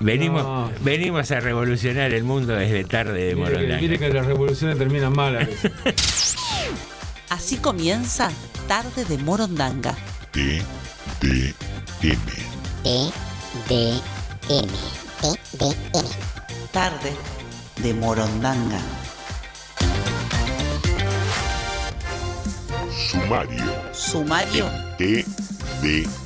[0.00, 3.78] Venimos, venimos a revolucionar el mundo desde tarde de Morondanga.
[3.80, 5.72] Mire que las revoluciones terminan mal a veces.
[7.30, 8.30] Así comienza
[8.68, 9.94] Tarde de Morondanga.
[10.32, 10.62] T,
[11.20, 11.54] D,
[12.02, 12.16] M.
[12.82, 13.12] T,
[13.68, 14.00] D,
[14.48, 14.68] M.
[15.20, 16.08] T, D, M.
[16.72, 17.12] Tarde
[17.82, 18.78] de Morondanga.
[23.10, 23.64] Sumario.
[23.92, 24.70] Sumario.
[24.98, 25.24] T,
[25.82, 26.25] D, M.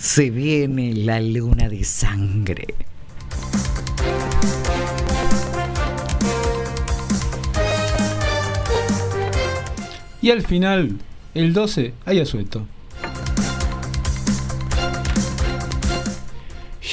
[0.00, 2.74] Se viene la luna de sangre.
[10.22, 10.96] Y al final,
[11.34, 12.66] el 12, hay asueto.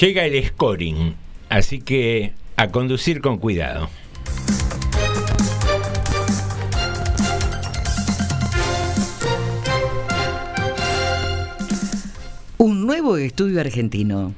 [0.02, 1.16] Llega el scoring,
[1.48, 3.90] así que a conducir con cuidado.
[13.08, 14.34] Nuevo estudio argentino.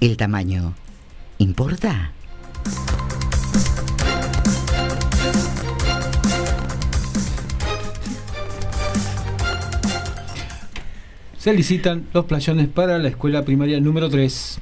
[0.00, 0.74] ¿El tamaño
[1.38, 2.12] importa?
[11.36, 14.60] Se licitan los playones para la escuela primaria número 3.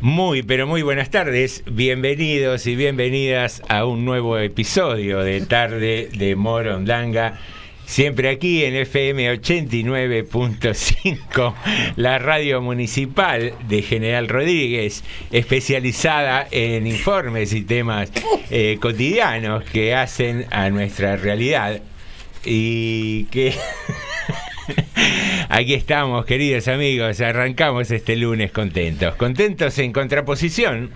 [0.00, 1.64] Muy, pero muy buenas tardes.
[1.70, 7.38] Bienvenidos y bienvenidas a un nuevo episodio de Tarde de Morondanga.
[7.84, 11.54] Siempre aquí en FM 89.5,
[11.96, 18.10] la radio municipal de General Rodríguez, especializada en informes y temas
[18.50, 21.82] eh, cotidianos que hacen a nuestra realidad.
[22.44, 23.54] Y que
[25.48, 30.90] aquí estamos, queridos amigos, arrancamos este lunes contentos, contentos en contraposición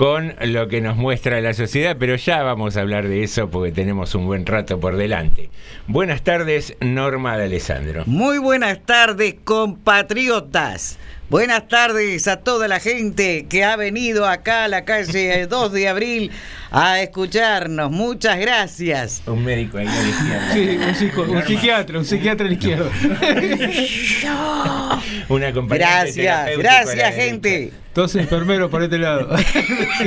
[0.00, 3.70] con lo que nos muestra la sociedad, pero ya vamos a hablar de eso porque
[3.70, 5.50] tenemos un buen rato por delante.
[5.88, 8.04] Buenas tardes, Norma de Alessandro.
[8.06, 10.98] Muy buenas tardes, compatriotas.
[11.28, 15.88] Buenas tardes a toda la gente que ha venido acá a la calle 2 de
[15.88, 16.30] abril
[16.70, 17.90] a escucharnos.
[17.90, 19.22] Muchas gracias.
[19.26, 20.52] Un médico ahí a la izquierda.
[20.54, 22.90] Sí, un, psico- un psiquiatra, un psiquiatra a la izquierda.
[25.28, 27.12] Gracias, la gracias derecha.
[27.12, 27.72] gente.
[27.94, 29.28] Dos enfermeros por este lado.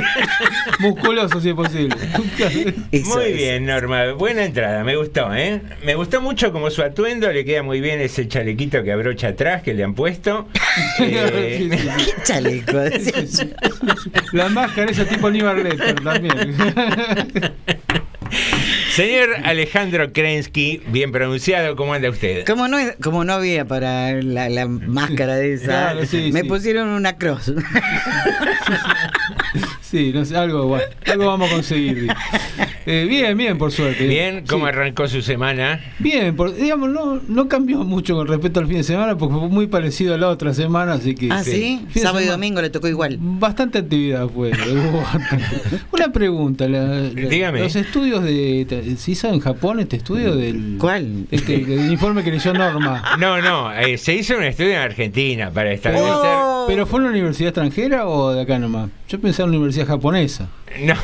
[0.80, 1.94] Musculosos si es posible.
[2.90, 3.36] Eso Muy es.
[3.36, 4.12] bien, Norma.
[4.12, 5.60] Buena entrada, me gustó, ¿eh?
[5.84, 9.62] Me gustó mucho como su atuendo, le queda muy bien ese chalequito que abrocha atrás
[9.62, 10.48] que le han puesto.
[10.98, 11.88] Eh, Sí, sí, sí.
[12.16, 12.78] ¿Qué chaleco?
[14.32, 16.56] La máscara esa tipo Aníbal Lecter también.
[18.94, 22.44] Señor Alejandro Krensky, bien pronunciado, ¿cómo anda usted?
[22.46, 26.48] Como no, como no había para la, la máscara de esa, Claro, sí, me sí.
[26.48, 27.52] pusieron una cruz.
[29.94, 32.08] Sí, no sé, algo, bueno, algo vamos a conseguir.
[32.84, 34.08] Eh, bien, bien, por suerte.
[34.08, 34.70] Bien, ¿cómo Sí.
[34.70, 35.80] arrancó su semana?
[36.00, 39.48] Bien, por- digamos, no, no cambió mucho con respecto al fin de semana porque fue
[39.48, 41.28] muy parecido a la otra semana, así que...
[41.30, 41.86] ah, Sí.
[41.94, 43.18] sábado y domingo le tocó igual.
[43.20, 44.50] Bastante actividad fue.
[45.92, 46.68] Una pregunta.
[46.68, 47.60] la- la- Dígame.
[47.60, 48.66] Los estudios de...
[48.98, 50.76] ¿Se hizo en Japón este estudio del...
[50.78, 51.26] ¿Cuál?
[51.30, 53.02] Este, el informe que leyó Norma.
[53.20, 56.08] No, no, eh, se hizo un estudio en Argentina para establecer...
[56.12, 56.64] Oh.
[56.66, 58.88] ¿Pero fue en una universidad extranjera o de acá nomás?
[59.08, 60.48] Yo pensé en una universidad japonesa.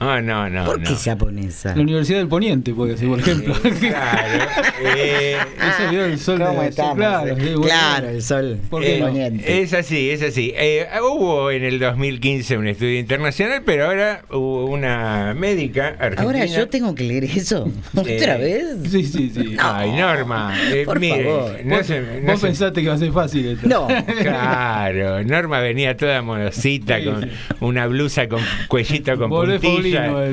[0.00, 0.64] No, no, no, no.
[0.64, 0.96] ¿Por qué no.
[0.96, 1.74] japonesa?
[1.74, 3.54] La Universidad del Poniente, puede ser, por ejemplo.
[3.54, 4.44] Claro.
[4.84, 5.36] eh,
[5.68, 6.96] Ese vio el sol ¿Cómo de estamos?
[6.96, 7.60] Claro, sí, bueno.
[7.62, 8.58] Claro, el sol.
[8.68, 9.62] ¿Por qué Eh, poniente.
[9.62, 10.52] es así, es así.
[10.56, 16.22] Eh, hubo en el 2015 un estudio internacional, pero ahora hubo una médica argentina.
[16.22, 17.70] Ahora yo tengo que leer eso.
[17.94, 18.90] ¿Otra Eh, vez?
[18.90, 19.56] Sí, sí, sí.
[19.58, 21.60] Ay, Norma, eh, Por mire, favor.
[21.64, 23.68] no vos se- no vos se- pensaste que iba a ser fácil esto.
[23.68, 23.88] No.
[24.22, 27.28] Claro, Norma venía toda modosita Sí, con sí.
[27.60, 30.12] una blusa con cuellito con puntilla.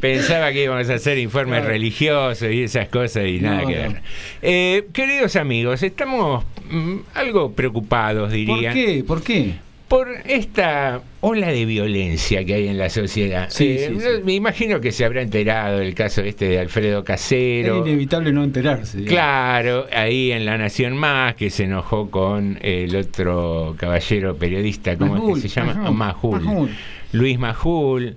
[0.00, 1.72] Pensaba que íbamos a hacer informes Claro.
[1.72, 3.82] religiosos y esas cosas y nada No, que no.
[3.92, 4.02] ver.
[4.42, 8.54] Eh, queridos amigos, estamos mm, algo preocupados, diría.
[8.54, 9.04] ¿Por qué?
[9.06, 9.54] ¿Por qué?
[9.88, 13.46] Por esta ola de violencia que hay en la sociedad.
[13.50, 14.06] Sí, Eh, sí.
[14.24, 17.78] Me imagino que se habrá enterado el caso este de Alfredo Es Casero.
[17.86, 18.98] inevitable no enterarse.
[18.98, 19.14] digamos.
[19.14, 25.34] Claro, ahí en La Nación Más, que se enojó con el otro caballero periodista, ¿cómo
[25.36, 25.90] es que se llama?
[25.90, 26.42] Majul, Majul.
[26.44, 26.70] Majul.
[27.12, 28.16] Luis Majul,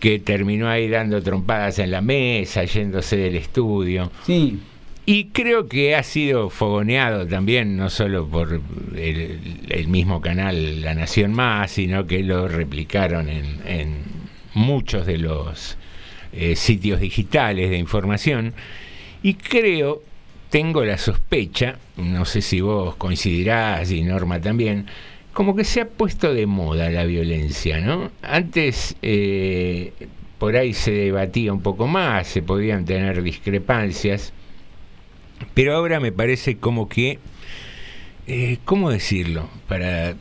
[0.00, 4.10] que terminó ahí dando trompadas en la mesa, yéndose del estudio.
[4.24, 4.58] Sí.
[5.04, 8.60] Y creo que ha sido fogoneado también, no solo por
[8.96, 13.96] el, mismo canal La Nación Más, sino que lo replicaron en, en
[14.54, 15.76] muchos de los
[16.32, 18.54] eh, sitios digitales de información.
[19.22, 20.02] Y creo,
[20.50, 24.86] tengo la sospecha, no sé si vos coincidirás y Norma también,
[25.32, 28.10] como que se ha puesto de moda la violencia, ¿no?
[28.22, 29.92] Antes eh,
[30.38, 34.32] por ahí se debatía un poco más, se podían tener discrepancias,
[35.54, 37.18] pero ahora me parece como que,
[38.26, 39.48] eh, ¿cómo decirlo?
[39.68, 40.14] Para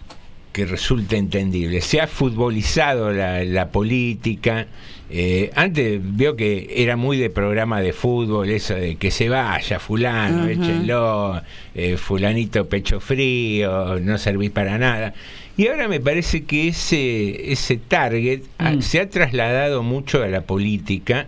[0.51, 1.79] que resulte entendible.
[1.81, 4.67] Se ha futbolizado la, la política.
[5.09, 9.79] eh, antes veo que era muy de programa de fútbol, eso de que se vaya
[9.79, 10.49] fulano, Ujú.
[10.51, 11.41] échenlo,
[11.75, 15.13] eh, fulanito pecho frío, no servís para nada.
[15.57, 18.81] Y ahora me parece que ese, ese target Mm.
[18.81, 21.27] se ha trasladado mucho a la política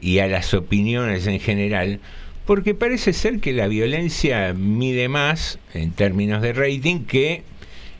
[0.00, 2.00] y a las opiniones en general,
[2.46, 7.42] porque parece ser que la violencia mide más en términos de rating que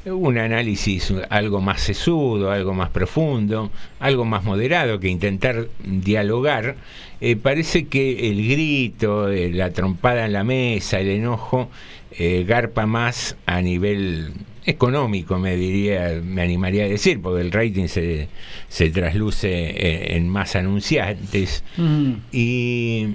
[0.06, 3.70] un análisis algo más sesudo, algo más profundo,
[4.00, 6.76] algo más moderado que intentar dialogar.
[7.20, 11.70] Eh, parece que el grito, eh, la trompada en la mesa, el enojo,
[12.12, 14.32] eh, garpa más a nivel
[14.66, 18.28] económico, me diría, me animaría a decir, porque el rating se,
[18.68, 21.64] se trasluce en más anunciantes.
[21.76, 22.12] Mm.
[22.32, 23.08] Y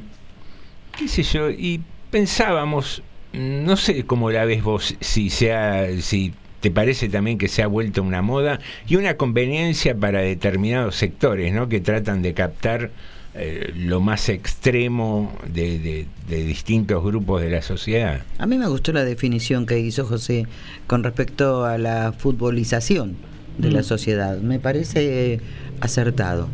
[0.99, 1.81] qué sé yo, y
[2.11, 3.01] pensábamos,
[3.33, 7.67] no sé cómo la ves vos, si sea, si te parece también que se ha
[7.67, 11.69] vuelto una moda y una conveniencia para determinados sectores, ¿no?
[11.69, 12.91] Que tratan de captar
[13.35, 18.23] eh, lo más extremo de, de- de distintos grupos de la sociedad.
[18.39, 20.47] A mí me gustó la definición que hizo José
[20.87, 23.15] con respecto a la futbolización
[23.57, 23.83] de la Mm.
[23.83, 24.37] sociedad.
[24.39, 25.39] Me parece
[25.79, 26.49] acertado.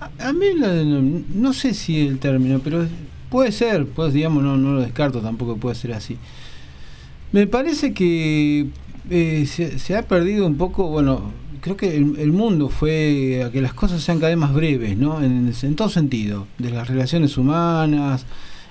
[0.00, 2.86] A, a mí la- no, no sé si el término, pero
[3.34, 6.18] puede ser, pues digamos, no, no lo descarto, tampoco puede ser así.
[7.32, 8.68] Me parece que
[9.10, 13.50] eh, se, se ha perdido un poco, bueno, creo que el, el mundo fue a
[13.50, 15.20] que las cosas sean cada vez más breves, ¿no?
[15.20, 18.24] En, en todo sentido, de las relaciones humanas,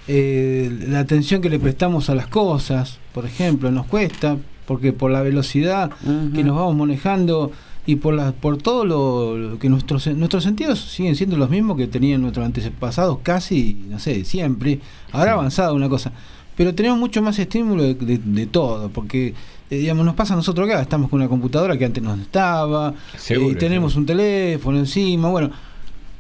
[0.08, 5.12] eh, la atención que le prestamos a las cosas, por ejemplo, nos cuesta, porque por
[5.12, 5.92] la velocidad
[6.34, 7.52] que nos vamos manejando
[7.86, 11.76] y por la, por todo lo, lo que nuestros nuestros sentidos siguen siendo los mismos
[11.78, 14.80] que tenían nuestros antepasados casi no sé siempre
[15.12, 16.12] ahora ha avanzado una cosa
[16.56, 19.34] pero tenemos mucho más estímulo de, de- de todo porque
[19.70, 22.94] eh, digamos nos pasa a nosotros acá estamos con una computadora que antes no estaba
[23.18, 24.02] Seguro, eh, tenemos seguro.
[24.02, 25.52] un teléfono encima bueno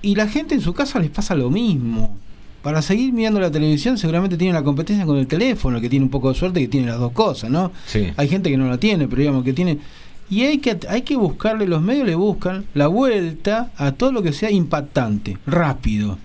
[0.01, 2.17] y la gente en su casa les pasa lo mismo
[2.61, 6.09] para seguir mirando la televisión seguramente tiene la competencia con el teléfono, que tiene un
[6.09, 7.73] poco de suerte que tiene las dos cosas, ¿no?
[7.85, 8.07] Sí.
[8.15, 9.79] Hay gente que no la tiene, pero digamos que tiene...
[10.33, 14.23] Y hay que, hay que buscarle, los medios le buscan la vuelta a todo lo
[14.23, 16.17] que sea impactante, rápido.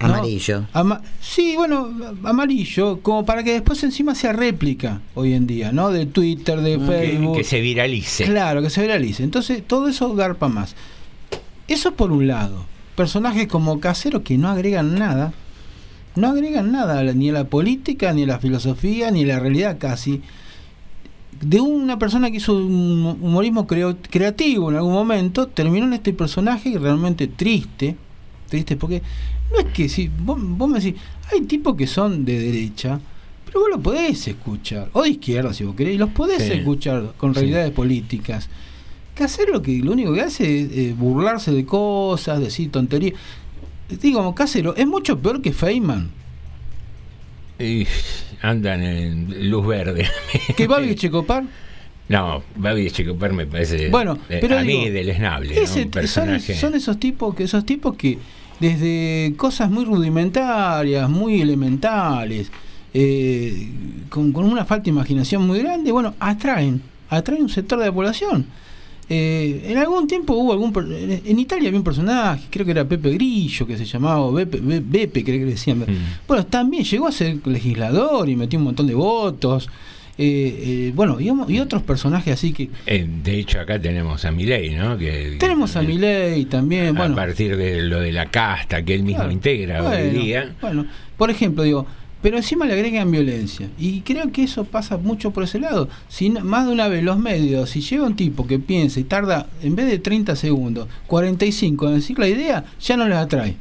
[0.00, 0.06] ¿no?
[0.06, 0.66] Amarillo.
[0.72, 1.90] Ama- sí, bueno,
[2.24, 5.90] amarillo, como para que después encima sea réplica hoy en día, ¿no?
[5.90, 7.36] De Twitter, de Que, Facebook.
[7.38, 8.24] que se viralice.
[8.24, 9.22] Claro, que se viralice.
[9.24, 10.74] Entonces, todo eso garpa más.
[11.66, 12.66] Eso por un lado.
[12.96, 15.32] Personajes como Casero que no agregan nada.
[16.16, 19.78] No agregan nada ni a la política, ni a la filosofía, ni a la realidad
[19.78, 20.20] casi.
[21.44, 26.12] De una persona que hizo un humorismo creo- creativo en algún momento, terminó en este
[26.12, 27.96] personaje realmente triste.
[28.48, 29.02] Triste porque
[29.52, 30.98] no es que si vos, vos me decís,
[31.32, 32.98] hay tipos que son de derecha,
[33.44, 36.52] pero vos lo podés escuchar, o de izquierda si vos querés, y los podés Sí.
[36.54, 37.40] escuchar con Sí.
[37.40, 38.48] realidades políticas.
[39.14, 43.14] Que hacer lo que lo único que hace es eh, burlarse de cosas, decir tonterías.
[44.00, 46.10] Digo, Casero es mucho peor que Feynman.
[47.58, 47.86] Y
[48.48, 50.06] andan en luz verde.
[50.56, 51.44] Que Babi Checopar.
[52.08, 55.60] No, Babi Checopar me parece Bueno, eh, pero a mí deleznable, ¿no?
[55.62, 55.86] Ese-
[56.54, 58.18] son esos tipos que esos tipos que
[58.60, 62.50] desde cosas muy rudimentarias, muy elementales,
[62.92, 63.68] eh,
[64.10, 67.92] con, con una falta de imaginación muy grande, bueno, atraen, atraen un sector de la
[67.92, 68.46] población.
[69.08, 70.72] Eh, en algún tiempo hubo algún
[71.26, 74.80] en Italia había un personaje, creo que era Pepe Grillo, que se llamaba Bepe, Be-
[74.84, 75.80] Bepe, creo que le decían.
[75.80, 76.26] Mm.
[76.26, 79.68] Bueno, también llegó a ser legislador y metió un montón de votos.
[80.16, 84.30] Eh, eh, bueno, y, y otros personajes así que Eh, de hecho, acá tenemos a
[84.30, 84.96] Milei, ¿no?
[84.96, 88.94] Que, tenemos a que- Milei también, a bueno, partir de lo de la casta que
[88.94, 89.32] él mismo Claro.
[89.32, 90.54] integra hoy Bueno, día.
[90.60, 90.86] Bueno,
[91.18, 91.86] por ejemplo, digo,
[92.24, 93.68] pero encima le agregan violencia.
[93.78, 95.90] Y creo que eso pasa mucho por ese lado.
[96.08, 99.46] Si más de una vez los medios, si llega un tipo que piensa y tarda,
[99.62, 103.56] en vez de 30 segundos, 45 en decir la idea, ya no les atrae.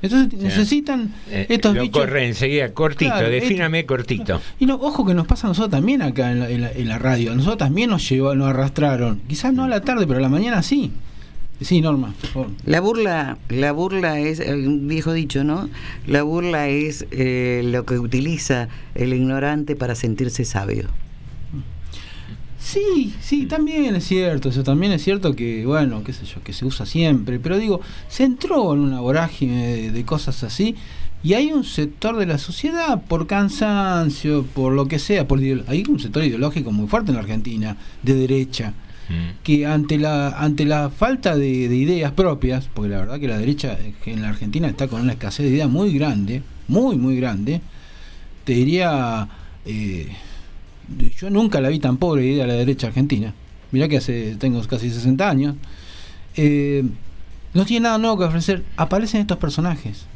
[0.00, 2.00] Entonces necesitan Eh, estos lo bichos.
[2.00, 4.40] corre enseguida, cortito, Claro, defíname cortito.
[4.60, 6.88] Y no, ojo que nos pasa a nosotros también acá en la, en la- en
[6.88, 7.32] la radio.
[7.32, 9.20] A nosotros también nos llevó, nos arrastraron.
[9.26, 10.92] Quizás no a la tarde, pero a la mañana sí.
[11.60, 12.50] Sí, Norma, por favor.
[12.64, 15.68] La burla, la burla es, eh, un viejo dicho, ¿no?
[16.06, 20.88] La burla es eh, lo que utiliza el ignorante para sentirse sabio.
[22.60, 26.52] Sí, sí, también es cierto, eso también es cierto que, bueno, qué sé yo, que
[26.52, 30.76] se usa siempre, pero digo, se entró en una vorágine de, de cosas así
[31.22, 35.84] y hay un sector de la sociedad, por cansancio, por lo que sea, por hay
[35.88, 38.72] un sector ideológico muy fuerte en la Argentina, de derecha,
[39.42, 43.38] Que ante la ante la falta de, de ideas propias, porque la verdad que la
[43.38, 47.62] derecha en la Argentina está con una escasez de ideas muy grande, muy, muy grande,
[48.44, 49.28] te diría,
[49.66, 50.08] eh,
[51.18, 53.34] yo nunca la vi tan pobre idea la derecha argentina.
[53.72, 55.56] Mirá que hace, tengo casi 60 años.
[56.34, 56.82] Eh,
[57.52, 58.64] no tiene nada nuevo que ofrecer.
[58.76, 60.06] Aparecen estos personajes.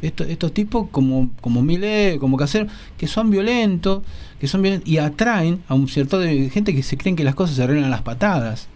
[0.00, 2.66] Estos, estos tipos como, como Milei, como Casero,
[2.96, 4.02] que son violentos,
[4.40, 7.34] que son violentos y atraen a un cierto de gente que se creen que las
[7.34, 8.68] cosas se arreglan a las patadas.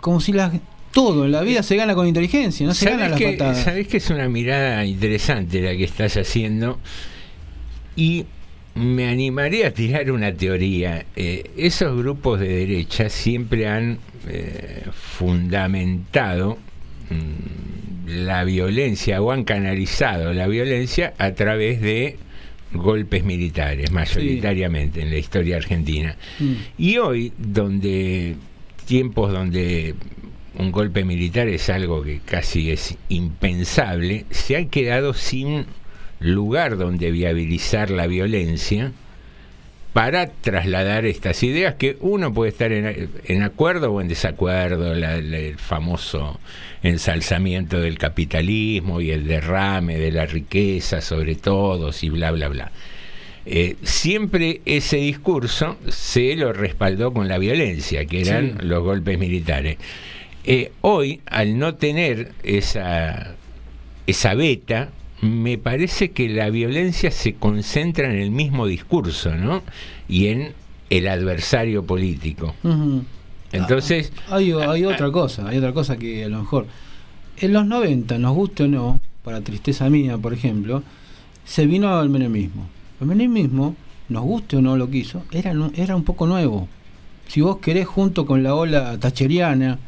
[0.00, 0.52] Como si las,
[0.92, 3.38] todo en la vida se gana con inteligencia, no se gana a ¿Sabés las que,
[3.38, 3.64] patadas.
[3.64, 6.78] sabés que es una mirada interesante la que estás haciendo?
[7.96, 8.26] Y
[8.74, 11.04] me animaría a tirar una teoría.
[11.16, 16.58] Eh, esos grupos de derecha siempre han eh, fundamentado
[17.10, 22.18] mm, la violencia o han canalizado la violencia a través de
[22.72, 26.16] golpes militares, mayoritariamente en la historia argentina.
[26.38, 26.52] Mm.
[26.78, 28.36] Y hoy, donde
[28.86, 29.94] tiempos donde
[30.58, 35.66] un golpe militar es algo que casi es impensable, se han quedado sin
[36.18, 38.92] lugar donde viabilizar la violencia
[39.92, 45.20] para trasladar estas ideas que uno puede estar en, en acuerdo o en desacuerdo, la-
[45.20, 46.38] la- el famoso
[46.82, 52.70] ensalzamiento del capitalismo y el derrame de la riqueza sobre todos y bla, bla, bla.
[53.46, 58.66] Eh, siempre ese discurso se lo respaldó con la violencia, que eran Sí.
[58.66, 59.76] los golpes militares.
[60.44, 63.34] Eh, hoy, al no tener esa,
[64.06, 64.90] esa beta,
[65.22, 69.62] me parece que la violencia se concentra en el mismo discurso, ¿no?
[70.08, 70.52] Y en
[70.88, 72.54] el adversario político.
[73.52, 76.66] Entonces, Hay, hay otra cosa, hay otra cosa que a lo mejor
[77.40, 80.82] en los 90, nos guste o no, para tristeza mía, por ejemplo,
[81.44, 82.68] se vino el menemismo.
[83.00, 83.76] El menemismo,
[84.08, 86.68] nos guste o no lo que hizo, era, era un poco nuevo.
[87.28, 89.78] Si vos querés, junto con la ola tacheriana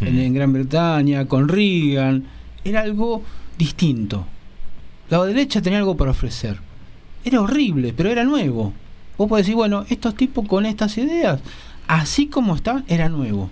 [0.00, 2.24] en, en Gran Bretaña, con Reagan,
[2.64, 3.22] era algo
[3.58, 4.26] distinto.
[5.10, 6.58] La derecha tenía algo para ofrecer.
[7.24, 8.72] Era horrible, pero era nuevo.
[9.16, 11.40] Vos podés decir, bueno, estos tipos con estas ideas,
[11.86, 13.50] así como estaban, era nuevo.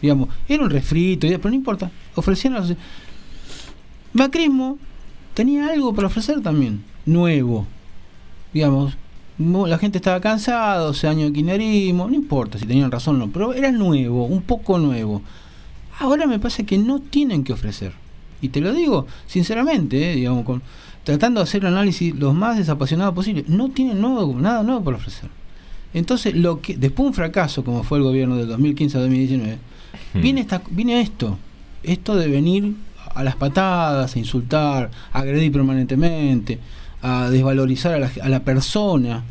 [0.00, 1.90] Digamos, era un refrito, pero no importa.
[2.14, 2.72] Ofrecían los...
[4.12, 4.78] Macrismo
[5.34, 7.66] tenía algo para ofrecer también, nuevo.
[8.52, 8.96] Digamos,
[9.38, 13.18] mo- la gente estaba cansada, 12 años de kirchnerismo, no importa si tenían razón o
[13.26, 15.22] no, pero era nuevo, un poco nuevo.
[15.98, 17.92] Ahora me pasa que no tienen que ofrecer.
[18.42, 20.60] Y te lo digo sinceramente, eh, digamos, con,
[21.04, 25.30] tratando de hacer el análisis lo más desapasionado posible, no nuevo, nada nuevo para ofrecer.
[25.94, 29.58] Entonces, lo que después de un fracaso como fue el gobierno del 2015 a 2019,
[30.14, 31.38] viene, esta, viene esto,
[31.82, 32.74] esto de venir
[33.14, 36.58] a las patadas, a insultar, a agredir permanentemente,
[37.02, 39.22] a desvalorizar a la, a la persona.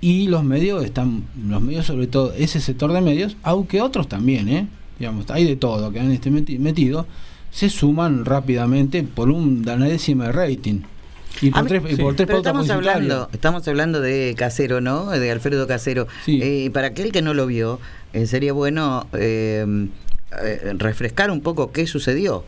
[0.00, 4.48] Y los medios están, los medios sobre todo, ese sector de medios, aunque otros también,
[4.48, 4.66] ¿eh?
[4.98, 7.06] digamos, hay de todo que han este meti- metido,
[7.54, 10.80] se suman rápidamente por un décima de rating.
[11.40, 15.10] Y por mí- tres, y por tres Pero estamos hablando, estamos hablando de Casero, ¿no?
[15.10, 16.08] De Alfredo Casero.
[16.42, 17.78] Eh, para aquel que no lo vio,
[18.12, 19.64] eh, sería bueno eh,
[20.42, 22.44] eh, refrescar un poco qué sucedió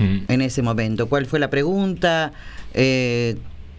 [0.00, 1.08] en ese momento.
[1.08, 2.32] ¿Cuál fue la pregunta?
[2.74, 3.36] Eh,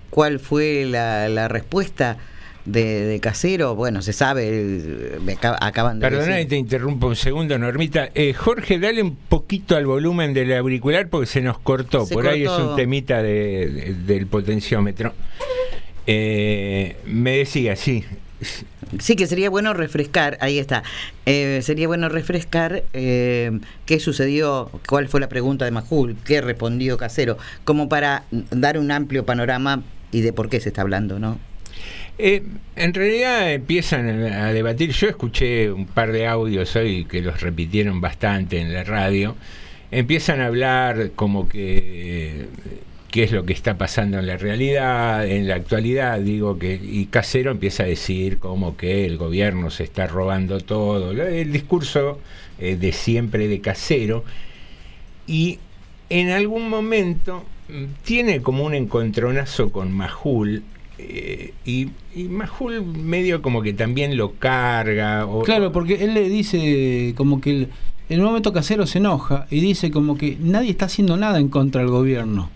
[0.10, 2.18] ¿Cuál fue la, la respuesta
[2.66, 3.76] de, de Casero?
[3.76, 6.50] Bueno, se sabe, me acaba- acaban de Perdona decir.
[6.50, 8.10] te interrumpo un segundo, Normita.
[8.16, 12.06] Eh, Jorge, dale un poquito al volumen del auricular porque se nos cortó.
[12.06, 15.14] Se Por ahí es un temita de- de- del potenciómetro.
[16.08, 18.04] Eh, me decía, sí.
[19.00, 20.84] Sí, que sería bueno refrescar, ahí está,
[21.26, 26.98] Eh, sería bueno refrescar eh, qué sucedió, cuál fue la pregunta de Majul, qué respondió
[26.98, 31.40] Casero, como para dar un amplio panorama y de por qué se está hablando, ¿no?
[32.18, 32.44] Eh,
[32.76, 34.92] en realidad empiezan a debatir.
[34.92, 39.36] Yo escuché un par de audios hoy que los repitieron bastante en la radio.
[39.92, 42.48] Empiezan a hablar como que
[43.16, 47.06] qué es lo que está pasando en la realidad, en la actualidad, digo que y
[47.06, 52.20] Casero empieza a decir como que el gobierno se está robando todo, el discurso
[52.60, 54.26] eh, de siempre de Casero
[55.28, 55.60] y
[56.10, 60.64] en algún momento mm, tiene como un encontronazo con Majul
[60.98, 66.30] eh, y, y Majul medio como que también lo carga o, Claro, porque él le
[66.30, 67.68] dice como que el-
[68.08, 71.50] en un momento Casero se enoja y dice como que nadie está haciendo nada en
[71.50, 72.50] contra del gobierno.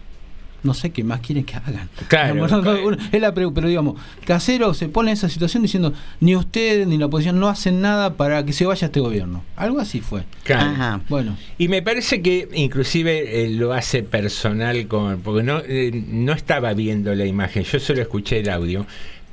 [0.64, 1.90] No sé qué más quieren que hagan.
[2.08, 2.34] Claro.
[2.46, 6.88] Digamos, no, es la pero digamos, Casero se pone en esa situación diciendo ni ustedes
[6.88, 9.44] ni la oposición no hacen nada para que se vaya este gobierno.
[9.56, 10.24] Algo así fue.
[10.44, 11.02] Claro.
[11.10, 11.38] Bueno.
[11.58, 16.74] Y me parece que inclusive eh, lo hace personal con porque no eh, no estaba
[16.74, 18.86] viendo la imagen, yo solo escuché el audio,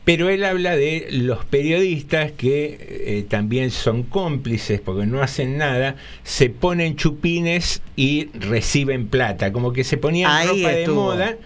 [0.07, 5.97] pero él habla de los periodistas que eh, también son cómplices porque no hacen nada,
[6.23, 11.11] se ponen chupines y reciben plata, como que se ponían Ahí ropa estuvo.
[11.13, 11.37] de moda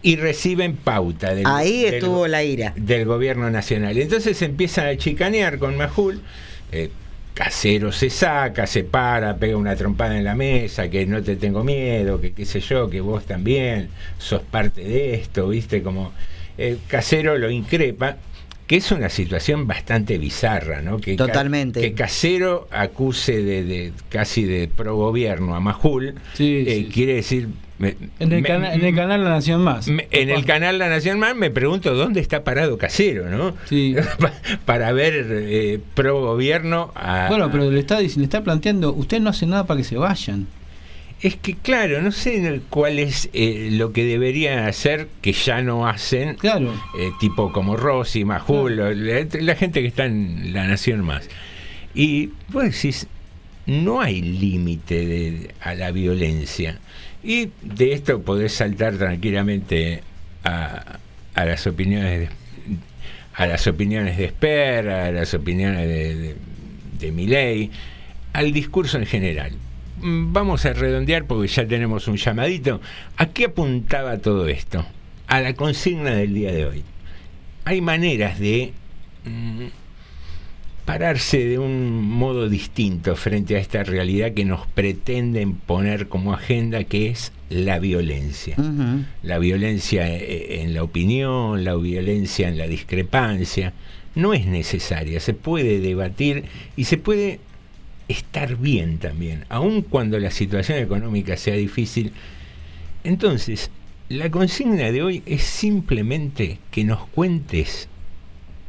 [0.00, 2.72] y reciben pauta del, Ahí del- estuvo la ira.
[2.76, 3.98] del gobierno nacional.
[3.98, 6.22] Entonces empiezan a chicanear con Majul.
[6.72, 6.90] eh,
[7.34, 11.62] Casero se saca, se para, pega una trompada en la mesa, que no te tengo
[11.62, 16.12] miedo, que qué sé yo, que vos también sos parte de esto, viste, como
[16.58, 18.16] eh, Casero lo increpa,
[18.66, 20.98] que es una situación bastante bizarra, ¿no?
[20.98, 21.80] Que Ca- Totalmente.
[21.80, 27.48] que Casero acuse de, de casi de pro gobierno a Majul, eh, quiere decir...
[27.78, 29.88] me- En el, me- cana- en el canal La Nación Más.
[29.88, 33.54] me- en el canal La Nación Más me pregunto dónde está parado Casero, ¿no?
[34.18, 34.34] Pa-
[34.66, 37.28] para ver eh, pro gobierno a...
[37.30, 40.46] Bueno, pero le está, le está planteando, usted no hace nada para que se vayan.
[41.20, 45.88] Es que claro, no sé cuál es eh, lo que deberían hacer que ya no
[45.88, 46.34] hacen.
[46.36, 46.72] Claro.
[46.98, 51.28] eh, tipo como Rossi, Majul, la, la gente que está en La Nación Más.
[51.94, 53.08] Y vos decís,
[53.66, 56.78] no hay límite de- a la violencia.
[57.24, 60.02] Y de esto podés saltar tranquilamente
[60.44, 60.98] a,
[61.34, 62.28] a las opiniones de,
[63.34, 67.70] a las opiniones de Sper, a las opiniones de, de, de
[68.32, 69.52] al discurso en general.
[70.00, 72.80] Mm, Vamos a redondear porque ya tenemos un llamadito.
[73.16, 74.84] ¿A qué apuntaba todo esto?
[75.26, 76.84] A la consigna del día de hoy.
[77.64, 78.72] Hay maneras de
[79.24, 79.66] mm,
[80.84, 86.84] pararse de un modo distinto frente a esta realidad que nos pretenden poner como agenda,
[86.84, 88.56] que es la violencia.
[89.22, 93.74] La violencia eh, en la opinión, la violencia en la discrepancia,
[94.14, 96.44] no es necesaria, se puede debatir
[96.76, 97.40] y se puede
[98.08, 102.12] estar bien también, aun cuando la situación económica sea difícil.
[103.04, 103.70] Entonces,
[104.08, 107.88] la consigna de hoy es simplemente que nos cuentes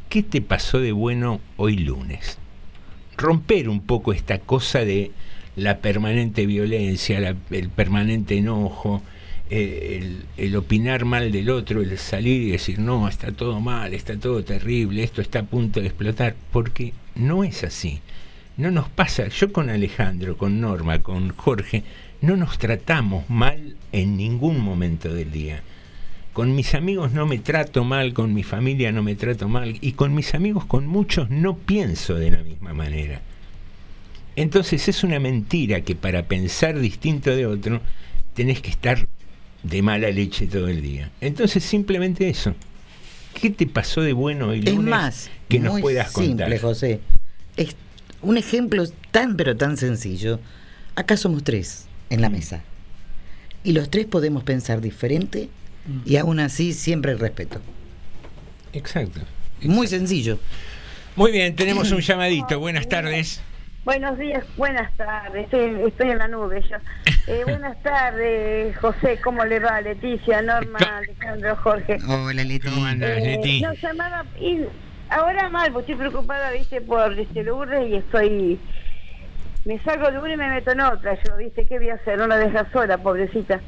[0.10, 2.38] qué te pasó de bueno hoy lunes.
[3.18, 5.12] Romper un poco esta cosa de
[5.56, 9.02] la permanente violencia, el permanente enojo,
[9.50, 13.94] eh, el, el opinar mal del otro, el salir y decir, no, está todo mal,
[13.94, 18.00] está todo terrible, esto está a punto de explotar, porque no es así.
[18.60, 21.84] No nos pasa, yo con Alejandro, con Norma, con Jorge,
[22.20, 25.62] no nos tratamos mal en ningún momento del día.
[26.34, 29.94] Con mis amigos no me trato mal, con mi familia no me trato mal, y
[29.94, 33.22] con mis amigos, con muchos, no pienso de la misma manera.
[34.36, 37.80] Entonces es una mentira que para pensar distinto de otro
[38.34, 39.08] tenés que estar
[39.64, 41.12] de mala leche todo el día.
[41.22, 42.54] Entonces simplemente eso.
[43.40, 46.60] ¿Qué te pasó de bueno hoy Es lunes más, que nos puedas simple, contar?
[46.60, 47.00] José.
[47.56, 47.76] Es
[48.22, 50.40] un ejemplo tan pero tan sencillo.
[50.96, 52.22] Acá somos tres en Mm.
[52.22, 52.62] la mesa.
[53.64, 55.50] Y los tres podemos pensar diferente
[56.06, 57.62] y aún así siempre el respeto.
[58.74, 59.22] Exacto.
[59.62, 60.40] Muy sencillo.
[61.16, 62.60] Muy bien, tenemos un llamadito.
[62.60, 63.42] Buenas tardes.
[63.86, 65.46] Buenos días, buenas tardes.
[65.46, 66.78] Estoy, estoy en la nube yo.
[67.28, 69.20] Eh, buenas tardes, José.
[69.24, 69.80] ¿Cómo le va?
[69.82, 71.98] Leticia, Norma, Alejandro, Jorge.
[72.08, 72.68] Hola, Leti.
[72.68, 73.62] ¿Cómo andas, Eh, Leti?
[73.62, 74.26] no, llamaba.
[74.42, 74.62] Y
[75.10, 78.60] ahora mal, porque estoy preocupada, viste, por este Lourdes y estoy.
[79.66, 81.18] Me salgo de una y me meto en otra.
[81.24, 82.18] Yo, viste, ¿qué voy a hacer?
[82.18, 83.60] No la dejas sola, pobrecita.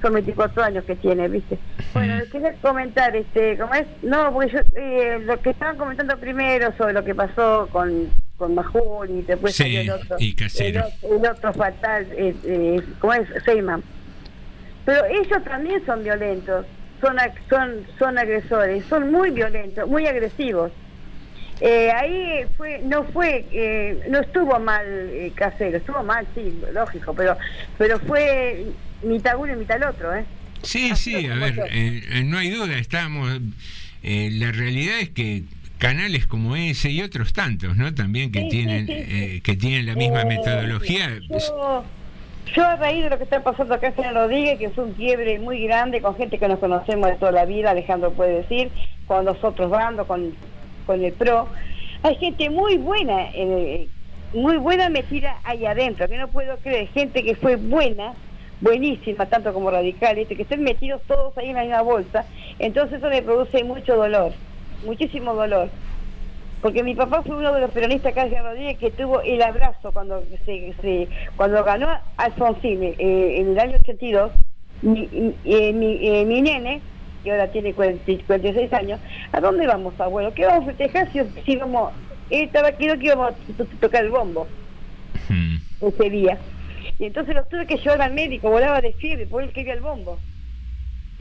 [0.00, 1.58] Son 24 años que tiene, viste.
[1.94, 3.86] Bueno, les quería comentar, este, ¿cómo es?
[4.02, 8.54] No, porque yo, eh, lo que estaban comentando primero sobre lo que pasó con, con
[8.56, 10.16] Majul y después Sí, el otro.
[10.18, 10.82] y Casero.
[11.02, 13.28] El, o- el otro fatal, eh, eh, ¿cómo es?
[13.44, 13.82] Seyman.
[14.84, 16.66] Pero ellos también son violentos,
[17.02, 17.16] son,
[17.50, 20.72] son, son agresores, son muy violentos, muy agresivos.
[21.60, 27.14] Eh, ahí fue, no fue, eh, no estuvo mal eh, casero, estuvo mal, sí, lógico,
[27.14, 27.36] pero,
[27.76, 28.64] pero fue
[29.02, 30.24] mitad uno y mitad el otro, ¿eh?
[30.62, 33.30] Sí, sí, a ver, eh, eh, no hay duda, estamos...
[34.02, 35.42] la realidad es que
[35.78, 37.92] canales como ese y otros tantos, ¿no?
[37.94, 39.04] También que Sí, tienen sí, sí.
[39.08, 41.18] eh, que tienen la misma metodología.
[41.28, 41.84] Yo,
[42.54, 45.38] yo a raíz de lo que está pasando acá en Rodríguez, que fue un quiebre
[45.38, 48.70] muy grande con gente que nos conocemos de toda la vida, Alejandro puede decir,
[49.06, 50.34] con los otros bandos, con,
[50.84, 51.48] con el PRO,
[52.02, 53.88] hay gente muy buena, eh,
[54.34, 58.12] muy buena metida ahí adentro, que no puedo creer, gente que fue buena,
[58.60, 60.36] buenísima, tanto como radical, ¿viste?
[60.36, 62.26] que estén metidos todos ahí en la misma bolsa,
[62.58, 64.32] entonces eso me produce mucho dolor,
[64.84, 65.70] muchísimo dolor
[66.62, 70.24] porque mi papá fue uno de los peronistas de Rodríguez que tuvo el abrazo cuando
[70.46, 72.96] se, se- cuando ganó Alfonsín eh,
[73.40, 74.30] en el año 82
[74.82, 75.08] mi,
[75.44, 76.80] eh, mi, eh, mi nene
[77.22, 79.00] que ahora tiene 40 46 años
[79.32, 80.32] ¿a dónde vamos abuelo?
[80.34, 81.92] ¿qué vamos a festejar si, si vamos
[82.30, 84.46] él estaba aquí no que íbamos a to- to- tocar el bombo
[85.28, 85.56] Hmm.
[85.80, 86.38] ese día
[86.98, 89.80] y entonces los tuve que llevar al médico volaba de fiebre porque él quería el
[89.80, 90.18] bombo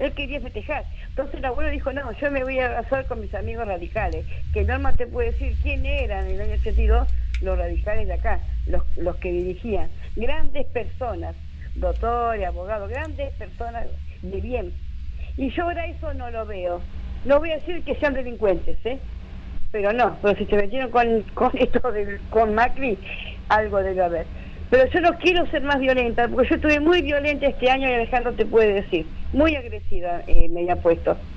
[0.01, 0.83] él quería festejar.
[1.09, 4.63] Entonces el abuelo dijo, no, yo me voy a abrazar con mis amigos radicales, que
[4.63, 7.07] Norma te puede decir quién eran en el año 82
[7.41, 9.89] los radicales de acá, los, los que dirigían.
[10.15, 11.35] Grandes personas,
[11.75, 13.85] doctores, abogados, grandes personas
[14.23, 14.73] de bien.
[15.37, 16.81] Y yo ahora eso no lo veo.
[17.25, 18.99] No voy a decir que sean delincuentes, ¿eh?
[19.71, 22.97] Pero no, pero si se metieron con, con esto del, con Macri,
[23.49, 24.25] algo debe haber.
[24.71, 27.93] Pero yo no quiero ser más violenta, porque yo estuve muy violenta este año y
[27.93, 31.27] Alejandro te puede decir, muy agresiva eh, me había puesto.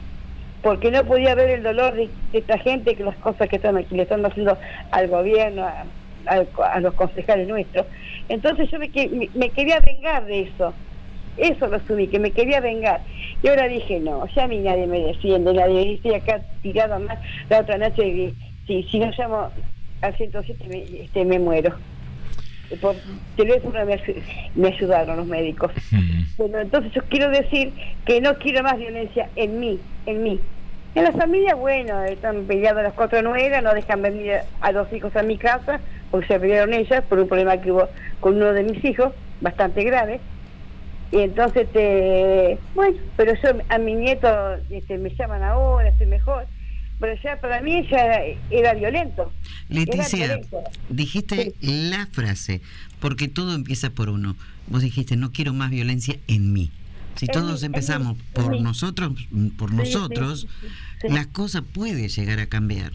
[0.62, 3.97] Porque no podía ver el dolor de, esta gente, que las cosas que están aquí
[3.97, 4.59] le están haciendo
[4.92, 5.92] al gobierno, a,
[6.27, 7.87] a- los concejales nuestros.
[8.29, 10.79] Entonces yo me, que- me- me quería vengar de eso.
[11.37, 13.05] Eso lo asumí, que me quería vengar.
[13.42, 17.18] Y ahora dije, no, ya a mí nadie me defiende, nadie estoy acá tirado más.
[17.49, 19.53] La otra noche, si, si no llamo
[20.03, 21.81] al 107 me, este, me muero.
[22.81, 23.03] Por
[23.35, 24.24] teléfono me, ayu-
[24.55, 25.72] me ayudaron los médicos.
[26.37, 27.74] Bueno, entonces yo quiero decir
[28.05, 30.42] que no quiero más violencia en mí, en mí.
[30.94, 35.14] En la familia, bueno, están peleadas las cuatro nueras, no dejan venir a los hijos
[35.16, 38.62] a mi casa, porque se pelearon ellas por un problema que hubo con uno de
[38.64, 40.22] mis hijos, bastante grave.
[41.11, 44.29] Y entonces, este, bueno, pero yo a mi nieto
[44.70, 46.48] este, me llaman ahora, estoy mejor.
[47.05, 49.31] Pero ya para mí ya era, era violento.
[49.69, 50.59] Era Leticia, violento.
[50.88, 52.62] dijiste la frase,
[52.99, 54.37] porque todo empieza por uno.
[54.69, 56.71] Vos dijiste, no quiero más violencia en mí.
[57.17, 58.61] Si En todos mí, empezamos por mí.
[58.62, 59.12] nosotros,
[59.59, 60.67] por Sí, nosotros, sí,
[61.03, 61.09] sí.
[61.11, 62.93] la cosa puede llegar a cambiar.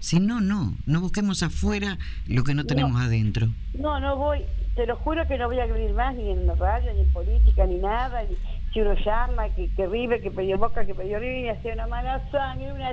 [0.00, 0.76] Si no, no.
[0.84, 3.54] No busquemos afuera lo que no tenemos adentro.
[3.72, 4.40] No, no voy,
[4.74, 7.12] te lo juro que no voy a abrir más ni en la radio, ni en
[7.12, 8.24] política, ni nada.
[8.24, 8.36] Ni,
[8.74, 11.86] si uno llama, que, que River, que perdió Boca, que perdió River, y hace una
[11.86, 12.90] mala sangre, una.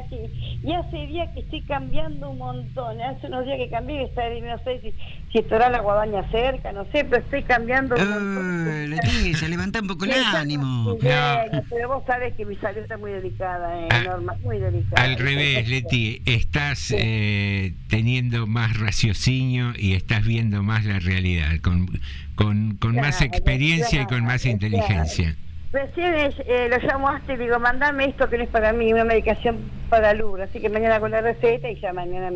[0.64, 3.02] Y hace días que estoy cambiando un montón.
[3.02, 4.94] Hace unos días que cambié, está, no sé si,
[5.32, 8.68] si estará la guadaña cerca, no sé, pero estoy cambiando un montón.
[8.68, 10.96] Eh, Leticia, levanta un poco el ánimo.
[11.00, 15.04] pero vos sabés que mi salud está muy delicada, eh, Ah, Norma, muy delicada.
[15.04, 21.88] Al revés, Leti, estás eh, teniendo más raciocinio y estás viendo más la realidad, con,
[22.36, 25.36] con, con más Claro, experiencia y con más claro, inteligencia.
[25.74, 29.58] Recién eh, lo llamaste y digo, mandame esto que no es para mí, una medicación
[29.90, 30.44] para Lura.
[30.44, 32.30] Así que mañana con la receta y ya mañana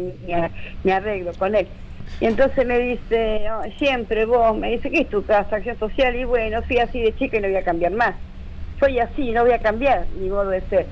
[0.84, 1.68] me, arreglo con él.
[2.22, 6.16] Y entonces me dice, "Oh, siempre vos, me dice, ¿qué es tu casa, acción social?
[6.16, 8.16] Y bueno, fui así de chica y no voy a cambiar más.
[8.80, 10.88] Soy así, no voy a cambiar mi modo de ser.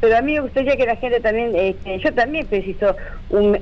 [0.00, 2.94] Pero a mí me gustaría que la gente también, este, yo también preciso
[3.30, 3.58] un,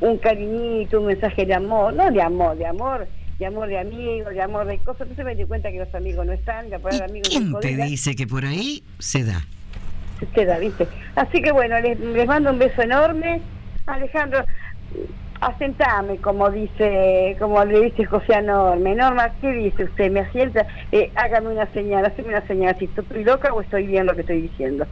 [0.00, 3.08] un cariñito, un mensaje de amor, no de amor, de amor,
[3.40, 5.02] de amor de amigos, de amor de cosas.
[5.02, 8.26] Entonces me di cuenta que los amigos no están, palabra amigos ¿Quién te dice que
[8.26, 9.42] por ahí se da?
[10.20, 10.86] se queda, ¿viste?
[11.16, 13.40] Así que bueno, les, les mando un beso enorme.
[13.86, 14.44] Alejandro,
[15.40, 18.94] asentame, como dice, como le dice José a Norma.
[18.94, 20.10] Norma, ¿qué dice usted?
[20.10, 20.66] ¿Me asienta?
[20.92, 24.20] Eh, hágame una señal, hazme una señal, si estoy loca o estoy bien lo que
[24.20, 24.86] estoy diciendo.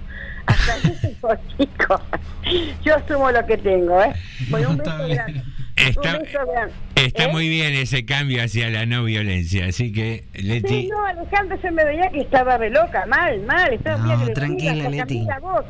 [0.46, 2.00] Hasta llegó, chicos.
[2.82, 4.14] Yo asumo lo que tengo, ¿eh?
[4.48, 5.42] Bueno, un beso grande.
[5.86, 6.18] Está,
[6.96, 7.28] está ¿Eh?
[7.28, 11.72] muy bien ese cambio hacia la no violencia, así que Leti, Sí, no, Alejandro, yo
[11.72, 14.98] me veía que estaba re loca, mal, mal, estaba No, agresiva, tranquila, Leti.
[14.98, 15.64] Cambié la voz,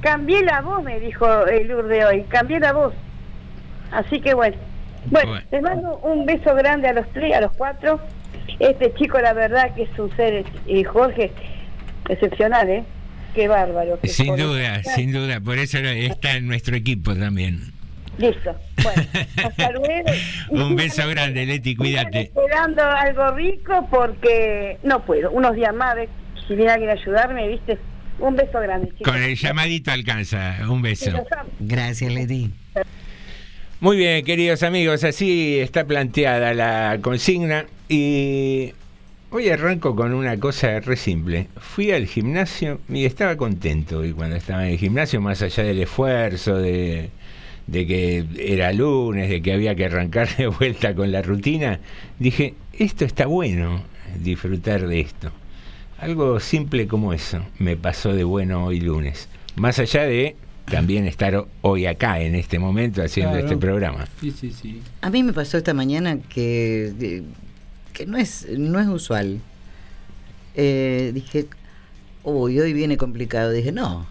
[0.00, 2.94] cambié la voz, me dijo el Lourdes hoy, cambié la voz.
[3.90, 4.56] Así que bueno,
[5.06, 5.46] bueno, Bueno.
[5.50, 8.00] les mando un beso grande a los tres, a los cuatro.
[8.60, 11.32] Este chico, la verdad, que es un ser, eh, Jorge,
[12.08, 12.84] excepcional, ¿eh?
[13.34, 13.98] Qué bárbaro.
[14.00, 14.42] qué sin Jorge.
[14.42, 17.72] duda, sin duda, por eso está en nuestro equipo también.
[18.18, 19.02] Listo, bueno,
[19.44, 20.10] hasta luego.
[20.50, 22.22] Un beso grande, Leti, cuídate.
[22.22, 25.30] Esperando algo rico porque no puedo.
[25.30, 26.08] Unos días más, ¿ves?
[26.48, 27.78] si viene alguien a ayudarme, ¿viste?
[28.18, 29.12] Un beso grande, chicos.
[29.12, 31.12] Con el llamadito alcanza, un beso.
[31.60, 32.50] Gracias, Leti.
[33.80, 38.72] Muy bien, queridos amigos, así está planteada la consigna y
[39.30, 41.46] hoy arranco con una cosa re simple.
[41.58, 45.80] Fui al gimnasio y estaba contento y cuando estaba en el gimnasio, más allá del
[45.80, 47.10] esfuerzo, de,
[47.68, 51.78] de que era lunes, de que había que arrancar de vuelta con la rutina,
[52.18, 53.82] dije, esto está bueno,
[54.20, 55.30] disfrutar de esto.
[55.98, 59.28] Algo simple como eso me pasó de bueno hoy lunes.
[59.56, 63.46] Más allá de también estar hoy acá, en este momento, haciendo Claro.
[63.46, 64.06] este programa.
[64.20, 64.82] Sí, sí, sí.
[65.00, 67.22] A mí me pasó esta mañana que, de-
[67.92, 69.40] que no, es, no es usual.
[70.54, 71.46] Eh, dije,
[72.24, 73.50] uy, hoy viene complicado.
[73.52, 74.06] Dije, no,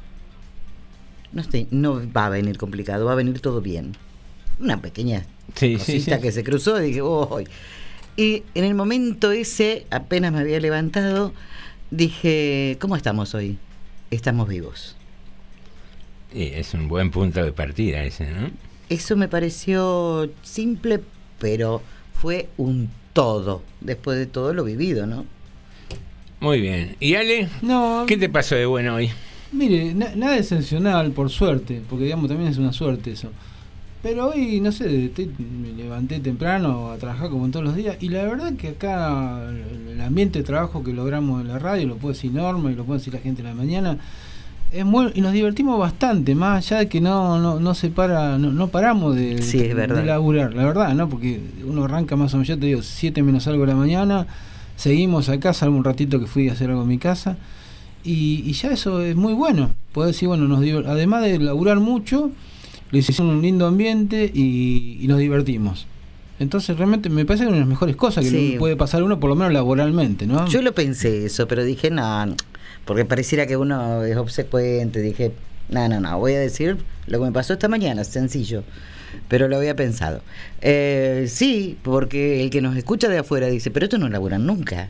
[1.34, 3.94] no, estoy, no va a venir complicado, va a venir todo bien.
[4.60, 6.22] Una pequeña Sí, cosita sí.
[6.22, 7.48] que se cruzó y dije, uy.
[8.16, 11.34] Y en el momento ese, apenas me había levantado,
[11.92, 13.58] dije, ¿cómo estamos hoy?
[14.10, 14.96] Estamos vivos.
[16.34, 18.50] Y es un buen punto de partida ese, ¿no?
[18.90, 21.02] Eso me pareció simple,
[21.40, 21.82] pero
[22.14, 25.26] fue un todo, después de todo lo vivido, ¿no?
[26.40, 26.96] Muy bien.
[27.00, 27.50] ¿Y Ale?
[27.62, 29.10] No, ¿Qué te pasó de bueno hoy?
[29.52, 33.30] Mire, na- nada excepcional, por suerte, porque digamos también es una suerte eso.
[34.04, 37.98] Pero hoy, no sé, estoy- me levanté temprano a trabajar como en todos los días
[38.00, 39.42] y la verdad que acá
[39.92, 42.84] el ambiente de trabajo que logramos en la radio, lo puede decir Norma y lo
[42.86, 43.98] puede decir la gente en la mañana,
[44.72, 48.38] es muy, y nos divertimos bastante, más allá de que no, no, no se para,
[48.38, 49.96] no, no paramos de, Sí, es verdad.
[49.96, 51.08] de laburar, la verdad, ¿no?
[51.10, 54.28] Porque uno arranca más o menos, yo te digo, 7 menos algo de la mañana,
[54.76, 57.38] seguimos acá, salvo un ratito que fui a hacer algo en mi casa,
[58.08, 59.72] y, y ya eso es muy bueno.
[59.94, 62.32] Poder decir, bueno, nos además de laburar mucho,
[62.92, 65.86] le hicimos un lindo ambiente y, y nos divertimos.
[66.40, 68.52] Entonces realmente me parece que es una de las mejores cosas que Sí.
[68.54, 70.48] le puede pasar a uno, por lo menos laboralmente, ¿no?
[70.48, 72.36] Yo lo pensé eso, pero dije, no, no,
[72.86, 75.02] porque pareciera que uno es obsecuente.
[75.02, 75.32] Dije,
[75.70, 78.64] no, no, no, voy a decir lo que me pasó esta mañana, sencillo.
[79.30, 80.22] Pero lo había pensado.
[80.62, 84.90] Eh, sí, porque el que nos escucha de afuera dice, pero esto no laburan nunca.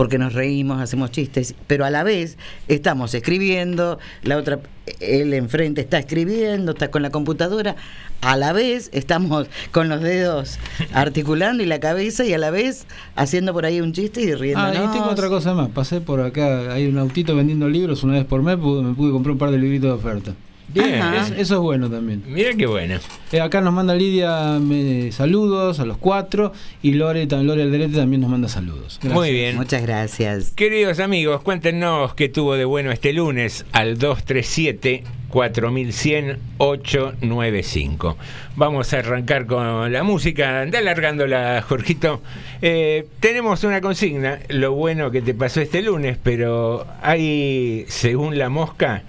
[0.00, 4.58] Porque nos reímos, hacemos chistes, pero a la vez estamos escribiendo, la otra,
[4.98, 7.76] él enfrente está escribiendo, está con la computadora,
[8.22, 10.58] a la vez estamos con los dedos
[10.94, 14.62] articulando y la cabeza y a la vez haciendo por ahí un chiste y riendo.
[14.62, 15.68] Ah, y tengo otra cosa más.
[15.68, 19.32] Pasé por acá, hay un autito vendiendo libros una vez por mes, me pude comprar
[19.32, 20.34] un par de libritos de oferta.
[20.72, 21.02] Bien.
[21.14, 22.22] Es- eso es bueno también.
[22.26, 22.96] Mira qué bueno.
[23.32, 26.52] Eh, acá nos manda Lidia me- saludos a los cuatro
[26.82, 28.98] y Lore, Lore Alderete también nos manda saludos.
[29.02, 29.12] Gracias.
[29.12, 29.56] Muy bien.
[29.56, 30.50] Muchas gracias.
[30.52, 38.16] Queridos amigos, cuéntenos qué tuvo de bueno este lunes al 237 4100 895.
[38.56, 40.62] Vamos a arrancar con la música.
[40.62, 42.20] Anda alargándola, Jorgito.
[42.62, 48.48] Eh, tenemos una consigna, lo bueno que te pasó este lunes, pero hay, según la
[48.48, 49.02] mosca,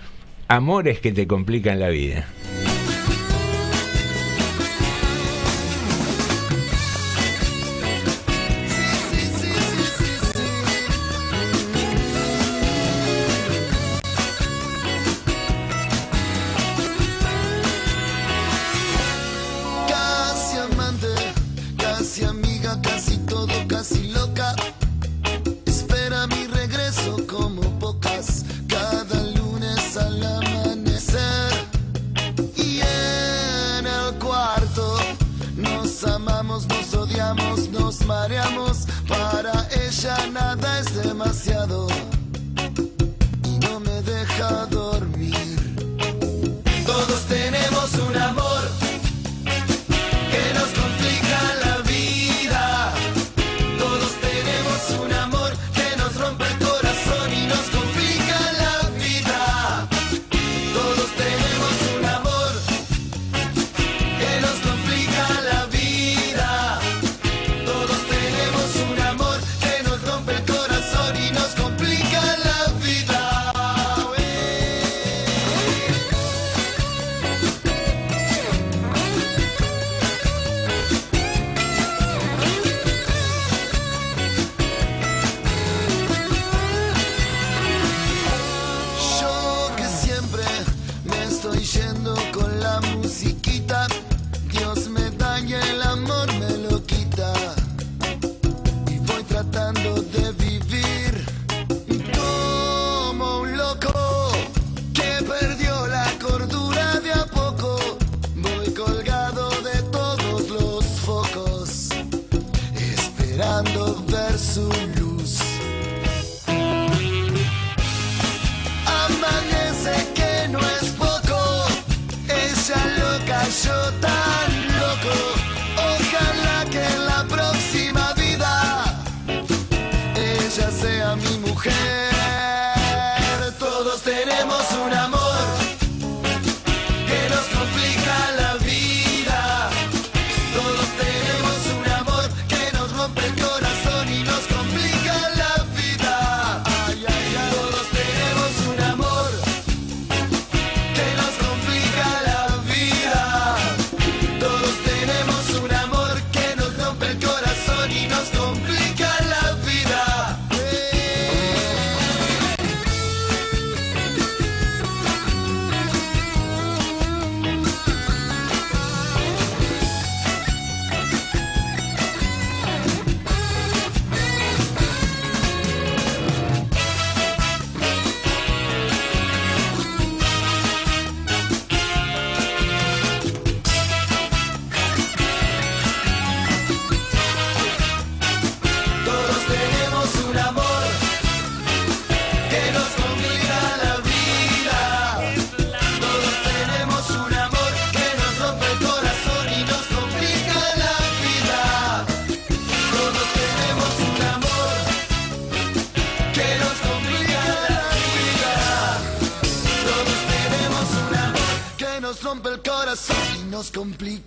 [0.52, 2.28] amores que te complican la vida.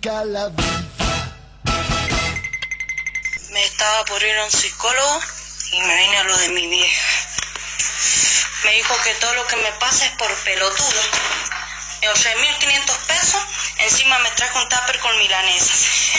[0.05, 0.11] Me
[3.63, 5.19] estaba por ir a un psicólogo
[5.71, 7.07] y me vine a lo de mi vieja.
[8.65, 11.01] Me dijo que todo lo que me pasa es por pelotudo.
[12.01, 13.41] Me ahorré 1.500 pesos,
[13.79, 16.11] encima me trajo un tupper con milanesas.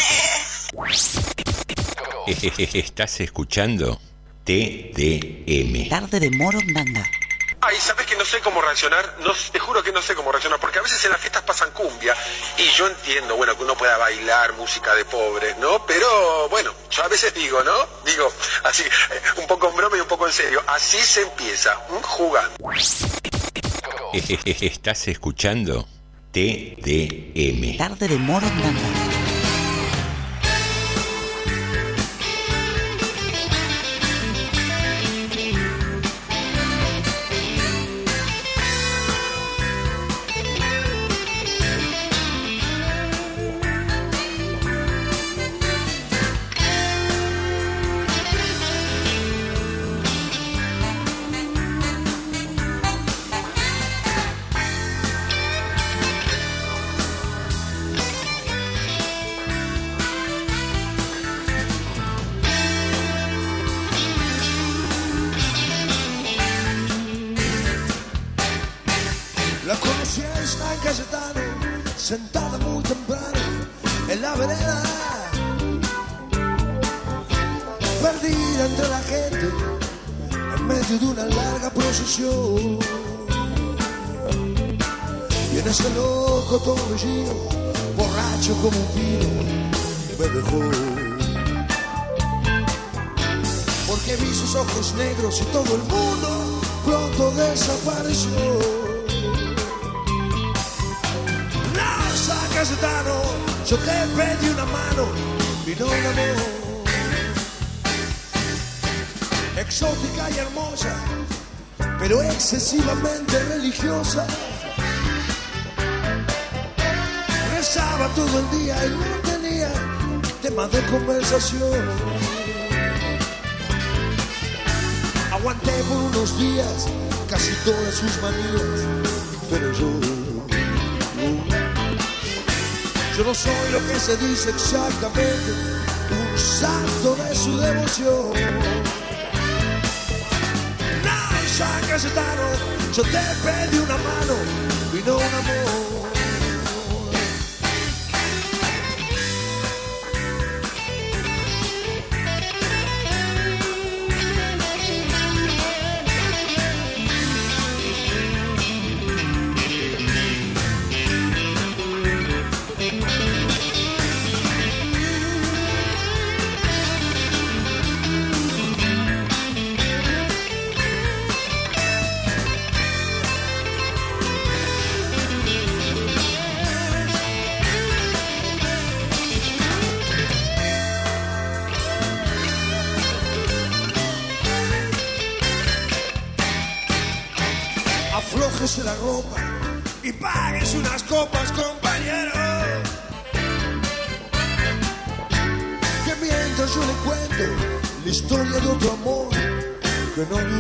[2.74, 4.00] ¿Estás escuchando?
[4.42, 5.88] TDM.
[5.88, 7.08] Tarde de Morondanga.
[7.68, 10.60] Ay, sabes que no sé cómo reaccionar, no, te juro que no sé cómo reaccionar,
[10.60, 12.14] porque a veces en las fiestas pasan cumbia
[12.58, 15.84] y yo entiendo, bueno, que uno pueda bailar música de pobres, ¿no?
[15.84, 17.74] Pero bueno, yo a veces digo, ¿no?
[18.04, 21.74] Digo, así, eh, un poco en broma y un poco en serio, así se empieza,
[22.02, 22.54] jugando.
[24.12, 25.88] Eh, eh, ¿Estás escuchando?
[26.30, 27.78] TDM.
[27.78, 28.46] Tarde de Moro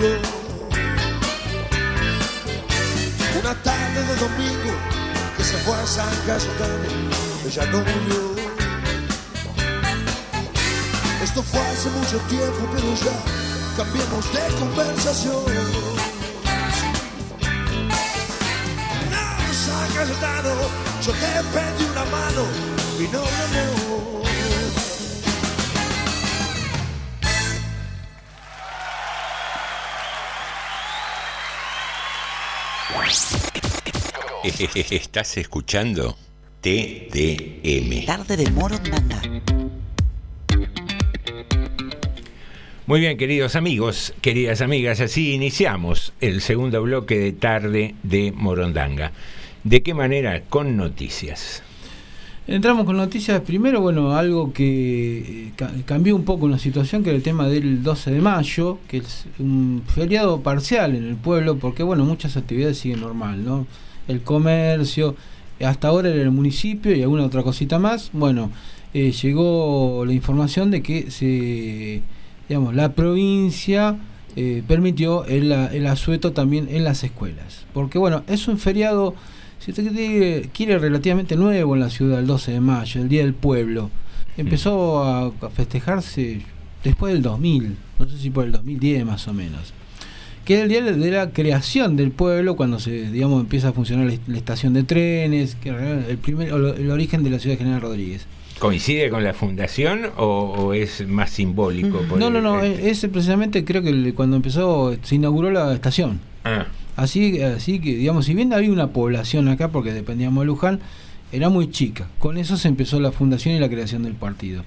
[0.00, 0.12] no.
[3.40, 4.72] Una tarde de domingo
[5.36, 6.88] que se fue a San Cayetano,
[7.46, 8.36] ella no murió.
[11.22, 13.16] Esto fue hace mucho tiempo, pero ya
[13.76, 16.06] cambiemos de conversación.
[19.66, 20.54] San Cayetano,
[21.04, 22.44] yo te pedí una mano
[23.00, 23.75] y no un
[34.90, 36.16] Estás escuchando
[36.60, 38.04] TDM.
[38.06, 39.20] Tarde de Morondanga.
[42.86, 49.10] Muy bien, queridos amigos, queridas amigas, así iniciamos el segundo bloque de tarde de Morondanga.
[49.64, 50.42] ¿De qué manera?
[50.42, 51.64] Con noticias.
[52.46, 53.40] Entramos con noticias.
[53.40, 55.18] Primero, bueno, algo que
[55.48, 58.78] eh, ca- cambió un poco la situación, que era el tema del 12 de mayo,
[58.86, 63.66] que es un feriado parcial en el pueblo, porque, bueno, muchas actividades siguen normal, ¿no?
[64.08, 65.16] El comercio,
[65.64, 68.10] hasta ahora era el municipio y alguna otra cosita más.
[68.12, 68.50] Bueno,
[68.94, 72.02] eh, llegó la información de que se,
[72.48, 73.96] digamos, la provincia
[74.36, 77.66] eh, permitió el, el asueto también en las escuelas.
[77.72, 79.14] Porque, bueno, es un feriado
[79.58, 83.34] si usted quiere, relativamente nuevo en la ciudad, el 12 de mayo, el Día del
[83.34, 83.90] Pueblo,
[84.36, 86.42] empezó a, a festejarse
[86.84, 89.72] después del 2000, no sé si por el 2010 más o menos,
[90.46, 94.06] que es el día de la creación del pueblo, cuando se digamos empieza a funcionar
[94.06, 98.26] la, estación de trenes, que el primer el origen de la ciudad de General Rodríguez.
[98.60, 101.98] ¿Coincide con la fundación o, o es más simbólico?
[102.08, 102.88] por No, no, no, este?
[102.88, 106.20] es precisamente creo que cuando empezó, se inauguró la estación.
[106.44, 106.66] Ah,
[106.96, 110.80] Así, así que, digamos, si bien había una población acá, porque dependíamos de Luján,
[111.30, 112.08] era muy chica.
[112.18, 114.64] Con eso se empezó la fundación y la creación del partido.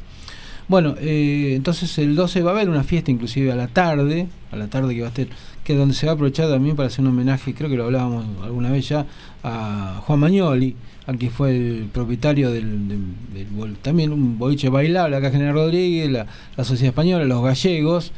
[0.67, 4.55] Bueno, eh, entonces el 12 va a haber una fiesta inclusive a la tarde, a
[4.55, 5.25] la tarde que va a estar,
[5.69, 8.25] que donde se va a aprovechar también para hacer un homenaje, creo que lo hablábamos
[8.43, 9.05] alguna vez ya,
[9.43, 15.29] a Juan Magnoli, al que fue el propietario del, del- también un boliche bailable acá
[15.29, 16.25] General Rodríguez, la,
[16.57, 18.11] la Sociedad Española, los gallegos,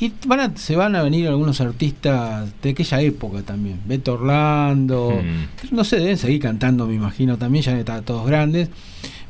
[0.00, 5.20] y van a- se van a venir algunos artistas de aquella época también, Beto Orlando,
[5.70, 8.68] no sé, deben seguir cantando me imagino también, ya están todos grandes,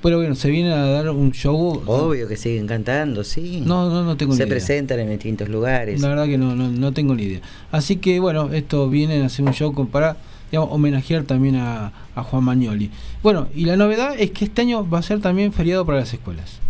[0.03, 3.63] pero bueno, se viene a dar un show Obvio que siguen cantando, sí.
[3.65, 4.51] No, no, no tengo ni Se idea.
[4.51, 6.01] presentan en distintos lugares.
[6.01, 7.41] La verdad que no, no, no tengo ni idea.
[7.73, 10.17] Así que bueno, esto viene a hacer un show con- para
[10.51, 12.91] digamos, homenajear también a, a Juan Magnoli.
[13.23, 16.13] Bueno, y la novedad es que este año va a ser también feriado para las
[16.15, 16.61] escuelas.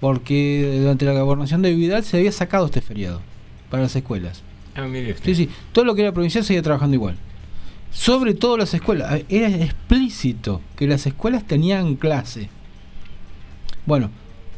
[0.00, 3.20] Porque durante la gobernación de Vidal se había sacado este feriado
[3.68, 4.42] para las escuelas.
[4.74, 5.24] ah, mire usted.
[5.24, 7.16] Sí, sí, todo lo que era provincial seguía trabajando igual.
[7.92, 9.22] Sobre todo las escuelas.
[9.28, 12.48] Era explícito que las escuelas tenían clase.
[13.86, 14.10] Bueno,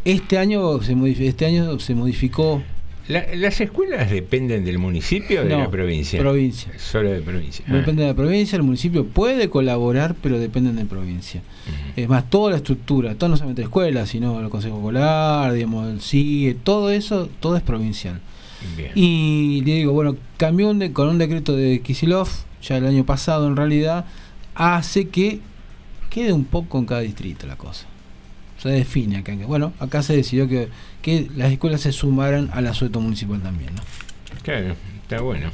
[0.04, 2.62] este año se modificó, este año se modificó
[3.08, 6.20] La- ¿Las escuelas dependen del municipio o de No, la provincia?
[6.20, 6.72] provincia.
[6.78, 7.64] Solo de provincia.
[7.68, 7.74] Ah.
[7.74, 11.42] Depende de la provincia, el municipio puede colaborar, pero dependen de provincia.
[11.96, 16.00] Es más, toda la estructura, todo no solamente escuelas, sino el Consejo Escolar, digamos, el
[16.00, 18.20] CIE, todo eso, todo es provincial.
[18.76, 18.92] Bien.
[18.94, 22.28] Y le digo, bueno, cambió un de- con un decreto de Kisilov,
[22.62, 24.04] ya el año pasado en realidad,
[24.54, 25.40] hace que
[26.10, 27.86] quede un poco en cada distrito la cosa.
[28.58, 29.34] Se define acá.
[29.46, 30.68] Bueno, acá se decidió que,
[31.02, 33.82] que las escuelas se sumaran al asueto municipal también, ¿no?
[34.42, 35.50] Claro, está bueno.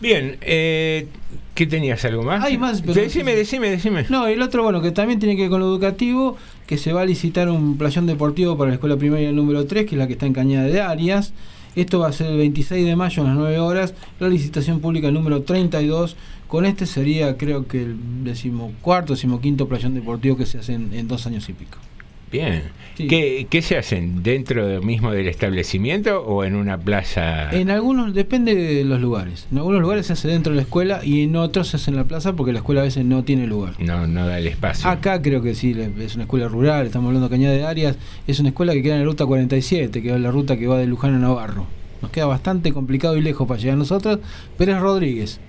[0.00, 1.08] Bien, eh,
[1.54, 2.42] ¿qué tenías algo más?
[2.42, 4.06] Hay más, pero- Decime, decime, decime.
[4.08, 6.38] No, y el otro, bueno, que también tiene que ver con lo educativo,
[6.70, 9.96] que se va a licitar un playón deportivo para la escuela primaria número 3, que
[9.96, 11.32] es la que está en Cañada de Arias.
[11.74, 15.10] Esto va a ser el 26 de mayo a las 9 horas, la licitación pública
[15.10, 16.14] número 32.
[16.46, 21.08] Con este sería, creo que el decimocuarto, decimoquinto playón deportivo que se hace en, en
[21.08, 21.78] dos años y pico.
[22.30, 22.62] Bien.
[22.96, 23.06] Sí.
[23.06, 24.22] ¿Qué, qué se hacen?
[24.22, 27.50] ¿Dentro mismo del establecimiento o en una plaza?
[27.50, 29.46] En algunos, depende de los lugares.
[29.50, 31.96] En algunos lugares se hace dentro de la escuela y en otros se hace en
[31.96, 33.74] la plaza porque la escuela a veces no tiene lugar.
[33.78, 34.88] No, no da el espacio.
[34.88, 38.38] Acá creo que sí, es una escuela rural, estamos hablando de Cañada de Arias, es
[38.38, 40.86] una escuela que queda en la ruta 47, que es la ruta que va de
[40.86, 41.66] Luján a Navarro.
[42.02, 44.20] Nos queda bastante complicado y lejos para llegar a nosotros,
[44.56, 45.40] pero es Rodríguez.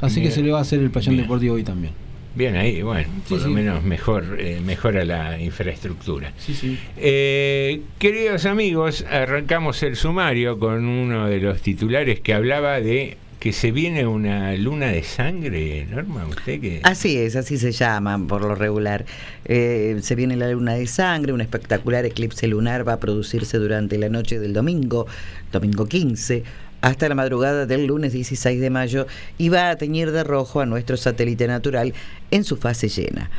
[0.00, 1.92] Así que se le va a hacer el payón deportivo hoy también.
[2.38, 6.32] Bien ahí, bueno, por Sí, lo menos mejor eh, mejora la infraestructura.
[6.38, 6.78] Sí, sí.
[6.96, 13.52] Eh, queridos amigos, arrancamos el sumario con uno de los titulares que hablaba de que
[13.52, 16.80] se viene una luna de sangre, Norma, usted que...
[16.84, 19.04] Así es, así se llama por lo regular.
[19.44, 23.98] Eh, se viene la luna de sangre, un espectacular eclipse lunar va a producirse durante
[23.98, 25.08] la noche del domingo,
[25.50, 26.44] domingo 15,
[26.80, 29.06] hasta la madrugada del lunes 16 de mayo
[29.36, 31.94] y va a teñir de rojo a nuestro satélite natural
[32.30, 33.30] en su fase llena.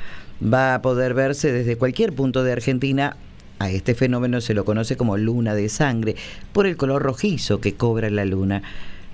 [0.41, 3.17] Va a poder verse desde cualquier punto de Argentina.
[3.59, 6.15] A este fenómeno se lo conoce como luna de sangre
[6.53, 8.63] por el color rojizo que cobra la luna.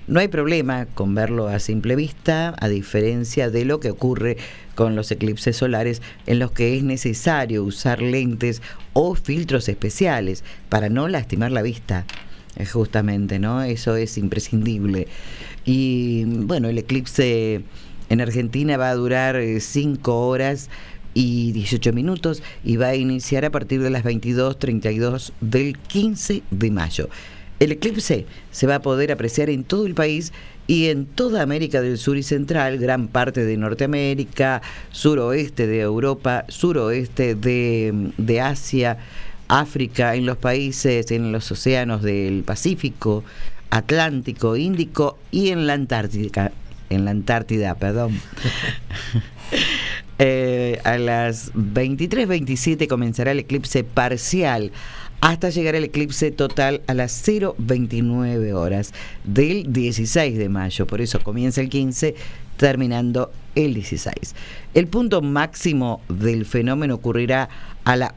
[0.06, 4.36] No hay problema con verlo a simple vista, a diferencia de lo que ocurre
[4.76, 8.62] con los eclipses solares en los que es necesario usar lentes
[8.92, 12.04] o filtros especiales para no lastimar la vista.
[12.56, 13.62] Eh, Justamente, ¿no?
[13.62, 15.08] Eso es imprescindible.
[15.64, 17.62] Y bueno, el eclipse
[18.08, 20.70] en Argentina va a durar 5 horas
[21.14, 26.70] y 18 minutos y va a iniciar a partir de las 22.32 del 15 de
[26.70, 27.08] mayo.
[27.58, 30.32] El eclipse se va a poder apreciar en todo el país
[30.66, 36.44] y en toda América del Sur y Central, gran parte de Norteamérica, suroeste de Europa,
[36.48, 38.98] suroeste de, de Asia,
[39.48, 43.24] África, en los países, en los océanos del Pacífico,
[43.70, 46.52] Atlántico, Índico y en la Antártica.
[46.90, 48.20] En la Antártida, perdón.
[50.18, 54.72] Eh, a las 23.27 comenzará el eclipse parcial
[55.20, 58.92] hasta llegar el eclipse total a las 0.29 horas
[59.24, 60.86] del 16 de mayo.
[60.86, 62.14] Por eso comienza el 15
[62.56, 64.34] terminando el 16.
[64.74, 67.48] El punto máximo del fenómeno ocurrirá
[67.84, 68.14] a la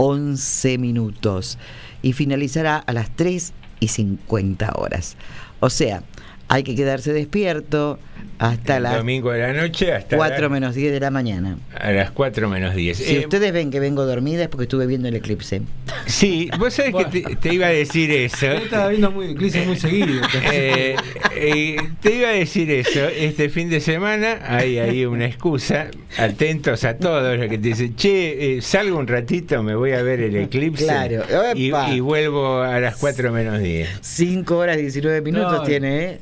[0.00, 1.58] 1.11 minutos
[2.02, 5.16] y finalizará a las 3 y 50 horas.
[5.60, 6.02] O sea,
[6.48, 7.98] hay que quedarse despierto
[8.40, 11.58] hasta el las domingo de la noche hasta 4 la- menos 10 de la mañana.
[11.78, 12.96] a las 4 menos 10.
[12.96, 15.62] Si Eh, ustedes ven que vengo dormida es porque estuve viendo el eclipse.
[16.06, 18.46] Sí, vos sabés que te, te iba a decir eso.
[18.46, 20.22] Él estaba viendo muy, eclipses muy seguido.
[20.52, 20.96] Eh,
[21.36, 23.06] eh, te iba a decir eso.
[23.08, 25.88] Este fin de semana hay ahí una excusa.
[26.18, 30.02] Atentos a todos los que te dicen, che, eh, salgo un ratito, me voy a
[30.02, 30.84] ver el eclipse.
[30.84, 31.22] Claro.
[31.54, 33.88] Y, y vuelvo a las 4 menos 10.
[34.00, 35.62] 5 horas y 19 minutos No.
[35.62, 36.18] tiene, ¿eh?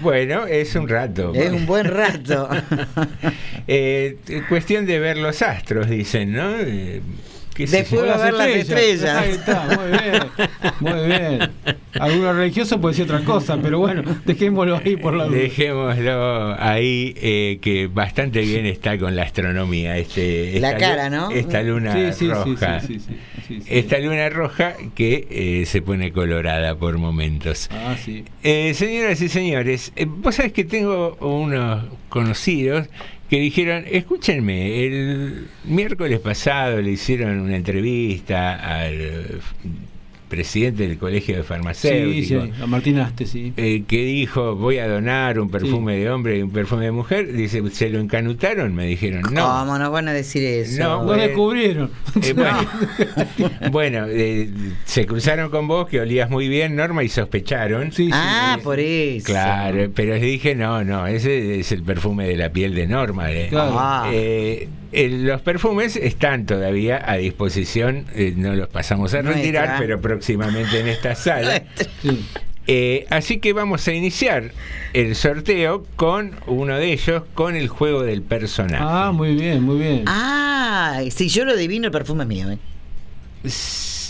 [0.00, 1.32] Bueno, es un rato.
[1.34, 2.48] Es un buen rato.
[3.68, 4.16] Eh,
[4.48, 6.58] cuestión de ver los astros, dicen, ¿no?
[6.58, 7.00] Eh,
[7.56, 9.04] Después va a ver las estrellas.
[9.16, 10.22] Ahí está, muy bien.
[10.80, 11.50] Muy bien.
[12.00, 15.36] Alguno religioso puede decir otra cosa, pero bueno, dejémoslo ahí por la duda.
[15.36, 19.96] Dejémoslo ahí, eh, que bastante bien está con la astronomía.
[19.98, 21.30] Este, La cara, ¿no?
[21.30, 22.80] Esta luna Sí, sí, sí, roja.
[22.80, 23.66] sí, sí, sí, sí, sí.
[23.68, 27.68] Esta luna roja que eh, se pone colorada por momentos.
[27.70, 28.24] Ah, sí.
[28.42, 32.86] Eh, señoras y señores, eh, vos sabés que tengo unos conocidos
[33.32, 39.40] que dijeron, escúchenme, el miércoles pasado le hicieron una entrevista al
[40.32, 43.52] presidente del Colegio de Sí, Farmacéuticos sí, a Martín Aste, sí.
[43.58, 47.30] eh, que dijo voy a donar un perfume de hombre y un perfume de mujer,
[47.30, 48.74] dice, ¿se lo encanutaron?
[48.74, 49.42] Me dijeron, no.
[49.60, 50.82] ¿Cómo nos van a decir eso?
[50.82, 51.90] No, Lo descubrieron.
[52.22, 52.58] Eh, bueno,
[53.70, 54.48] bueno, eh,
[54.86, 57.92] se cruzaron con vos, que olías muy bien, Norma, y sospecharon.
[57.92, 58.10] Sí, sí.
[58.14, 59.26] Ah, por eso.
[59.26, 63.30] Claro, pero les dije, no, no, ese es el perfume de la piel de Norma.
[63.30, 63.48] eh.
[63.50, 63.74] Claro.
[63.76, 64.10] Ah.
[64.92, 69.78] Eh, los perfumes están todavía a disposición, eh, no los pasamos a retirar, Nuestra.
[69.78, 71.62] pero próximamente en esta sala.
[72.66, 74.52] Eh, así que vamos a iniciar
[74.92, 78.84] el sorteo con uno de ellos, con el juego del personaje.
[78.86, 80.04] Ah, muy bien, muy bien.
[80.06, 82.58] Ah, si yo lo adivino, el perfume es mío, ¿eh?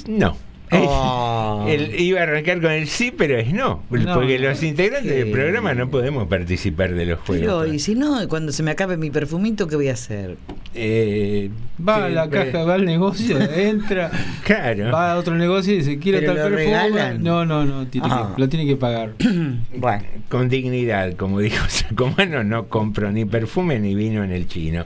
[0.09, 0.37] No.
[0.75, 1.67] Oh.
[1.69, 3.83] Él iba a arrancar con el sí, pero es no.
[3.91, 4.49] No, porque no.
[4.49, 7.75] los integrantes del programa no podemos participar de los Pero, juegos.
[7.75, 10.37] y si no, cuando se me acabe mi perfumito, ¿qué voy a hacer?
[10.75, 11.51] Eh,
[11.87, 14.11] Va a la pero- caja, va al negocio, entra,
[14.45, 14.91] Claro.
[14.93, 17.19] va a otro negocio y dice, quiero Pero tal perfume.
[17.19, 18.33] No, no, no, tiene Ah.
[18.35, 19.13] que, lo tiene que pagar.
[19.77, 24.85] Bueno, Con dignidad, como dijo Sacomano, no compro ni perfume ni vino en el chino.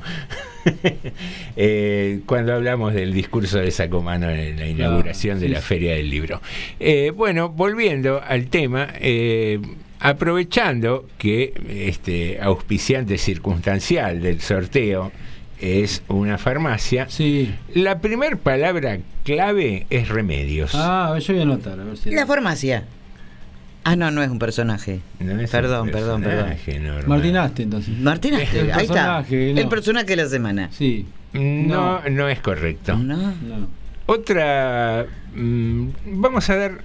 [1.58, 5.60] Eh, cuando hablamos del discurso de Sacomano en la inauguración de sí, la.
[5.62, 6.42] Feria del Libro.
[6.78, 9.58] Eh, bueno, volviendo al tema, eh,
[9.98, 11.54] aprovechando que
[11.88, 15.12] este auspiciante circunstancial del sorteo
[15.60, 17.50] es una farmacia, Sí.
[17.74, 20.72] la primer palabra clave es remedios.
[20.74, 22.10] Ah, yo voy a anotar, a ver si.
[22.10, 22.84] la farmacia.
[23.88, 25.00] Ah, no, no es un personaje.
[25.20, 26.56] No es un Perdón, perdón, perdón.
[26.82, 27.06] normal.
[27.06, 27.96] Martinaste entonces.
[27.98, 29.20] Martín Aste, El ahí está.
[29.22, 29.36] no.
[29.36, 30.68] El personaje de la semana.
[30.72, 31.06] Sí.
[31.32, 32.96] No, no es correcto.
[32.96, 33.16] ¿No?
[33.16, 33.68] No.
[34.06, 35.06] Otra,
[35.36, 36.78] mm, vamos a dar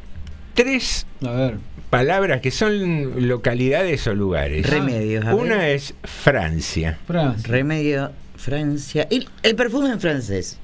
[0.54, 1.58] tres A ver.
[1.90, 4.70] palabras que son localidades o lugares.
[4.70, 5.26] Remedios.
[5.26, 5.44] a ver.
[5.44, 7.00] Una es Francia.
[7.08, 7.48] Francia.
[7.50, 9.08] Remedio, Francia.
[9.10, 10.60] Y el perfume en francés.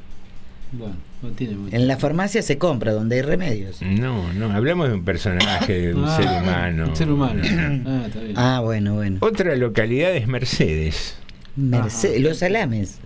[0.71, 1.75] Bueno, no tiene mucho.
[1.75, 3.81] En la farmacia se compra donde hay remedios.
[3.81, 6.85] No, no, hablamos de un personaje, de un Ah, ser humano.
[6.89, 7.41] Un ser humano.
[7.85, 8.33] Ah, está bien.
[8.35, 9.17] Ah, bueno, bueno.
[9.21, 11.17] Otra localidad es Mercedes.
[11.55, 12.99] Mercedes, los salames.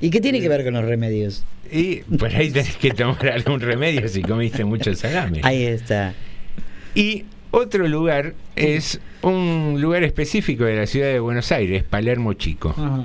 [0.00, 1.44] ¿Y qué tiene que ver con los remedios?
[1.72, 5.40] Y por ahí tenés que tomar algún remedio si comiste mucho salame.
[5.44, 6.14] Ahí está.
[6.94, 12.70] Y otro lugar es un lugar específico de la ciudad de Buenos Aires, Palermo Chico.
[12.70, 13.04] Ajá.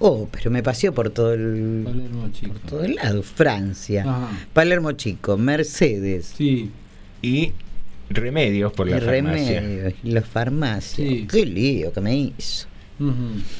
[0.00, 2.52] Oh, pero me paseó por todo el, Palermo chico.
[2.54, 3.22] por todo el lado.
[3.22, 4.28] Francia, Ajá.
[4.52, 6.70] Palermo Chico, Mercedes, Sí.
[7.22, 7.52] Y
[8.08, 9.60] remedios por y la farmacia.
[9.60, 11.06] remedios, y las farmacias.
[11.08, 11.26] Sí.
[11.30, 12.66] Qué lío que me hizo.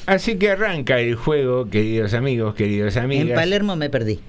[0.05, 3.27] Así que arranca el juego, queridos amigos, queridos amigas.
[3.29, 4.19] En Palermo me perdí.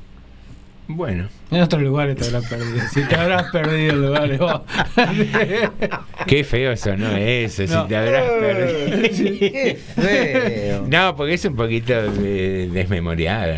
[0.88, 2.80] Bueno, En otros lugares te habrás perdido.
[2.92, 4.60] Si te habrás perdido lugares vos.
[6.26, 7.10] qué feo eso, ¿no?
[7.16, 7.82] Eso, No.
[7.82, 9.38] si te habrás perdido.
[9.38, 10.86] Qué feo.
[10.88, 13.56] No, porque es un poquito eh, desmemoriada.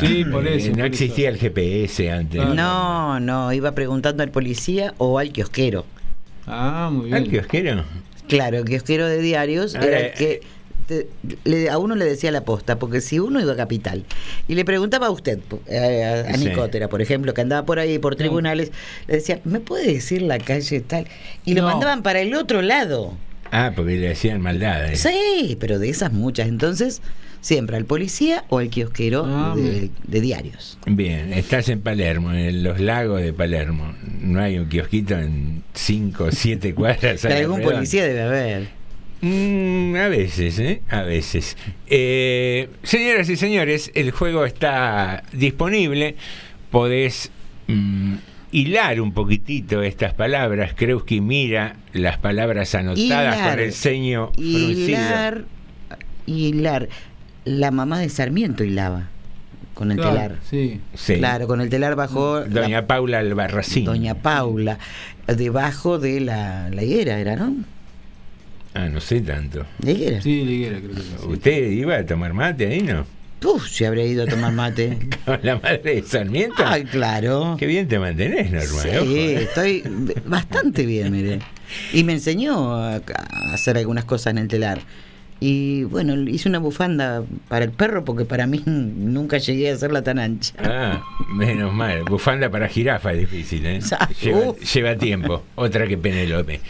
[0.00, 2.44] Sí, por eso, Eh, No por existía el GPS antes.
[2.48, 5.84] No, no, iba preguntando al policía o al kiosquero.
[6.46, 7.16] ah, muy bien.
[7.16, 7.84] ¿Al kiosquero?
[8.28, 10.40] Claro, el kiosquero de diarios era eh, el que
[10.86, 11.08] te-
[11.44, 14.04] le- a uno le decía la posta, porque si uno iba a Capital
[14.48, 16.46] y le preguntaba a usted, eh, a, a Sí.
[16.46, 18.72] Nicotera, por ejemplo, que andaba por ahí por tribunales,
[19.08, 21.06] le decía, ¿me puede decir la calle tal?
[21.44, 23.14] Y lo mandaban para el otro lado.
[23.50, 25.00] Ah, porque le hacían maldades.
[25.00, 26.48] Sí, pero de esas muchas.
[26.48, 27.02] Entonces,
[27.42, 30.78] siempre al policía o al kiosquero Ah, de, de diarios.
[30.86, 33.94] Bien, estás en Palermo, en los lagos de Palermo.
[34.22, 37.24] No hay un kiosquito en 5 o 7 cuadras.
[37.26, 38.81] algún policía debe haber.
[39.22, 40.82] Mm, a veces, ¿eh?
[40.90, 41.56] A veces.
[41.86, 46.16] Eh, señoras y señores, el juego está disponible.
[46.70, 47.30] Podés
[47.68, 48.14] mm,
[48.50, 50.74] hilar un poquitito estas palabras.
[50.74, 53.50] Kreuski mira las palabras anotadas Hilar.
[53.50, 54.88] con el ceño fruncido.
[54.88, 55.44] Hilar,
[56.26, 56.88] hilar.
[57.44, 59.08] La mamá de Sarmiento hilaba
[59.74, 60.36] con el Claro, telar.
[60.48, 60.80] Sí.
[60.94, 61.14] Sí.
[61.16, 63.84] Claro, con el telar bajo la- Doña Paula Albarracín.
[63.84, 64.78] Doña Paula,
[65.28, 67.54] debajo de la, la higuera, ¿era, no?
[68.74, 69.66] Ah, no sé tanto.
[69.82, 70.20] ¿La higuera?
[70.22, 71.08] Sí, liguera, creo que sí.
[71.26, 73.04] ¿Usted iba a tomar mate ahí, no?
[73.44, 74.98] Uf, si habría ido a tomar mate.
[75.24, 76.62] Con la madre de Sarmiento.
[76.64, 77.56] Ay, claro.
[77.58, 78.82] Qué bien te mantenés, Norma.
[78.82, 79.42] Sí, ojo, ¿eh?
[79.42, 79.82] estoy
[80.26, 81.40] bastante bien, mire.
[81.92, 84.80] Y me enseñó a, a hacer algunas cosas en el telar.
[85.40, 90.02] Y bueno, hice una bufanda para el perro porque para mí nunca llegué a hacerla
[90.02, 90.54] tan ancha.
[90.58, 91.02] Ah,
[91.34, 92.04] menos mal.
[92.04, 93.80] Bufanda para jirafa es difícil, ¿eh?
[94.22, 95.42] Lleva, lleva tiempo.
[95.56, 96.60] Otra que Penelope.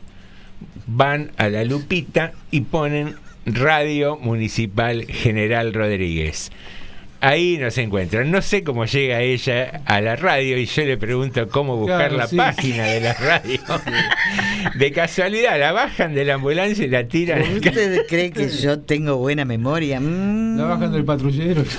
[0.87, 3.15] Van a la lupita y ponen
[3.45, 6.49] Radio Municipal General Rodríguez.
[7.23, 8.31] Ahí nos encuentran.
[8.31, 12.17] No sé cómo llega ella a la radio y yo le pregunto cómo buscar Claro,
[12.17, 12.35] la sí.
[12.35, 13.59] página de la radio.
[14.77, 17.41] De casualidad, la bajan de la ambulancia y la tiran.
[17.41, 19.99] ¿Usted cree que yo tengo buena memoria?
[19.99, 20.57] Mm.
[20.57, 21.63] La bajan del patrullero.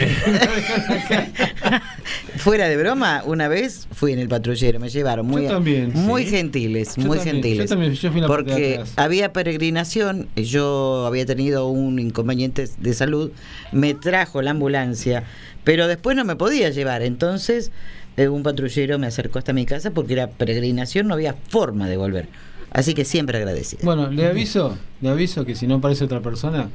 [2.36, 6.24] Fuera de broma, una vez fui en el patrullero, me llevaron muy, Yo también, muy
[6.24, 6.30] sí.
[6.30, 7.59] gentiles, Yo muy también, gentiles.
[7.59, 8.93] yo también, yo fui en la porque atrás.
[8.97, 13.30] había peregrinación, yo había tenido un inconveniente de salud,
[13.70, 15.22] me trajo la ambulancia,
[15.64, 17.70] pero después no me podía llevar, entonces
[18.16, 21.96] eh, un patrullero me acercó hasta mi casa porque era peregrinación, no había forma de
[21.96, 22.28] volver.
[22.70, 23.82] Así que siempre agradecido.
[23.84, 26.70] Bueno, le aviso, le aviso que si no aparece otra persona,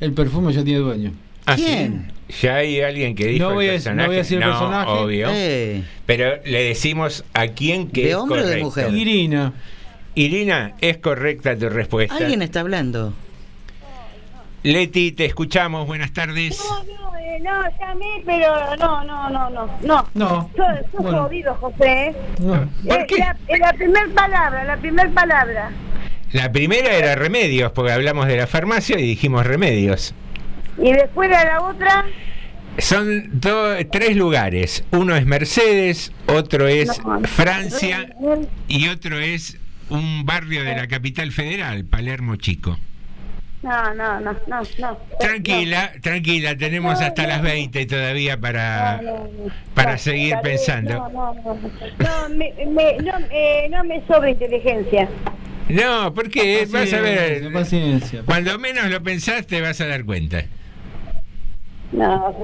[0.00, 1.12] el perfume ya tiene dueño.
[1.46, 1.64] ¿Ah, sí?
[1.64, 2.12] ¿Quién?
[2.42, 4.06] Ya hay alguien que dijo No voy a- el no personaje.
[4.08, 4.90] voy a decir el No, personaje.
[4.90, 5.28] obvio.
[5.32, 8.92] Eh, Pero le decimos a quién que ¿De es hombre o de mujer?
[8.92, 9.54] Irina.
[10.14, 12.14] Irina, es correcta tu respuesta.
[12.16, 13.14] alguien está hablando.
[14.62, 16.58] Leti, te escuchamos, buenas tardes.
[16.68, 20.08] No, no, eh, no, llamé, pero no, no, no, no, no.
[20.14, 21.22] No, Sos, sos bueno.
[21.24, 22.14] jodido, José.
[22.38, 23.18] ¿Por Eh, qué?
[23.18, 25.70] La, eh, la primera palabra, la primera palabra.
[26.32, 30.14] La primera era remedios, porque hablamos de la farmacia y dijimos remedios.
[30.76, 32.04] Y después de la otra,
[32.78, 34.84] Son do- tres lugares.
[34.92, 38.08] Uno es Mercedes, otro es Francia
[38.68, 39.56] y otro es
[39.88, 42.78] un barrio de la capital federal, Palermo Chico.
[43.62, 44.98] No, no, no, no, no.
[45.18, 49.00] Tranquila, tranquila, tenemos hasta las 20 todavía para,
[49.74, 50.94] para seguir pensando.
[50.94, 51.54] No, no, no,
[51.98, 55.08] no, me, me- no, eh, no me sobra inteligencia.
[55.68, 58.22] No, porque vas a ver, Paciencia.
[58.24, 60.44] cuando menos lo pensaste vas a dar cuenta.
[61.90, 62.34] No,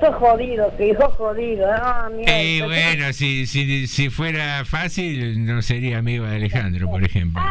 [0.00, 1.66] sos, jodido, que sos jodido.
[1.76, 7.02] No, mira, Y bueno, si, si, si fuera fácil, no sería amigo de Alejandro, por
[7.02, 7.42] ejemplo.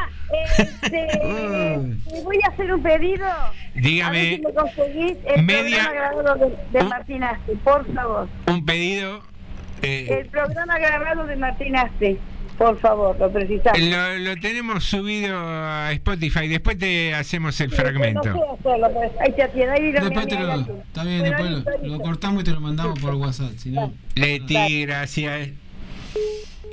[0.57, 0.87] Este,
[1.19, 3.27] te voy a hacer un pedido.
[3.75, 4.17] Dígame.
[4.19, 6.35] A ver si me conseguís el Media- programa grabado
[6.71, 8.29] de, de Martín Aste, por favor.
[8.47, 9.21] Un pedido.
[9.81, 12.17] eh, El programa grabado de Martín Aste,
[12.61, 13.79] por favor, lo precisamos.
[13.79, 18.21] lo, lo tenemos subido a Spotify, después te hacemos el No fragmento.
[18.21, 20.53] puedo hacerlo, pero ahí te atiendo, ahí lo Después te lo,
[20.83, 23.51] está bien, después lo, lo cortamos y te lo mandamos por WhatsApp.
[23.57, 25.49] Si no, Leti, gracias.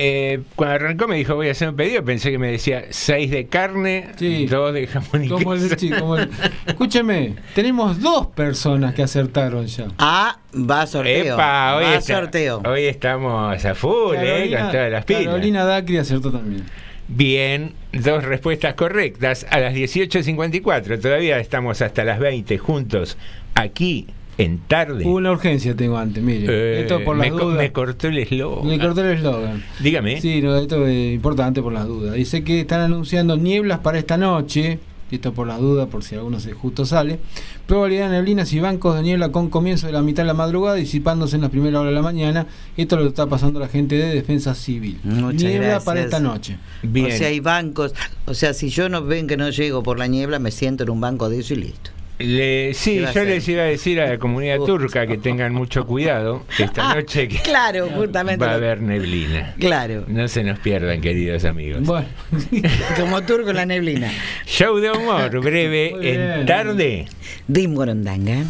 [0.00, 3.30] Eh, cuando arrancó me dijo voy a hacer un pedido, pensé que me decía 6
[3.32, 4.10] de carne,
[4.48, 5.74] 2 de jamón y como el, queso.
[5.76, 6.30] sí, como el-
[6.66, 9.88] Escúcheme, tenemos dos personas que acertaron ya.
[9.98, 11.34] Ah, va a sorteo.
[11.34, 12.62] Epa, hoy, va a está- sorteo.
[12.64, 15.24] hoy estamos a full, eh, con todas las pilas.
[15.24, 16.62] Carolina Dacri acertó también.
[17.08, 21.00] Bien, dos respuestas correctas a las 18.54.
[21.00, 23.16] Todavía estamos hasta las 20 juntos
[23.54, 24.06] aquí
[24.38, 25.04] en tarde.
[25.04, 26.46] Una urgencia tengo antes, mire.
[26.48, 27.58] Eh, esto por las me, co- dudas.
[27.58, 28.66] me cortó el eslogan.
[28.66, 29.64] Me cortó el eslogan.
[29.80, 30.20] Dígame.
[30.20, 32.14] Sí, no, esto es importante por las dudas.
[32.14, 34.78] Dice que están anunciando nieblas para esta noche.
[35.10, 37.18] Esto por las dudas, por si alguno se justo sale.
[37.66, 40.76] Probabilidad de neblinas y bancos de niebla con comienzo de la mitad de la madrugada,
[40.76, 42.46] disipándose en la primera hora de la mañana.
[42.76, 45.00] Esto lo está pasando la gente de Defensa Civil.
[45.04, 45.84] Muchas Niebla gracias.
[45.84, 46.58] para esta noche.
[46.84, 47.94] O sea, hay bancos.
[48.26, 50.90] O sea, si yo no ven que no llego por la niebla, me siento en
[50.90, 51.90] un banco de eso y listo.
[52.18, 55.18] Le- sí, ¿Qué va a yo les iba a decir a la comunidad turca que
[55.18, 58.44] tengan mucho cuidado que esta noche que Claro, justamente.
[58.44, 59.54] va a haber neblina.
[59.58, 60.04] Claro.
[60.08, 61.82] No se nos pierdan, queridos amigos.
[61.84, 62.08] Bueno.
[62.96, 64.10] Como turco la neblina.
[64.46, 67.06] Show de humor breve en tarde.
[67.46, 68.44] Dim Gorondanga.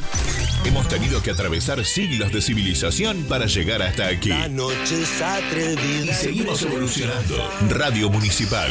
[0.65, 4.33] Hemos tenido que atravesar siglos de civilización para llegar hasta aquí.
[4.33, 7.51] Y seguimos evolucionando.
[7.71, 8.71] Radio Municipal.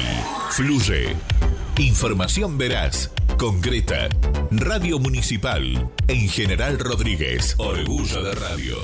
[0.52, 1.16] Fluye.
[1.80, 4.10] Información veraz, concreta.
[4.50, 5.92] Radio Municipal.
[6.08, 7.54] En General Rodríguez.
[7.60, 8.78] Orgullo de radio.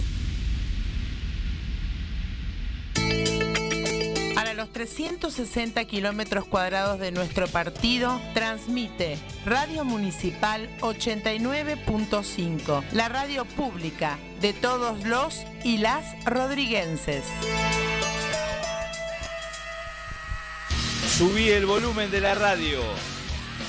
[4.35, 14.19] Para los 360 kilómetros cuadrados de nuestro partido, transmite Radio Municipal 89.5, la radio pública
[14.39, 17.23] de todos los y las rodriguenses.
[21.17, 22.79] Subí el volumen de la radio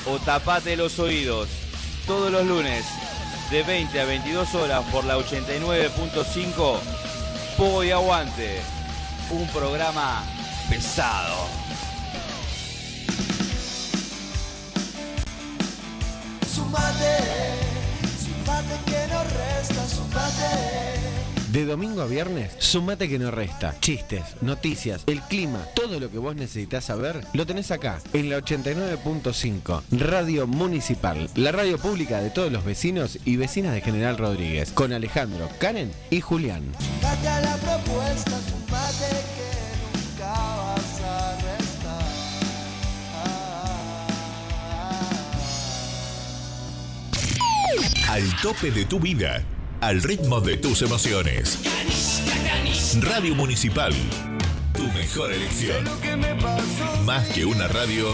[0.07, 1.51] o tapate los oídos
[2.07, 2.87] todos los lunes
[3.51, 6.79] de 20 a 22 horas por la 89.5
[7.59, 8.63] Pogo y Aguante,
[9.31, 10.25] un programa
[10.71, 11.47] pesado.
[16.51, 17.19] Sumate,
[18.25, 21.34] sumate que no resta, sumate.
[21.55, 23.79] De domingo a viernes, sumate que no resta.
[23.79, 28.39] Chistes, noticias, el clima, todo lo que vos necesitas saber, lo tenés acá, en la
[28.39, 34.73] 89.5, Radio Municipal, la radio pública de todos los vecinos y vecinas de General Rodríguez,
[34.73, 36.65] con Alejandro, Karen y Julián.
[36.81, 39.53] Sumate a la propuesta, sumate que
[40.11, 42.03] nunca vas a restar.
[48.11, 49.45] Al tope de tu vida.
[49.85, 51.59] Al ritmo de tus emociones.
[53.03, 53.93] Radio Municipal.
[54.73, 55.85] Tu mejor elección.
[57.05, 58.07] Más que una radio,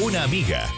[0.00, 0.68] una amiga.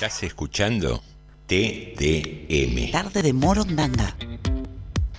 [0.00, 1.02] Estás escuchando
[1.48, 2.92] TDM.
[2.92, 4.14] Tarde de Morondanga.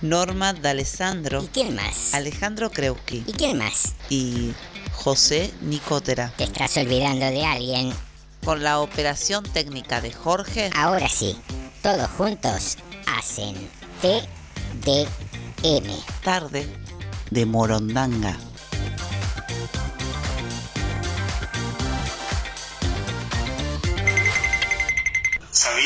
[0.00, 1.42] Norma D'Alessandro.
[1.44, 2.14] ¿Y quién más?
[2.14, 3.22] Alejandro Kreuski.
[3.26, 3.92] ¿Y quién más?
[4.08, 4.54] Y
[4.92, 6.32] José Nicotera.
[6.38, 7.92] Te estás olvidando de alguien.
[8.42, 10.70] Con la operación técnica de Jorge.
[10.74, 11.36] Ahora sí,
[11.82, 13.56] todos juntos hacen
[14.00, 15.90] TDM.
[16.24, 16.66] Tarde
[17.30, 18.38] de Morondanga.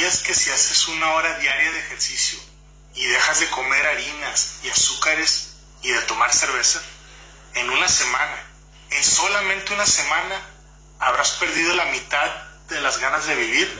[0.04, 2.38] ¿Sabías que si haces una hora diaria de ejercicio
[2.94, 6.82] y dejas de comer harinas y azúcares y de tomar cerveza,
[7.54, 8.36] en una semana,
[8.90, 10.42] en solamente una semana,
[10.98, 12.30] habrás perdido la mitad
[12.68, 13.78] de las ganas de vivir?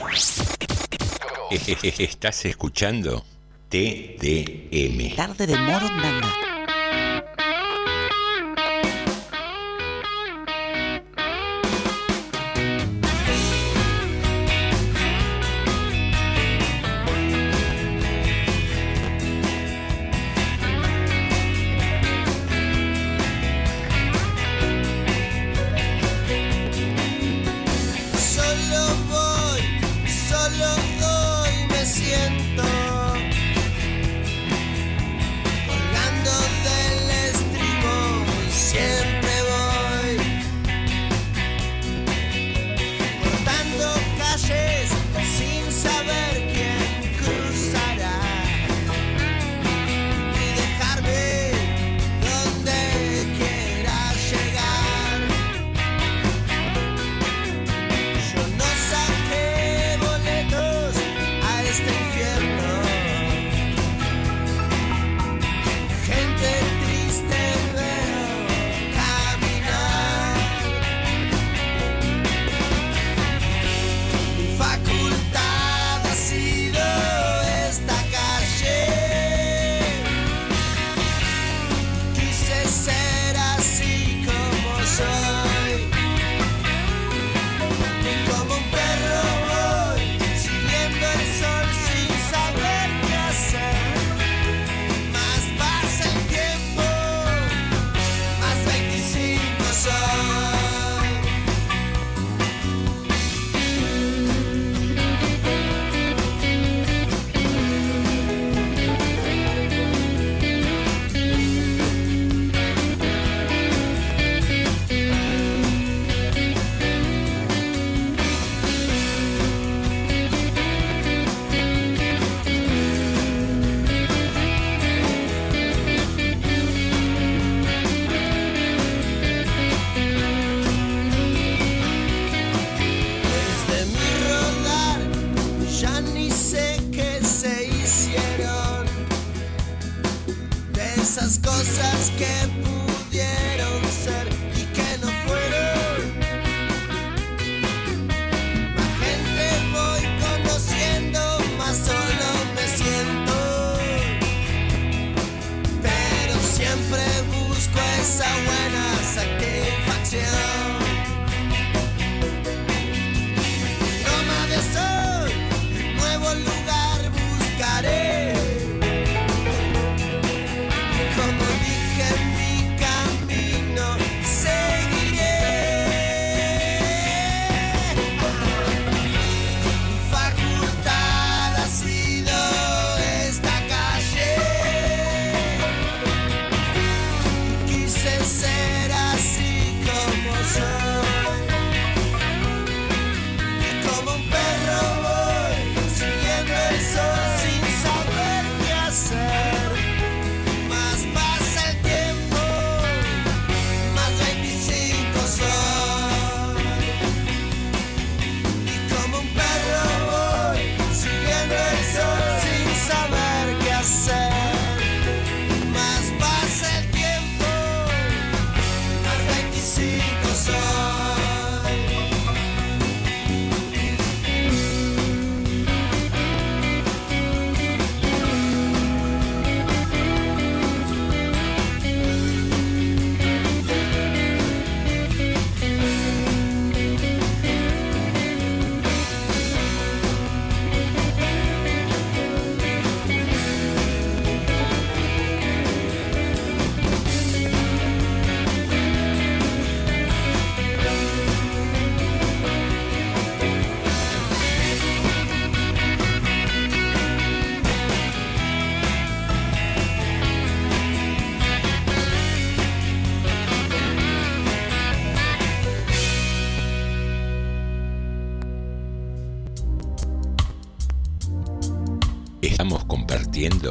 [1.99, 3.23] Estás escuchando
[3.69, 5.15] TDM.
[5.15, 6.44] Tarde de Morondanga.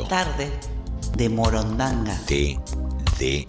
[0.08, 0.50] Tarde
[1.16, 2.18] de Morondanga.
[2.26, 3.44] TDM.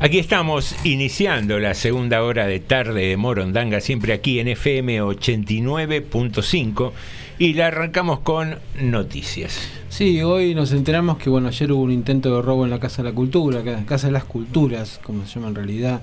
[0.00, 6.92] Aquí estamos iniciando la segunda hora de tarde de Morondanga, siempre aquí en FM 89.5
[7.38, 9.77] y la arrancamos con noticias.
[9.98, 13.02] Sí, hoy nos enteramos que bueno, ayer hubo un intento de robo en la Casa
[13.02, 16.02] de la Cultura, Casa de las Culturas, como se llama en realidad,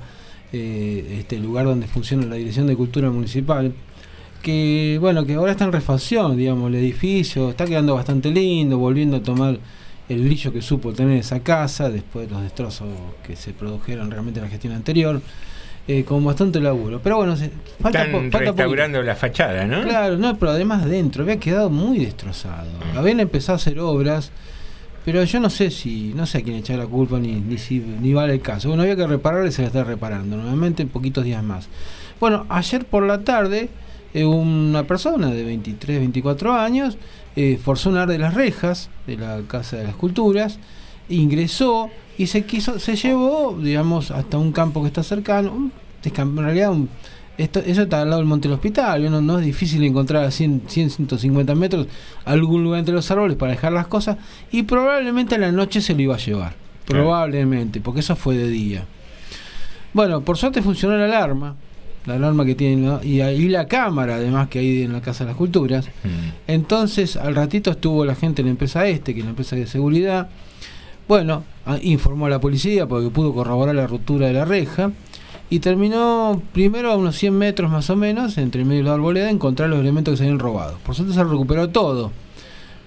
[0.51, 3.73] eh, este lugar donde funciona la Dirección de Cultura Municipal,
[4.41, 9.15] que bueno, que ahora está en refacción, digamos, el edificio está quedando bastante lindo, volviendo
[9.15, 9.59] a tomar
[10.09, 12.89] el brillo que supo tener esa casa después de los destrozos
[13.25, 15.21] que se produjeron realmente en la gestión anterior,
[15.87, 16.99] eh, con bastante laburo.
[17.03, 18.51] Pero bueno, se- falta, Están po- falta poquito.
[18.53, 19.83] restaurando la fachada, ¿no?
[19.83, 22.69] Claro, no, pero además dentro había quedado muy destrozado.
[22.95, 24.31] Habían empezado a hacer obras,
[25.05, 27.79] pero yo no sé si, no sé a quién echar la culpa ni, ni si
[27.79, 28.69] ni vale el caso.
[28.69, 31.67] Bueno, había que reparar y se la está reparando, nuevamente en poquitos días más.
[32.19, 33.69] Bueno, ayer por la tarde,
[34.15, 36.97] eh, una persona de 23, 24 años
[37.35, 40.57] eh, forzó un ar de las rejas de la Casa de las Culturas,
[41.09, 45.71] ingresó y se quiso, se llevó, digamos, hasta un campo que está cercano, un
[46.03, 46.89] en realidad un,
[47.37, 50.31] esto, eso está al lado del monte del hospital, no, no es difícil encontrar a
[50.31, 51.87] 100, 100, 150 metros
[52.23, 54.17] algún lugar entre los árboles para dejar las cosas
[54.51, 56.53] y probablemente a la noche se lo iba a llevar,
[56.85, 58.85] probablemente, porque eso fue de día.
[59.93, 61.55] Bueno, por suerte funcionó la alarma,
[62.05, 63.03] la alarma que tienen ¿no?
[63.03, 65.89] y ahí la cámara además que hay en la Casa de las Culturas.
[66.47, 69.67] Entonces al ratito estuvo la gente de la empresa este, que es la empresa de
[69.67, 70.29] seguridad.
[71.07, 71.43] Bueno,
[71.81, 74.91] informó a la policía porque pudo corroborar la ruptura de la reja.
[75.47, 79.29] Y terminó primero a unos 100 metros más o menos, entre medio de la arboleda,
[79.29, 80.77] encontrar los elementos que se habían robado.
[80.83, 82.11] Por suerte se recuperó todo.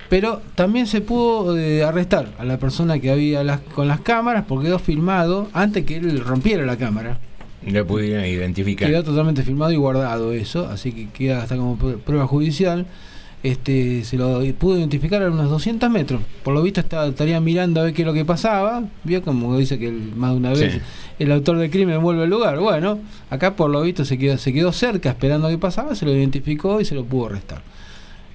[0.09, 4.45] Pero también se pudo eh, arrestar a la persona que había las, con las cámaras
[4.49, 7.19] porque quedó filmado antes que él rompiera la cámara.
[7.67, 8.89] Lo pudieron identificar.
[8.89, 12.87] Quedó totalmente filmado y guardado eso, así que queda hasta como pr- prueba judicial.
[13.43, 16.21] Este, se lo pudo identificar a unos 200 metros.
[16.43, 18.83] Por lo visto estaba, estaría mirando a ver qué es lo que pasaba.
[19.05, 20.81] Vio como dice que el- más de una vez Sí.
[21.21, 22.59] el autor del crimen vuelve al lugar.
[22.59, 22.99] Bueno,
[23.31, 26.13] acá por lo visto se quedó, se quedó cerca esperando a qué pasaba, se lo
[26.13, 27.63] identificó y se lo pudo arrestar.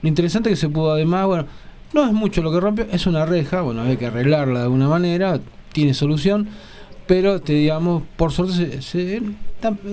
[0.01, 1.45] Lo interesante es que se pudo además, bueno,
[1.93, 4.87] no es mucho lo que rompió, es una reja, bueno, había que arreglarla de alguna
[4.87, 5.39] manera,
[5.73, 6.47] tiene solución,
[7.07, 9.21] pero te digamos, por suerte se- se-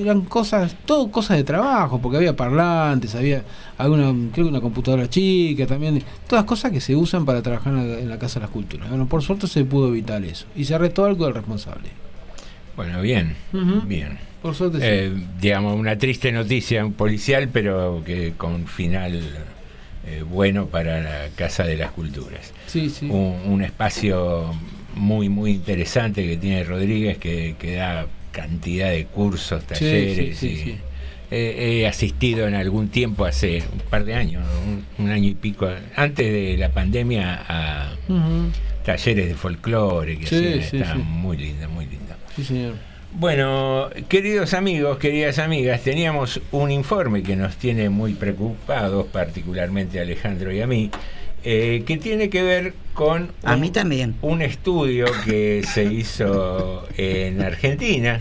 [0.00, 3.44] eran cosas, todo cosas de trabajo, porque había parlantes, había
[3.78, 7.88] alguna, creo que una computadora chica también, todas cosas que se usan para trabajar en
[7.90, 8.88] la, en la Casa de las Culturas.
[8.88, 11.88] Bueno, por suerte se pudo evitar eso y se arrestó algo del responsable.
[12.76, 13.82] Bueno, bien, Ujú.
[13.86, 14.18] bien.
[14.42, 14.84] Por suerte sí.
[14.86, 19.20] Eh, digamos, una triste noticia policial, pero que con final
[20.06, 22.52] eh, bueno para la Casa de las Culturas.
[22.66, 23.06] Sí, sí.
[23.10, 24.46] Un, un espacio
[24.94, 30.38] muy, muy interesante que tiene Rodríguez, que, que da cantidad de cursos, talleres.
[30.38, 30.90] sí, y,
[31.32, 35.34] eh, he asistido en algún tiempo, hace un par de años, un, un año y
[35.34, 37.92] pico, antes de la pandemia, a
[38.84, 40.82] talleres de folclore, que sí.
[41.04, 42.16] muy linda, muy linda.
[42.34, 42.74] Sí, señor.
[43.12, 50.02] Bueno, queridos amigos, queridas amigas, teníamos un informe que nos tiene muy preocupados, particularmente a
[50.02, 50.90] Alejandro y a mí,
[51.44, 54.14] eh, que tiene que ver con A un- mí también.
[54.22, 58.18] un estudio que se hizo en Argentina.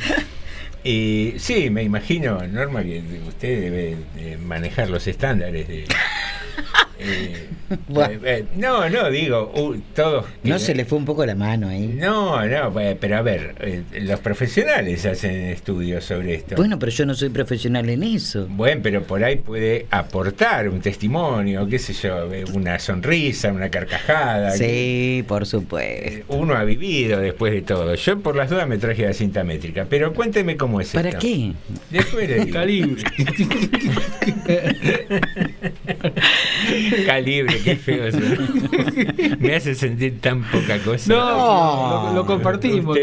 [0.84, 5.86] Y sí, me imagino, Norma, que usted debe de manejar los estándares de...
[7.00, 10.26] eh, eh, eh, no, no, digo, uh, todos...
[10.44, 11.88] No se le fue un poco la mano ahí.
[11.88, 16.56] No, no, pero a ver, eh, los profesionales hacen estudios sobre esto.
[16.56, 18.48] Bueno, pero yo no soy profesional en eso.
[18.50, 24.52] Bueno, pero por ahí puede aportar un testimonio, qué sé yo, una sonrisa, una carcajada.
[24.52, 26.26] Sí, por supuesto.
[26.30, 27.96] Uno ha vivido después de todo.
[27.96, 31.22] Yo por las dudas me traje la cinta métrica, pero cuénteme cómo es ¿Para esto.
[31.22, 31.54] qué?
[31.90, 32.54] Después le digo.
[32.54, 33.04] Calibre.
[37.06, 38.20] Calibre, qué feo eso.
[39.40, 41.14] Me hace sentir tan poca cosa.
[41.14, 42.98] No, lo, lo compartimos.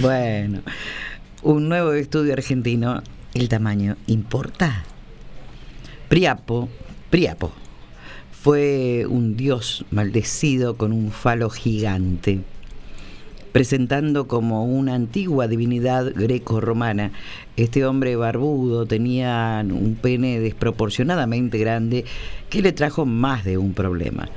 [0.00, 0.60] Bueno,
[1.42, 3.02] un nuevo estudio argentino,
[3.34, 4.84] el tamaño importa.
[6.08, 6.68] Priapo,
[7.10, 7.52] Priapo,
[8.42, 12.40] fue un dios maldecido con un falo gigante,
[13.52, 17.12] presentando como una antigua divinidad greco-romana.
[17.56, 22.04] Este hombre barbudo tenía un pene desproporcionadamente grande
[22.48, 24.28] que le trajo más de un problema.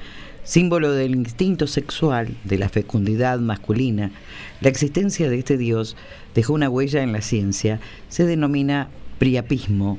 [0.44, 4.12] Símbolo del instinto sexual, de la fecundidad masculina,
[4.62, 5.98] la existencia de este dios
[6.36, 9.98] dejó una huella en la ciencia, se denomina priapismo,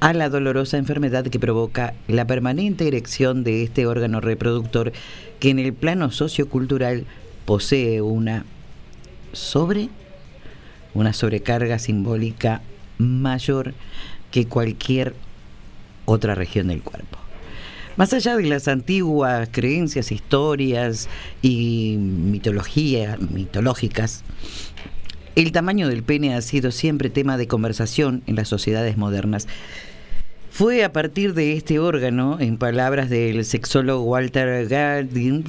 [0.00, 4.92] a la dolorosa enfermedad que provoca la permanente erección de este órgano reproductor
[5.38, 7.04] que en el plano sociocultural
[7.44, 8.44] posee una
[9.32, 9.88] sobre
[10.94, 12.62] una sobrecarga simbólica
[12.98, 13.74] mayor
[14.30, 15.14] que cualquier
[16.04, 17.18] otra región del cuerpo.
[17.96, 21.08] Más allá de las antiguas creencias, historias
[21.42, 24.24] y mitología, mitológicas,
[25.36, 29.46] el tamaño del pene ha sido siempre tema de conversación en las sociedades modernas.
[30.50, 35.44] Fue a partir de este órgano, en palabras del sexólogo Walter Gardin,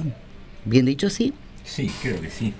[0.64, 1.32] bien dicho así,
[1.64, 2.52] Sí, creo que sí.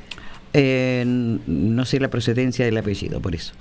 [0.55, 3.53] eh, no sé la procedencia del apellido, por eso,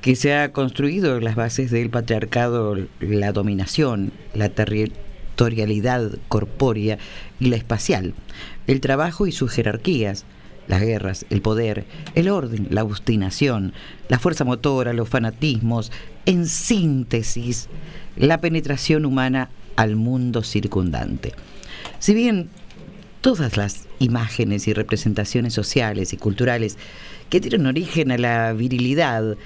[0.00, 6.98] que se ha construido las bases del patriarcado, la dominación, la territorialidad corpórea
[7.40, 8.14] y la espacial,
[8.66, 10.24] el trabajo y sus jerarquías,
[10.68, 11.84] las guerras, el poder,
[12.14, 13.72] el orden, la obstinación,
[14.08, 15.92] la fuerza motora, los fanatismos,
[16.26, 17.68] en síntesis,
[18.16, 21.32] la penetración humana al mundo circundante.
[21.98, 22.48] Si bien
[23.20, 26.76] todas las imágenes y representaciones sociales y culturales
[27.30, 29.36] que tienen origen a la virilidad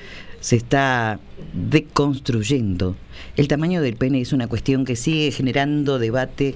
[0.40, 1.20] se está
[1.52, 2.96] deconstruyendo.
[3.36, 6.54] El tamaño del pene es una cuestión que sigue generando debate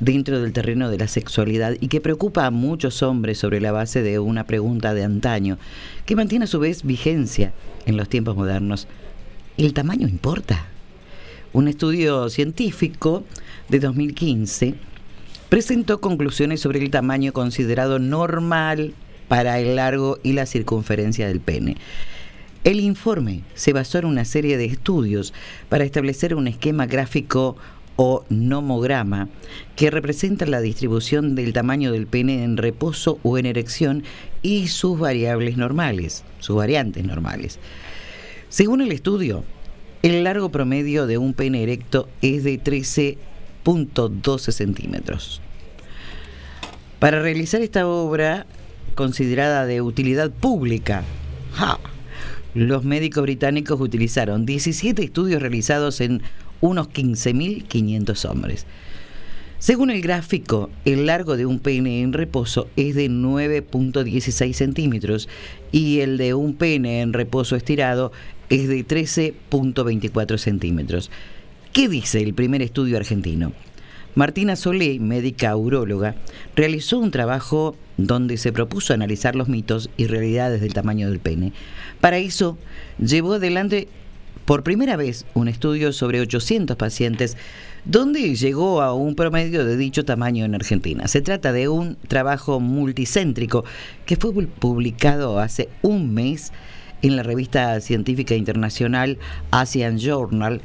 [0.00, 4.02] dentro del terreno de la sexualidad y que preocupa a muchos hombres sobre la base
[4.02, 5.58] de una pregunta de antaño,
[6.06, 7.52] que mantiene a su vez vigencia
[7.86, 8.88] en los tiempos modernos.
[9.56, 10.66] ¿El tamaño importa?
[11.52, 13.24] Un estudio científico
[13.68, 14.74] de 2015
[15.50, 18.94] presentó conclusiones sobre el tamaño considerado normal
[19.28, 21.76] para el largo y la circunferencia del pene.
[22.62, 25.34] El informe se basó en una serie de estudios
[25.68, 27.56] para establecer un esquema gráfico
[27.96, 29.28] o nomograma
[29.74, 34.04] que representa la distribución del tamaño del pene en reposo o en erección
[34.42, 37.58] y sus variables normales, sus variantes normales.
[38.50, 39.42] Según el estudio,
[40.02, 42.56] el largo promedio de un pene erecto es de
[43.64, 45.40] 13.12 centímetros.
[46.98, 48.46] Para realizar esta obra,
[48.94, 51.02] considerada de utilidad pública,
[52.54, 56.22] los médicos británicos utilizaron 17 estudios realizados en
[56.60, 58.66] unos 15.500 hombres.
[59.58, 65.28] Según el gráfico, el largo de un pene en reposo es de 9.16 centímetros
[65.70, 68.10] y el de un pene en reposo estirado
[68.48, 71.10] es de 13.24 centímetros.
[71.72, 73.52] ¿Qué dice el primer estudio argentino?
[74.16, 76.16] Martina Solé, médica uróloga,
[76.56, 81.52] realizó un trabajo donde se propuso analizar los mitos y realidades del tamaño del pene.
[82.00, 82.58] Para eso,
[82.98, 83.86] llevó adelante
[84.46, 87.36] por primera vez un estudio sobre 800 pacientes
[87.84, 91.06] donde llegó a un promedio de dicho tamaño en Argentina.
[91.06, 93.64] Se trata de un trabajo multicéntrico
[94.06, 96.52] que fue publicado hace un mes
[97.02, 99.18] en la revista científica internacional
[99.52, 100.62] Asian Journal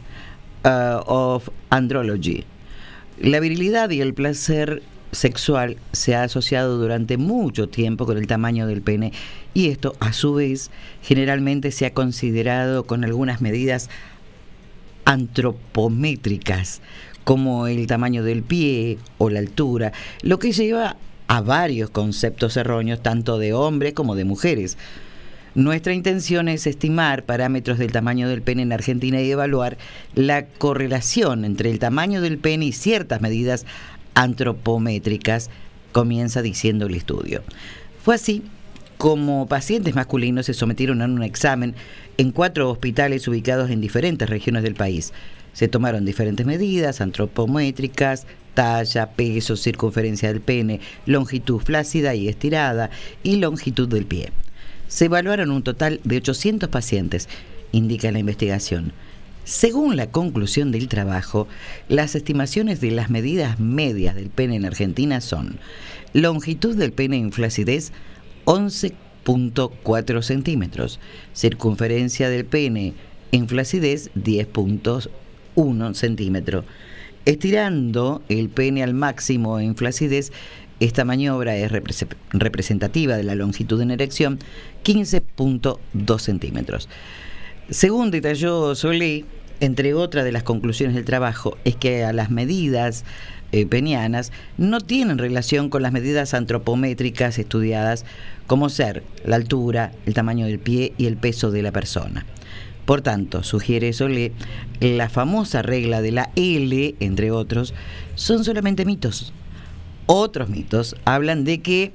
[0.66, 2.44] uh, of Andrology.
[3.20, 8.68] La virilidad y el placer sexual se ha asociado durante mucho tiempo con el tamaño
[8.68, 9.14] del pene
[9.54, 10.72] y esto a su vez
[11.02, 13.90] generalmente se ha considerado con algunas medidas
[15.06, 16.82] antropométricas
[17.24, 20.98] como el tamaño del pie o la altura, lo que lleva
[21.28, 24.78] a varios conceptos erróneos tanto de hombres como de mujeres.
[25.56, 29.78] Nuestra intención es estimar parámetros del tamaño del pene en Argentina y evaluar
[30.14, 33.66] la correlación entre el tamaño del pene y ciertas medidas
[34.16, 35.50] antropométricas,
[35.94, 37.42] comienza diciendo el estudio.
[38.04, 38.44] Fue así
[38.98, 41.74] como pacientes masculinos se sometieron a un examen
[42.18, 45.14] en cuatro hospitales ubicados en diferentes regiones del país.
[45.54, 52.90] Se tomaron diferentes medidas antropométricas, talla, peso, circunferencia del pene, longitud flácida y estirada
[53.24, 54.34] y longitud del pie.
[54.88, 57.28] Se evaluaron un total de 800 pacientes,
[57.72, 58.94] indica la investigación.
[59.46, 61.48] Según la conclusión del trabajo,
[61.88, 65.60] las estimaciones de las medidas medias del pene en Argentina son
[66.14, 67.92] longitud del pene en flacidez
[68.46, 71.00] 11.4 centímetros,
[71.34, 72.94] circunferencia del pene
[73.32, 76.64] en flacidez 10.1 centímetro.
[77.26, 80.32] Estirando el pene al máximo en flacidez,
[80.86, 81.72] esta maniobra es
[82.32, 84.40] representativa de la longitud en erección
[84.84, 86.90] 15.2 centímetros.
[87.70, 89.26] Según detalló Solé,
[89.60, 93.06] entre otras de las conclusiones del trabajo, es que a las medidas
[93.52, 98.06] eh, penianas no tienen relación con las medidas antropométricas estudiadas,
[98.48, 102.26] como ser la altura, el tamaño del pie y el peso de la persona.
[102.86, 104.32] Por tanto, sugiere Solé,
[104.80, 107.74] la famosa regla de la L, entre otros,
[108.14, 109.34] son solamente mitos.
[110.08, 111.92] Otros mitos hablan de que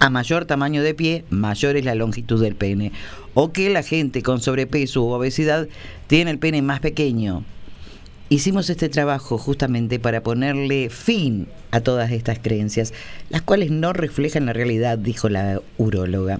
[0.00, 2.92] A mayor tamaño de pie, mayor es la longitud del pene.
[3.34, 5.66] O que la gente con sobrepeso u obesidad
[6.06, 7.42] tiene el pene más pequeño.
[8.28, 12.92] Hicimos este trabajo justamente para ponerle fin a todas estas creencias,
[13.28, 16.38] las cuales no reflejan la realidad, dijo la uróloga.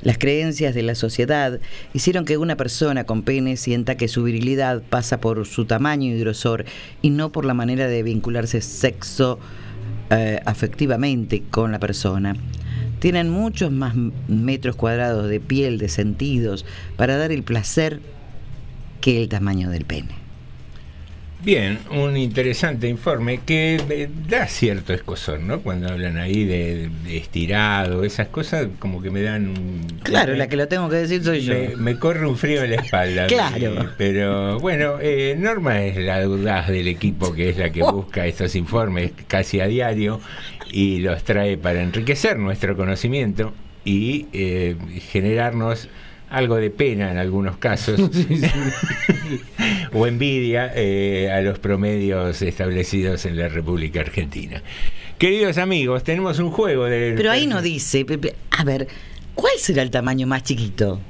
[0.00, 1.60] Las creencias de la sociedad
[1.92, 6.20] hicieron que una persona con pene sienta que su virilidad pasa por su tamaño y
[6.20, 6.64] grosor
[7.02, 9.40] y no por la manera de vincularse sexo
[10.10, 12.36] eh, afectivamente con la persona.
[12.98, 13.94] Tienen muchos más
[14.26, 16.64] metros cuadrados de piel, de sentidos,
[16.96, 18.00] para dar el placer
[19.00, 20.27] que el tamaño del pene.
[21.40, 25.60] Bien, un interesante informe que eh, da cierto escosor, ¿no?
[25.60, 29.48] Cuando hablan ahí de, de estirado, esas cosas como que me dan...
[29.50, 31.54] un- Claro, me- la que lo tengo que decir soy yo.
[31.76, 33.26] Me, corre un frío en la espalda.
[33.28, 33.82] Claro.
[33.82, 38.26] Eh, Pero bueno, eh, Norma es la audaz del equipo que es la que busca
[38.26, 40.20] estos informes casi a diario
[40.72, 43.54] y los trae para enriquecer nuestro conocimiento
[43.84, 44.74] y eh,
[45.12, 45.88] generarnos
[46.30, 48.00] algo de pena en algunos casos
[49.92, 54.62] o envidia eh, a los promedios establecidos en la República Argentina.
[55.18, 57.14] Queridos amigos, tenemos un juego de...
[57.16, 58.06] Pero ahí no dice,
[58.50, 58.88] a ver,
[59.34, 61.00] ¿cuál será el tamaño más chiquito?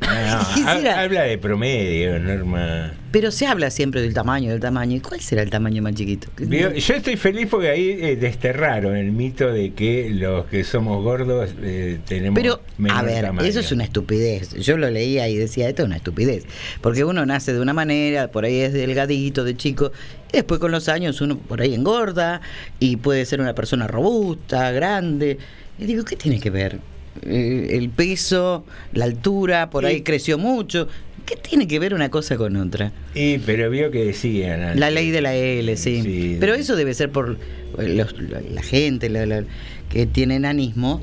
[0.06, 2.92] No, ha- Quisiera- habla de promedio, Norma.
[3.12, 4.96] Pero se habla siempre del tamaño, del tamaño.
[4.96, 6.28] ¿Y cuál será el tamaño más chiquito?
[6.38, 11.50] Yo estoy feliz porque ahí eh, desterraron el mito de que los que somos gordos
[11.62, 13.48] eh, tenemos Pero, menor a ver, tamaño.
[13.48, 14.52] eso es una estupidez.
[14.54, 16.44] Yo lo leía y decía, esto es una estupidez.
[16.82, 19.92] Porque uno nace de una manera, por ahí es delgadito, de chico,
[20.32, 22.42] y después con los años uno por ahí engorda
[22.80, 25.38] y puede ser una persona robusta, grande.
[25.78, 26.80] Y digo, ¿qué tiene que ver?
[27.22, 30.88] Eh, el peso, la altura, por ahí creció mucho.
[31.24, 32.92] ¿Qué tiene que ver una cosa con otra?
[33.14, 34.62] Y, pero vio que decían.
[34.62, 34.78] antes.
[34.80, 36.02] La ley de la L, sí.
[36.02, 36.36] Sí.
[36.38, 37.36] Pero eso debe ser por
[37.78, 38.14] los-
[38.52, 39.44] la, gente la- la-
[39.90, 41.02] que tiene enanismo.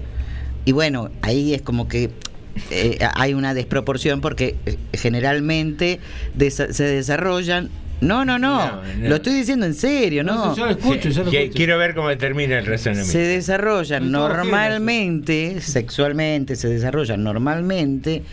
[0.66, 2.10] Y bueno, ahí es como que
[2.72, 6.00] eh, hay una desproporción porque eh, generalmente
[6.38, 7.70] desa- se desarrollan.
[8.02, 9.10] No, no, no, No, no.
[9.10, 10.54] Lo estoy diciendo en serio, ¿no?
[10.56, 10.62] Sí,
[11.32, 13.12] que- Quiero ver cómo termina el razonamiento.
[13.12, 18.24] Se desarrollan normalmente, sexualmente, se desarrollan normalmente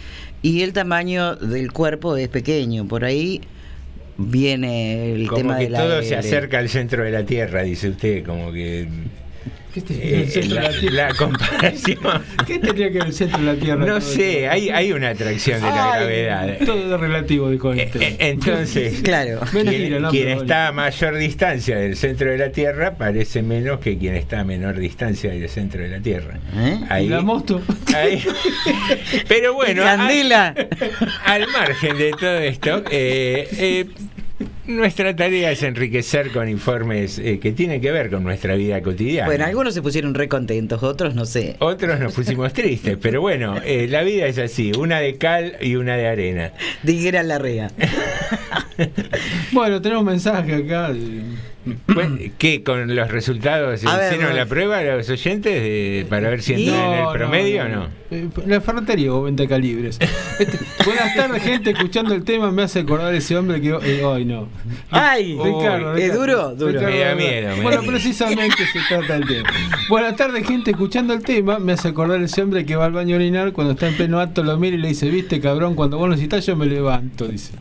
[0.43, 2.87] y el tamaño del cuerpo es pequeño.
[2.89, 3.41] Por ahí
[4.17, 7.63] viene el como tema que de la todo se acerca al centro de la Tierra,
[7.63, 8.89] dice usted, como que...
[9.73, 10.95] ¿Qué eh, la, la Tierra?
[11.09, 11.99] la comparación...
[12.47, 13.85] ¿Qué tendría que ver el centro de la Tierra?
[13.87, 16.59] No sé, hay, hay una atracción de la Ay, gravedad.
[16.67, 17.99] Todo es relativo de cohete.
[18.05, 19.41] Eh, Entonces, Claro.
[19.51, 23.97] quien, quien pero está a mayor distancia del centro de la Tierra parece menos que
[23.99, 26.39] quien está a menor distancia del centro de la Tierra.
[26.57, 26.81] ¿Eh?
[26.89, 27.63] Ahí- ¿Y la moto?
[27.95, 28.23] ahí-
[29.29, 29.87] Pero bueno.
[29.87, 30.01] Al,
[31.25, 33.87] al margen de todo esto, eh, eh,
[34.67, 39.27] nuestra tarea es enriquecer con informes eh, que tienen que ver con nuestra vida cotidiana.
[39.27, 41.57] Bueno, algunos se pusieron re contentos, otros no sé.
[41.59, 45.77] Otros nos pusimos tristes, pero bueno, eh, la vida es así, una de cal y
[45.77, 46.53] una de arena.
[46.83, 47.71] Dijera la rea.
[49.53, 50.91] Bueno, tenemos mensaje acá.
[50.93, 51.23] de-
[52.39, 52.63] ¿Qué?
[52.63, 53.85] ¿Con los resultados?
[53.85, 54.35] A ver, ¿Hicieron bueno.
[54.37, 57.87] la prueba a los oyentes para ver si entran en el promedio o no?
[58.11, 59.99] Eh, La ferretería o venta calibres.
[60.39, 61.71] Este, buenas tardes, gente.
[61.71, 63.69] Escuchando el tema me hace acordar ese hombre que.
[63.83, 64.49] eh, ay, no.
[64.91, 65.39] ¡Ay!
[65.43, 66.55] Ricardo, ¿Es duro?
[66.55, 66.81] Duro.
[66.81, 67.93] Me da miedo, me Bueno, da miedo.
[67.93, 69.49] precisamente se trata el tema.
[69.89, 70.71] Buenas tardes, gente.
[70.73, 73.75] Escuchando el tema me hace acordar ese hombre que va al baño a orinar cuando
[73.75, 76.57] está en pleno acto, lo mira y le dice: Viste, cabrón, cuando vos necesitas, yo
[76.57, 77.27] me levanto.
[77.29, 77.53] Dice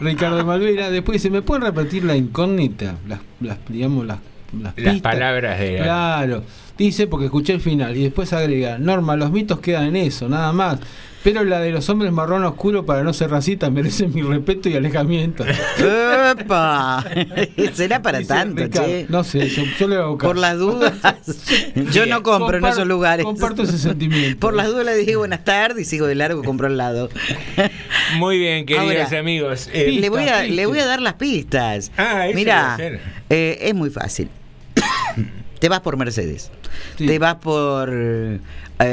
[0.00, 0.90] Ricardo de Malvera.
[0.90, 2.96] Después dice: ¿Me repetir la incógnita?
[3.06, 4.18] Las, las digamos, las.
[4.76, 5.76] Las, palabras de...
[5.76, 6.42] Claro,
[6.78, 10.54] dice porque escuché el final y después agrega, Norma, los mitos quedan en eso, nada
[10.54, 10.78] más.
[11.24, 14.76] Pero la de los hombres marrón oscuro para no ser racista merece mi respeto y
[14.76, 15.44] alejamiento.
[15.78, 17.04] ¡Epa!
[17.74, 18.86] ¿Será para Dice tanto, Ricardo.
[18.86, 19.06] che?
[19.08, 20.28] No sé, yo, yo le hago caso.
[20.28, 20.92] Por las dudas,
[21.92, 23.24] yo no compro en esos lugares.
[23.24, 24.38] Comparto ese sentimiento.
[24.38, 27.08] Por las dudas le dije buenas tardes y sigo de largo, compro al lado.
[28.16, 29.68] Muy bien, queridos Ahora, amigos.
[29.72, 30.50] Eh, le, voy a, pistas.
[30.50, 31.90] le voy a dar las pistas.
[31.96, 32.76] Ah, eso Mira,
[33.28, 34.28] eh, es muy fácil.
[35.58, 36.50] te vas por Mercedes.
[36.96, 37.06] Sí.
[37.06, 38.40] Te vas por eh,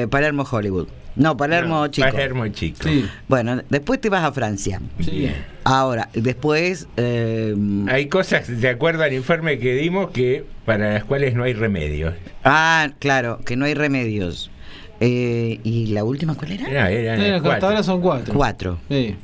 [0.10, 0.88] Palermo Hollywood.
[1.16, 2.08] No, Palermo no, Chico.
[2.10, 2.78] Palermo Chico.
[2.84, 4.82] Sí, Bueno, después te vas a Francia.
[5.00, 5.32] sí.
[5.64, 6.88] Ahora, después...
[6.98, 7.56] eh,
[7.88, 12.14] Hay cosas, de acuerdo al informe que dimos, que para las cuales no hay remedio.
[12.44, 14.52] ah, claro, que no hay remedios.
[15.00, 16.68] Eh, ¿Y la última cuál era?
[16.70, 17.52] Era- eran Eh, cuatro.
[17.52, 18.34] hasta ahora son cuatro.
[18.34, 18.78] Cuatro.
[18.90, 19.16] Sí.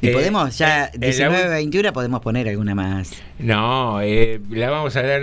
[0.00, 3.12] Y Eh, podemos ya, eh, en la 19, ul- 21, podemos poner alguna más.
[3.38, 5.22] No, eh, la vamos a dar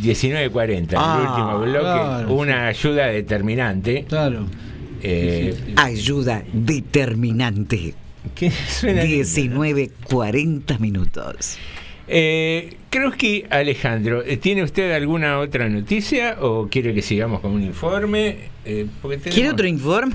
[0.00, 1.80] 19.40, Ah, el último bloque.
[1.80, 4.04] claro, una ayuda determinante.
[4.08, 4.46] Claro.
[5.02, 5.74] Eh.
[5.76, 7.94] Ayuda determinante.
[8.34, 9.16] ¿qué suena lindo?
[9.16, 11.56] 19, 40 minutos.
[12.06, 17.62] Eh, Creo que Alejandro, ¿tiene usted alguna otra noticia o quiere que sigamos con un
[17.62, 18.36] informe?
[18.68, 20.14] Eh, tenemos- ¿Quiere otro informe?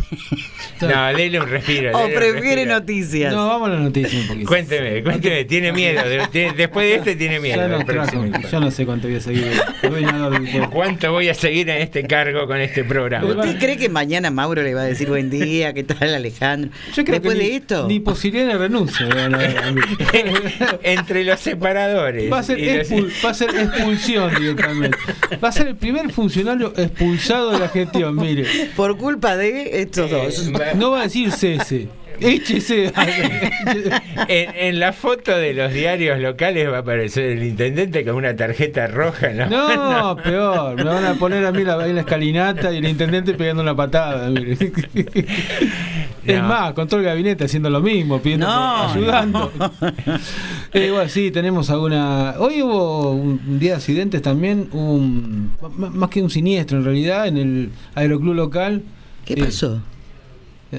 [0.82, 1.92] No, dele un respiro.
[1.98, 3.34] ¿O prefiere noticias?
[3.34, 4.48] No, vamos a las noticias un poquito.
[4.48, 6.08] Cuénteme, cuénteme, tiene miedo.
[6.08, 7.68] de- de- después de este tiene miedo.
[7.68, 7.80] No,
[8.52, 9.52] yo no sé cuánto voy a seguir.
[10.72, 13.26] ¿Cuánto voy a seguir en este cargo con este programa?
[13.26, 15.74] ¿Usted cree que mañana Mauro le va a decir buen día?
[15.74, 16.70] ¿Qué tal, Alejandro?
[16.96, 17.88] Yo creo Después que de ni, esto.
[17.88, 19.08] ni posibilidad de renuncia.
[20.84, 22.32] Entre los separadores.
[22.32, 24.98] Va a, ser y los- expul- va a ser expulsión directamente.
[25.44, 28.43] Va a ser el primer funcionario expulsado de la gestión, mire.
[28.76, 30.52] Por culpa de estos dos.
[30.76, 31.88] No va a decir cese.
[32.24, 32.92] Échese.
[34.28, 38.36] en, en la foto de los diarios locales va a aparecer el intendente con una
[38.36, 40.00] tarjeta roja en la mano.
[40.16, 40.76] No, peor.
[40.76, 43.76] Me van a poner a mí la, ahí la escalinata y el intendente pegando una
[43.76, 44.30] patada.
[44.30, 44.58] mire.
[46.26, 46.48] Es No.
[46.48, 49.52] más, con todo el gabinete haciendo lo mismo, pidiendo, No, ayudando.
[50.76, 52.36] Eh, bueno, sí, tenemos alguna.
[52.40, 57.38] Hoy hubo un, día de accidentes también, un, más que un siniestro en realidad, en
[57.38, 58.82] el aeroclub local.
[59.26, 59.82] ¿Qué Eh, pasó?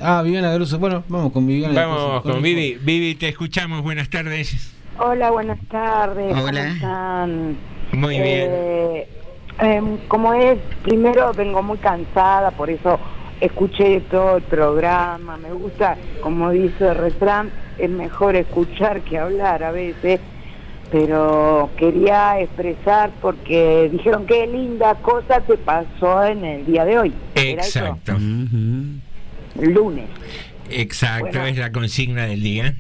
[0.03, 0.79] Ah, Viviana Garuso.
[0.79, 1.87] Bueno, vamos con Viviana.
[1.87, 2.79] Vamos después, con Vivi.
[2.81, 3.83] Vivi, te escuchamos.
[3.83, 4.75] Buenas tardes.
[4.99, 6.33] Hola, buenas tardes.
[6.33, 6.69] ¿Cómo Hola.
[6.69, 7.57] están?
[7.93, 8.49] Muy bien.
[8.51, 9.09] Eh,
[9.61, 12.99] em, como es, primero vengo muy cansada, por eso
[13.41, 15.37] escuché todo el programa.
[15.37, 20.21] Me gusta, como dice el refrán, es mejor escuchar que hablar a veces.
[20.91, 27.15] Pero quería expresar porque dijeron qué linda cosa te pasó en el día de hoy.
[27.35, 27.81] ¿Era eso?
[27.81, 28.17] Exacto.
[29.61, 30.07] Lunes.
[30.71, 31.47] Exacto, Bueno.
[31.47, 32.75] es la consigna del día.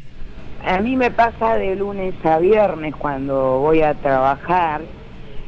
[0.64, 4.82] A mí me pasa de lunes a viernes cuando voy a trabajar.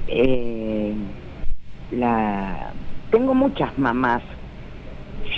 [0.09, 0.95] eh,
[1.91, 2.73] la...
[3.11, 4.23] Tengo muchas mamás.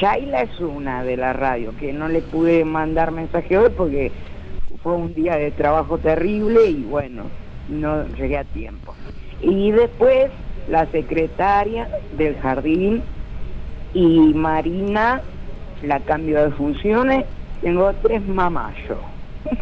[0.00, 4.10] Shaila es una de la radio, que no le pude mandar mensaje hoy porque
[4.82, 7.24] fue un día de trabajo terrible y bueno,
[7.68, 8.94] no llegué a tiempo.
[9.40, 10.30] Y después
[10.68, 13.02] la secretaria del jardín
[13.94, 15.22] y Marina,
[15.82, 17.26] la cambio de funciones,
[17.60, 18.98] tengo tres mamás yo.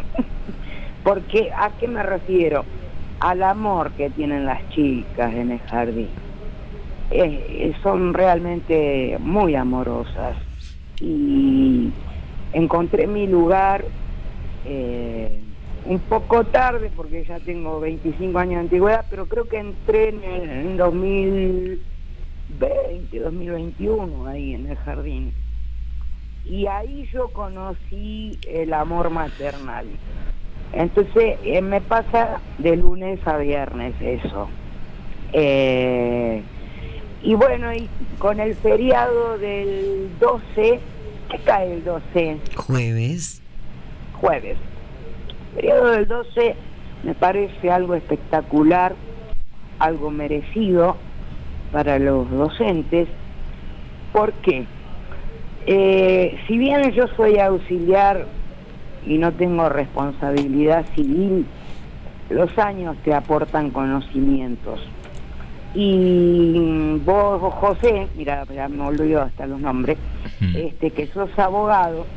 [1.03, 2.65] Porque, ¿a qué me refiero?
[3.19, 6.09] Al amor que tienen las chicas en el jardín.
[7.81, 10.35] Son realmente muy amorosas.
[10.99, 11.91] Y
[12.53, 13.85] encontré mi lugar
[14.65, 15.41] eh,
[15.85, 20.21] un poco tarde, porque ya tengo 25 años de antigüedad, pero creo que entré en,
[20.23, 25.31] en 2020, 2021 ahí en el jardín.
[26.49, 29.85] Y ahí yo conocí el amor maternal.
[30.73, 34.47] Entonces eh, me pasa de lunes a viernes eso.
[35.33, 36.41] Eh,
[37.23, 40.79] y bueno, y con el feriado del 12,
[41.29, 42.37] ¿qué cae el 12?
[42.55, 43.41] Jueves.
[44.19, 44.57] Jueves.
[45.55, 46.55] Feriado del 12
[47.03, 48.95] me parece algo espectacular,
[49.79, 50.97] algo merecido
[51.71, 53.07] para los docentes.
[54.13, 54.65] ¿Por qué?
[55.67, 58.25] Eh, si bien yo soy auxiliar
[59.05, 61.45] y no tengo responsabilidad civil,
[62.29, 64.79] los años te aportan conocimientos.
[65.73, 69.97] Y vos, José, mira, ya me olvidó hasta los nombres,
[70.55, 72.07] este, que sos abogado,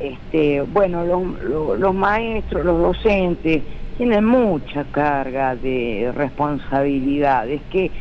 [0.00, 3.62] este, bueno, los, los- los maestros, los docentes,
[3.98, 7.92] tienen mucha carga de responsabilidades que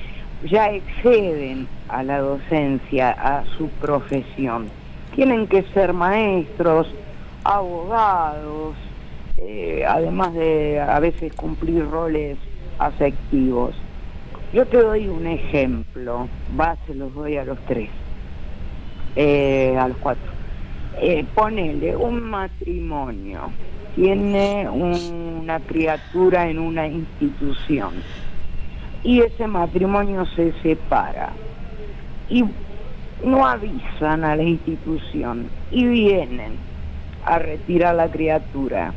[0.44, 4.70] ya exceden a la docencia, a su profesión.
[5.16, 6.88] Tienen que ser maestros,
[7.44, 8.76] abogados,
[9.38, 12.38] eh, además de a veces cumplir roles
[12.80, 13.76] afectivos.
[14.54, 16.28] Yo te doy un ejemplo,
[16.60, 17.90] va, se los doy a los tres,
[19.16, 20.32] eh, a los cuatro.
[21.02, 23.52] Eh, ponele un matrimonio,
[23.96, 27.94] tiene una criatura en una institución
[29.04, 31.32] y ese matrimonio se separa
[32.32, 32.46] y
[33.26, 36.54] no avisan a la institución y vienen
[37.26, 38.94] a retirar la criatura.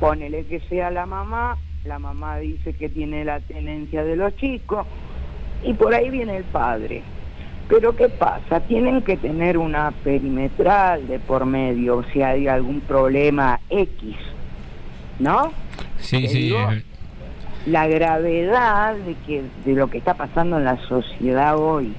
[0.00, 4.86] Ponele que sea la mamá, la mamá dice que tiene la tenencia de los chicos
[5.64, 7.02] y por ahí viene el padre.
[7.68, 8.60] Pero ¿qué pasa?
[8.60, 14.14] Tienen que tener una perimetral de por medio si hay algún problema X,
[15.18, 15.50] ¿no?
[15.98, 16.42] Sí, sí.
[16.42, 16.84] digo, eh,
[17.66, 21.92] la gravedad de que de lo que está pasando en la sociedad hoy.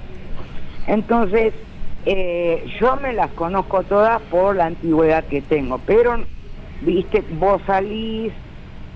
[0.88, 1.54] Entonces,
[2.06, 6.16] eh, yo me las conozco todas por la antigüedad que tengo, pero
[6.82, 8.32] viste, vos salís,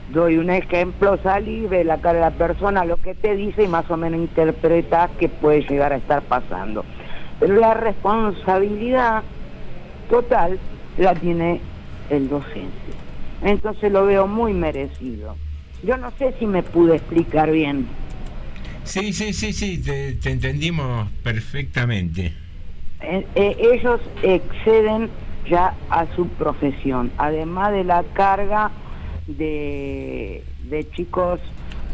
[0.07, 3.67] doy un ejemplo, salís, ves la cara de la persona, lo que te dice y
[3.67, 6.85] más o menos interpretas que puede llegar a estar pasando.
[7.39, 9.25] Pero la responsabilidad
[10.09, 10.59] total
[10.97, 11.61] la tiene
[12.09, 12.93] el docente.
[13.41, 15.37] Entonces lo veo muy merecido.
[15.81, 17.89] Yo no sé si me pude explicar bien.
[18.83, 22.33] Sí, sí, sí, sí, te, te entendimos perfectamente.
[23.01, 25.09] Eh, eh, ellos exceden
[25.49, 28.71] ya a su profesión, además de la carga
[29.27, 31.39] de, de chicos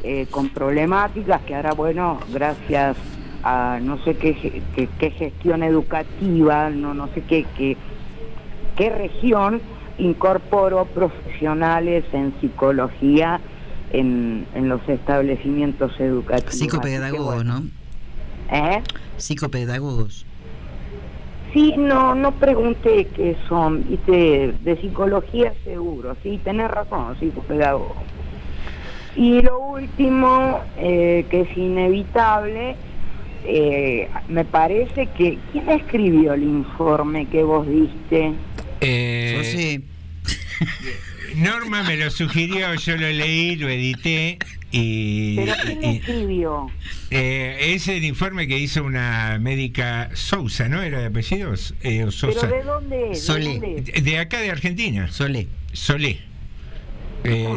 [0.03, 2.97] eh, con problemáticas que ahora, bueno, gracias
[3.43, 4.61] a no sé qué,
[4.99, 7.77] qué gestión educativa, no, no sé qué, qué,
[8.75, 9.61] qué región,
[9.97, 13.39] incorporó profesionales en psicología
[13.97, 16.55] en, en los establecimientos educativos.
[16.55, 17.63] Psicopedagogos, ¿no?
[18.51, 18.81] ¿Eh?
[19.17, 20.25] Psicopedagogos.
[21.53, 27.95] Sí, no, no pregunté qué son, viste, de psicología seguro, sí, tenés razón, psicopedagogo.
[29.15, 32.75] Y lo último, eh, que es inevitable,
[33.45, 38.33] eh, me parece que, ¿quién escribió el informe que vos diste?
[38.81, 39.81] Eh,
[41.37, 44.39] Norma me lo sugirió, yo lo leí, lo edité
[44.71, 46.67] y, ¿Pero quién y- escribió?
[47.11, 50.81] eh, es el informe que hizo una médica Sousa, ¿no?
[50.81, 51.73] ¿Era de apellidos?
[51.81, 52.41] Eh, o Sosa.
[52.41, 53.27] ¿Pero de dónde es?
[53.27, 53.85] ¿De dónde es?
[53.85, 55.09] De, de acá de Argentina.
[55.11, 55.47] Solé.
[55.73, 56.19] Solé.
[57.23, 57.47] Eh,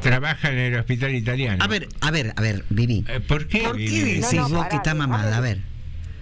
[0.00, 1.62] trabaja en el hospital italiano.
[1.64, 3.04] A ver, a ver, a ver, Vivi.
[3.08, 3.60] Eh, ¿Por qué?
[3.60, 5.36] ¿Por qué decís No, no, vos pará, que está mamada?
[5.36, 5.58] A ver.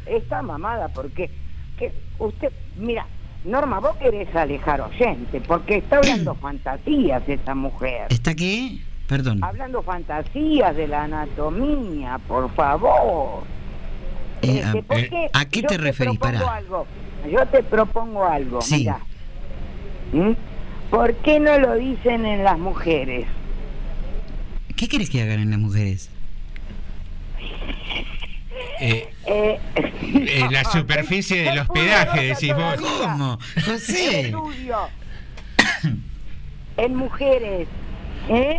[0.06, 1.30] Está mamada porque
[1.78, 3.06] que usted, mira,
[3.44, 8.06] Norma, vos querés alejar oyente, porque está hablando fantasías esta mujer.
[8.10, 8.78] ¿Está qué?
[9.06, 9.44] Perdón.
[9.44, 13.42] Hablando fantasías de la anatomía, por favor.
[14.40, 15.30] Eh, Este, a- ¿por eh, qué?
[15.32, 16.18] ¿A qué te referís?
[16.22, 16.86] algo.
[17.30, 18.86] Yo te propongo algo, Sí.
[20.12, 20.32] ¿Mm?
[20.90, 23.26] ¿Por qué no lo dicen en las mujeres?
[24.76, 26.10] ¿Qué querés que hagan en las mujeres?
[28.80, 29.58] Eh, Eh,
[30.02, 32.76] eh, la superficie del hospedaje, decís vos.
[33.00, 33.38] ¿Cómo?
[33.64, 34.20] José.
[34.26, 34.88] estudio
[36.76, 37.68] en mujeres,
[38.28, 38.58] ¿eh?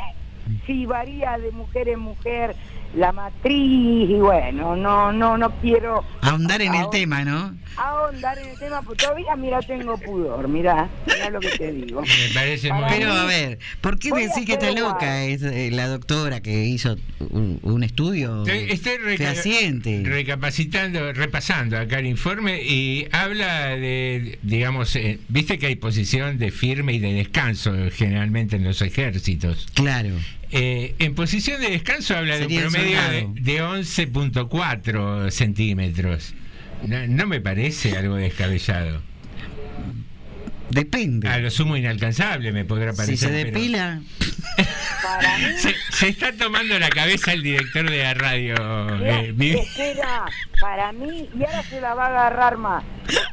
[0.66, 2.56] Si varía de mujer en mujer
[2.96, 7.56] la matriz y bueno, no, no, no quiero Ahondar en el tema, ¿no?
[7.78, 12.02] ahondar en el tema, porque todavía mira tengo pudor, mira, mira lo que te digo.
[12.28, 15.24] Me parece muy Pero a ver, ¿por qué decís que está loca?
[15.26, 16.96] Es eh, la doctora que hizo
[17.32, 20.04] un, un estudio Estoy, estoy reca- fehaciente.
[20.06, 26.52] recapacitando, repasando acá el informe y habla de, digamos, eh, viste que hay posición de
[26.52, 29.68] firme y de descanso generalmente en los ejércitos.
[29.74, 30.12] Claro.
[30.58, 36.34] Eh, en posición de descanso habla de un promedio de, de 11.4 centímetros.
[36.88, 39.02] No, no me parece algo descabellado.
[40.70, 41.28] Depende.
[41.28, 43.18] A lo sumo inalcanzable me podrá Si parecer.
[43.18, 44.02] se pero- depila.
[45.04, 48.56] Para mí, Se, se está tomando la cabeza el director de la radio.
[49.36, 50.26] mira, eh, espera,
[50.60, 52.84] para mí, y ahora se la va a agarrar más,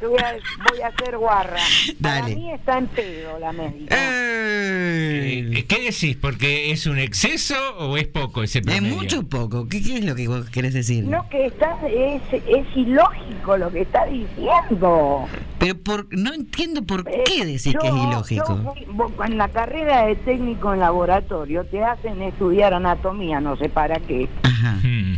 [0.01, 0.35] voy a,
[0.69, 1.59] voy a hacer guarra.
[2.01, 3.95] Para mí está en pedo la médica.
[3.97, 6.15] Eh, ¿Qué decís?
[6.17, 8.95] ¿Porque es un exceso o es poco ese Es promedio?
[8.95, 9.67] mucho o poco.
[9.67, 11.03] ¿Qué, qué es lo que vos querés decir?
[11.05, 15.27] No, que está, es, es ilógico lo que está diciendo.
[15.59, 18.73] Pero por, no entiendo por qué decís Yo- que es yo ilógico.
[18.73, 23.67] fui- vos en la carrera de técnico en laboratorio te hacen estudiar anatomía, no sé
[23.67, 24.77] para qué, Ajá.
[24.83, 25.15] Hmm,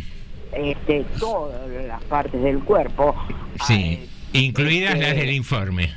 [0.54, 3.14] este, todas las partes del cuerpo.
[3.66, 5.90] sí, incluidas este- las del informe.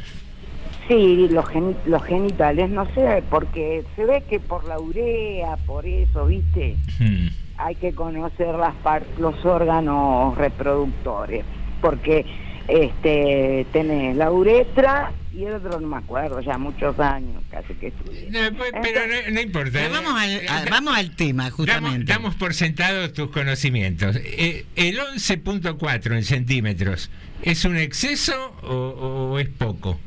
[0.89, 5.85] Sí, los, geni- los genitales, no sé, porque se ve que por la urea, por
[5.85, 6.75] eso, ¿viste?
[6.99, 7.27] Hmm.
[7.57, 11.45] Hay que conocer las par- los órganos reproductores,
[11.79, 12.25] porque
[12.67, 17.87] este tenés la uretra y el otro no me acuerdo, ya muchos años casi que
[17.87, 18.29] estudié.
[18.31, 19.71] No, pues, pero no, no importa.
[19.73, 22.11] Pero vamos al, a- vamos al tema, justamente.
[22.11, 24.15] damos por sentados tus conocimientos.
[24.17, 27.09] Eh, el 11.4 en centímetros,
[27.43, 28.33] ¿es un exceso
[28.63, 29.99] o, o es poco?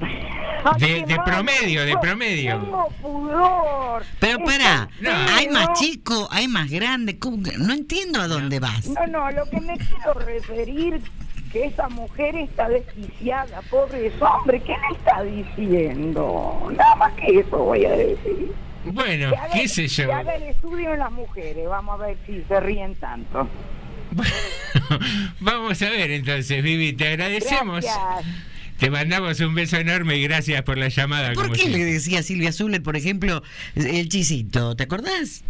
[0.78, 2.58] De, de promedio, de promedio.
[2.60, 4.02] Tengo pudor.
[4.18, 7.18] Pero pará, tan hay más chico, hay más grande.
[7.18, 8.86] ¿cómo No entiendo a dónde vas.
[8.88, 11.00] No, no, lo que me quiero referir
[11.52, 16.68] que esa mujer está desquiciada, pobre hombre, ¿qué le está diciendo?
[16.76, 18.52] Nada más que eso voy a decir.
[18.84, 20.06] Bueno, haga- qué sé yo.
[20.06, 23.48] Que haga el estudio en las mujeres, vamos a ver si se ríen tanto.
[25.40, 27.84] Vamos a ver entonces, Vivi, te agradecemos.
[27.84, 28.26] Gracias.
[28.78, 31.32] Te mandamos un beso enorme y gracias por la llamada.
[31.34, 33.42] ¿Por como qué le decía a Silvia Zuller, por ejemplo,
[33.74, 34.76] el chisito?
[34.76, 35.42] ¿Te acordás?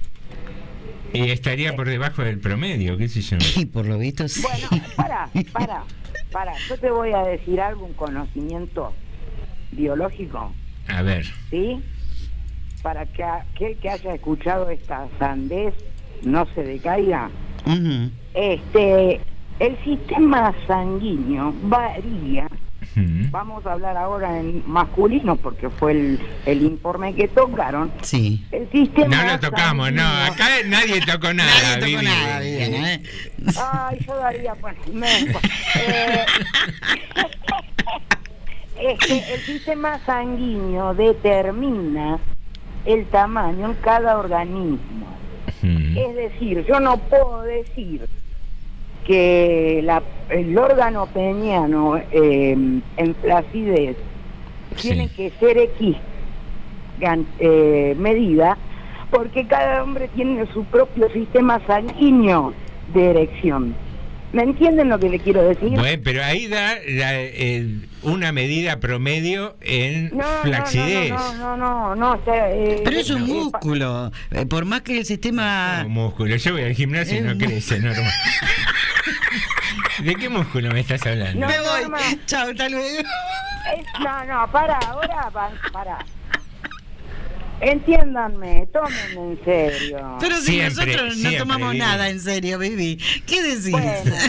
[1.12, 3.36] Y estaría por debajo del promedio, qué sé yo.
[3.60, 4.42] Y por lo visto sí.
[4.42, 5.84] Bueno, para, para,
[6.30, 8.92] para, yo te voy a decir algo, un conocimiento
[9.72, 10.52] biológico,
[10.88, 11.26] A ver.
[11.50, 11.80] ¿sí?
[12.82, 15.74] Para que aquel que haya escuchado esta sandez
[16.22, 17.30] no se decaiga.
[18.34, 19.20] Este,
[19.58, 22.48] el sistema sanguíneo varía
[23.30, 27.92] vamos a hablar ahora en masculino porque fue el, el informe que tocaron.
[28.02, 28.44] Sí.
[28.50, 30.02] El sistema No lo tocamos, no.
[30.06, 31.50] Acá nadie tocó nada.
[31.62, 32.04] Nadie tocó Vivi.
[32.04, 33.02] nada, Viviana, ¿eh?
[33.72, 35.20] Ay, yo daría pues, me-
[35.76, 36.26] eh,
[38.80, 42.18] este, el sistema sanguíneo determina
[42.84, 45.06] el tamaño en cada organismo.
[45.62, 48.06] Es decir, yo no puedo decir
[49.08, 53.96] que la- el órgano peñano eh, en flacidez
[54.80, 55.96] tiene que ser X
[57.38, 58.56] eh, medida
[59.10, 62.52] porque cada hombre tiene su propio sistema sanguíneo
[62.92, 63.74] de erección.
[64.32, 65.70] ¿Me entienden lo que le quiero decir?
[65.70, 67.18] Bueno, pero ahí da la-
[68.02, 71.10] una medida promedio en No, no, flacidez.
[71.10, 74.12] No, no, no, no, no, o sea, eh, Pero es un eh, músculo.
[74.30, 75.82] Eh, Por más que el sistema.
[75.86, 76.36] Un músculo.
[76.36, 78.12] Yo voy al gimnasio y no mu- crece, normal.
[80.04, 81.40] ¿De qué músculo me estás hablando?
[81.40, 82.20] No, Me no, voy.
[82.26, 82.86] Chao, hasta luego.
[82.86, 85.98] es- no, no, para, ahora, pa- para.
[87.60, 90.16] Entiéndanme, tómenme en serio.
[90.20, 91.78] Pero si Siempre, nosotros no siempre, tomamos Vivi.
[91.80, 92.98] nada en serio, Vivi.
[93.26, 93.74] ¿Qué decís?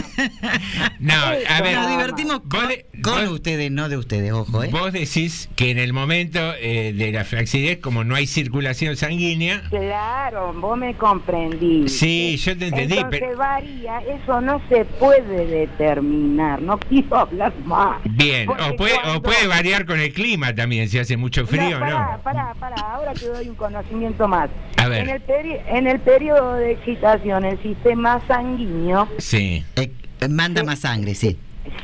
[0.98, 1.76] No, a ver.
[1.76, 4.68] Nos divertimos con, de- con vos- ustedes, no de ustedes, ojo, ¿eh?
[4.70, 9.62] Vos decís que en el momento eh, de la flacidez, como no hay circulación sanguínea,
[9.70, 11.88] Claro, vos me comprendí.
[11.88, 17.52] Sí, yo te entendí, Entonces pero- varía, eso no se puede determinar, no quiero hablar
[17.64, 18.00] más.
[18.04, 21.80] bien, o puede, o puede variar con el clima también, si hace mucho frío o
[21.80, 22.22] pará, no.
[22.22, 24.50] pará, pará, ahora te doy un conocimiento más.
[24.78, 25.02] A ver.
[25.02, 29.90] En el, peri- en el periodo de excitación, el sistema sanguíneo Sí, Eh,
[30.28, 31.36] manda más sangre, sí.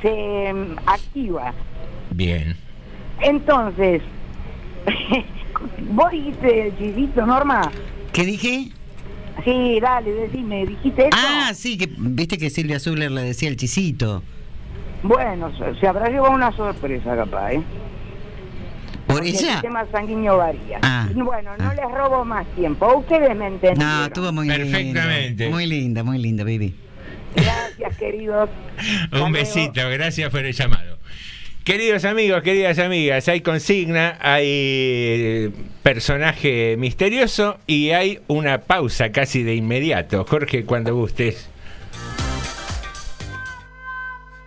[0.02, 1.52] se mm, activa.
[2.10, 2.56] bien.
[3.20, 4.02] Entonces,
[5.90, 7.70] vos dijiste el chisito, Norma.
[8.12, 8.68] ¿Qué dije?
[9.44, 11.10] Sí, dale, decime, dijiste eso.
[11.18, 14.22] Ah, sí, que viste que Silvia Zuller le decía el chisito.
[15.02, 17.62] Bueno, se, se habrá llevado una sorpresa, capaz, ¿eh?
[19.06, 19.52] ¿Por Porque El ella?
[19.52, 20.78] sistema sanguíneo varía.
[20.82, 22.96] Ah, bueno, no les robo más tiempo.
[22.96, 23.78] Ustedes me entendieron.
[23.78, 25.48] No, estuvo muy Perfectamente.
[25.48, 26.74] Muy linda, muy linda, Vivi.
[27.36, 28.50] Gracias, queridos.
[29.12, 30.98] Un besito, gracias por el llamado.
[31.62, 35.50] Queridos amigos, queridas amigas, hay consigna, hay eh,
[35.82, 40.24] personaje misterioso y hay una pausa casi de inmediato.
[40.24, 41.50] Jorge, cuando gustes.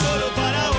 [0.00, 0.77] Solo para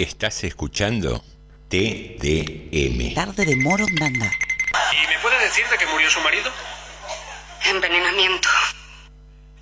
[0.00, 1.22] Estás escuchando
[1.68, 3.12] TDM.
[3.12, 4.32] Tarde de Morondanga.
[4.94, 6.50] ¿Y me puede decir de qué murió su marido?
[7.66, 8.48] Envenenamiento.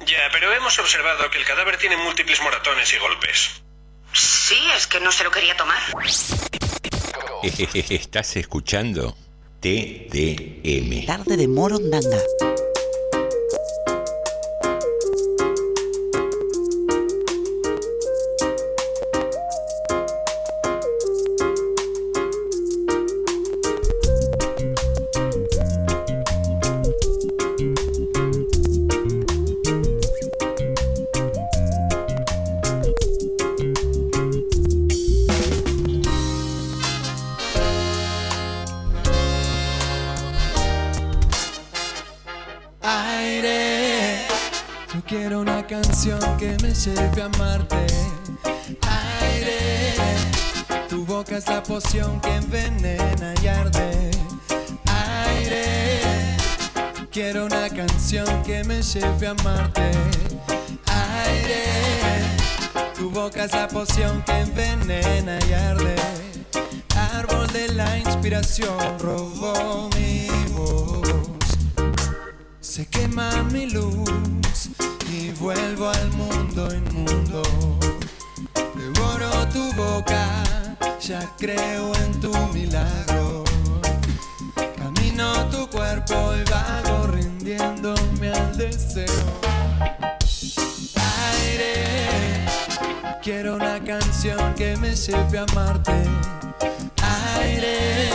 [0.07, 3.63] Ya, pero hemos observado que el cadáver tiene múltiples moratones y golpes.
[4.13, 5.83] Sí, es que no se lo quería tomar.
[7.43, 9.17] Estás escuchando
[9.59, 11.05] TDM.
[11.05, 12.19] Tarde de Morondanga.
[12.19, 12.58] Aire,
[44.95, 47.87] yo quiero una canción que me lleve a amarte.
[49.21, 49.95] Aire,
[50.89, 54.11] tu boca es la poción que envenena y arde.
[55.27, 56.01] Aire,
[57.11, 59.91] quiero una canción que me lleve a amarte.
[61.27, 61.65] Aire,
[62.97, 65.97] tu boca es la poción que envenena y arde.
[67.15, 70.98] Árbol de la inspiración robó mi voz.
[72.79, 74.71] Se quema mi luz
[75.11, 77.43] y vuelvo al mundo inmundo.
[78.77, 80.45] Devoro tu boca,
[81.01, 83.43] ya creo en tu milagro.
[84.77, 89.25] Camino tu cuerpo y vago rindiéndome al deseo.
[91.35, 92.47] Aire,
[93.25, 96.05] quiero una canción que me lleve a amarte.
[97.41, 98.11] Aire,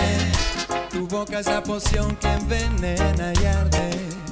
[0.89, 4.22] tu boca es la poción que envenena y arde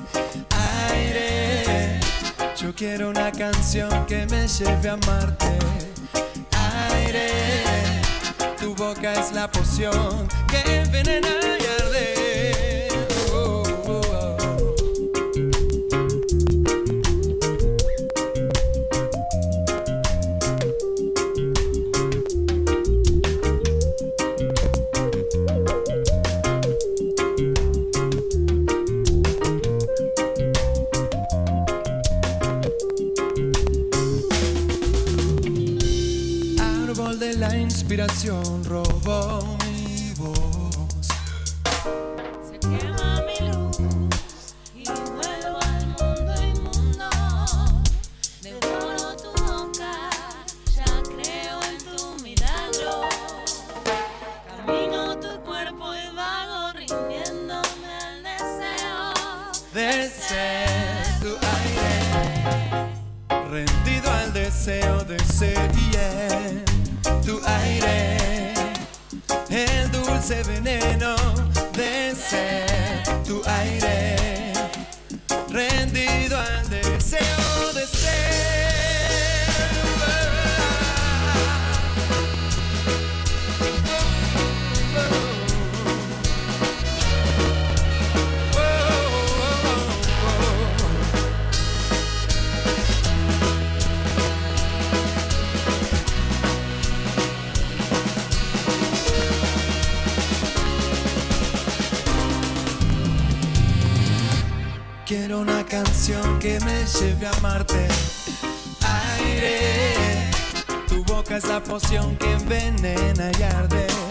[0.91, 1.99] aire.
[2.55, 5.59] Yo quiero una canción que me lleve a amarte.
[6.93, 7.30] Aire,
[8.59, 12.20] tu boca es la poción que envenena y arde.
[38.23, 38.51] Inspiración
[70.32, 70.81] el
[106.40, 107.88] que me lleve a amarte.
[109.18, 110.30] Aire,
[110.88, 114.11] tu boca es la poción que envenena y arde.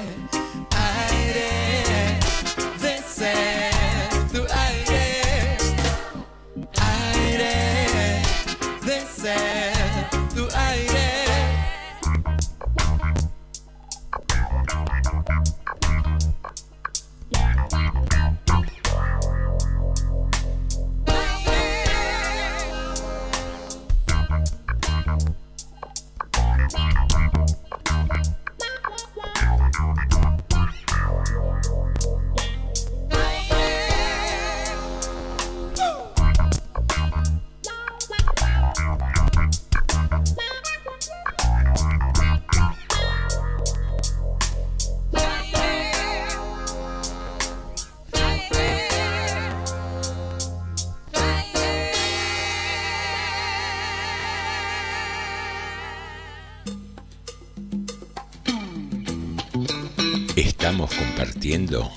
[61.20, 61.90] Compartiendo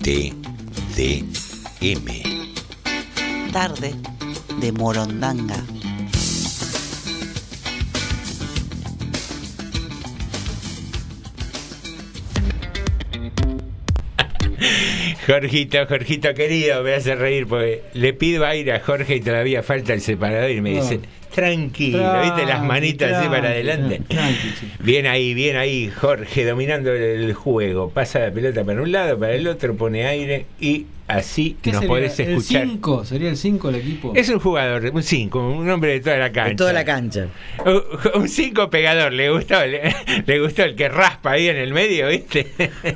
[0.00, 0.32] TDM.
[3.52, 3.94] Tarde
[4.58, 5.62] de Morondanga.
[15.26, 19.92] Jorgito, Jorgito querido, me hace reír porque le pido aire a Jorge y todavía falta
[19.94, 20.82] el separador y me No.
[20.82, 21.00] dice,
[21.34, 22.42] tranquilo, ¿viste?
[22.42, 24.00] Las Tranqui, manitas así para adelante.
[24.08, 24.70] tranqui, sí.
[24.78, 27.90] Bien ahí, bien ahí, Jorge, dominando el juego.
[27.90, 31.80] Pasa la pelota para un lado, para el otro, pone aire y así ¿Qué nos
[31.80, 31.88] sería?
[31.88, 32.62] podés ¿El escuchar.
[32.66, 33.04] 5?
[33.04, 34.12] ¿Sería el 5 el equipo?
[34.14, 36.48] Es un jugador, un 5, un hombre de toda la cancha.
[36.50, 37.26] De toda la cancha.
[38.14, 39.94] Un 5 pegador, le gustó, le,
[40.26, 42.46] le gustó el que raspa ahí en el medio, ¿viste?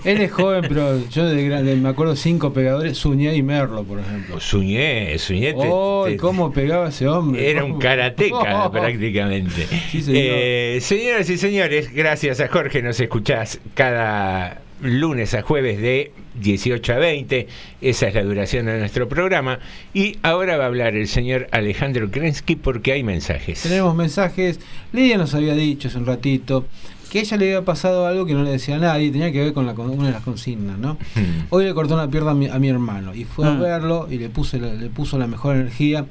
[0.05, 4.01] Él es joven, pero yo de grande me acuerdo cinco pegadores, Suñé y Merlo, por
[4.01, 4.41] ejemplo.
[4.41, 5.53] Suñé, Suñé.
[5.53, 6.05] te- ¡Oh!
[6.07, 7.51] te- ¿Cómo pegaba ese hombre?
[7.51, 9.67] Era un karateca Oh, prácticamente.
[9.91, 10.23] Sí, señor.
[10.25, 16.93] Eh, señoras y señores, gracias a Jorge nos escuchás cada lunes a jueves de 18
[16.93, 17.49] a 20.
[17.81, 19.59] Esa es la duración de nuestro programa.
[19.95, 23.63] Y ahora va a hablar el señor Alejandro Krensky porque hay mensajes.
[23.63, 24.61] Tenemos mensajes.
[24.93, 26.67] Lidia nos había dicho hace un ratito
[27.11, 29.41] que a ella le había pasado algo que no le decía a nadie, tenía que
[29.43, 30.99] ver con la, con una de las consignas, ¿no?
[31.15, 31.47] Hmm.
[31.49, 33.61] Hoy le cortó una pierna a mi, a mi hermano y fue a Mm.
[33.63, 36.05] verlo y le, puse la- le puso la mejor energía,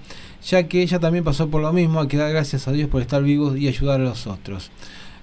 [0.43, 3.03] ya que ella también pasó por lo mismo, hay que dar gracias a Dios por
[3.03, 4.71] estar vivos y ayudar a los otros.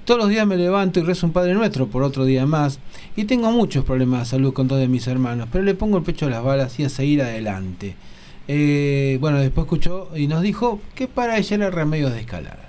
[0.05, 2.79] Todos los días me levanto y rezo un Padre Nuestro por otro día más
[3.17, 6.05] y tengo muchos problemas de salud con dos de mis hermanos, pero le pongo el
[6.05, 7.97] pecho a las balas y a seguir adelante.
[8.47, 12.69] Eh, bueno, después escuchó y nos dijo que para ella era remedios de escalada.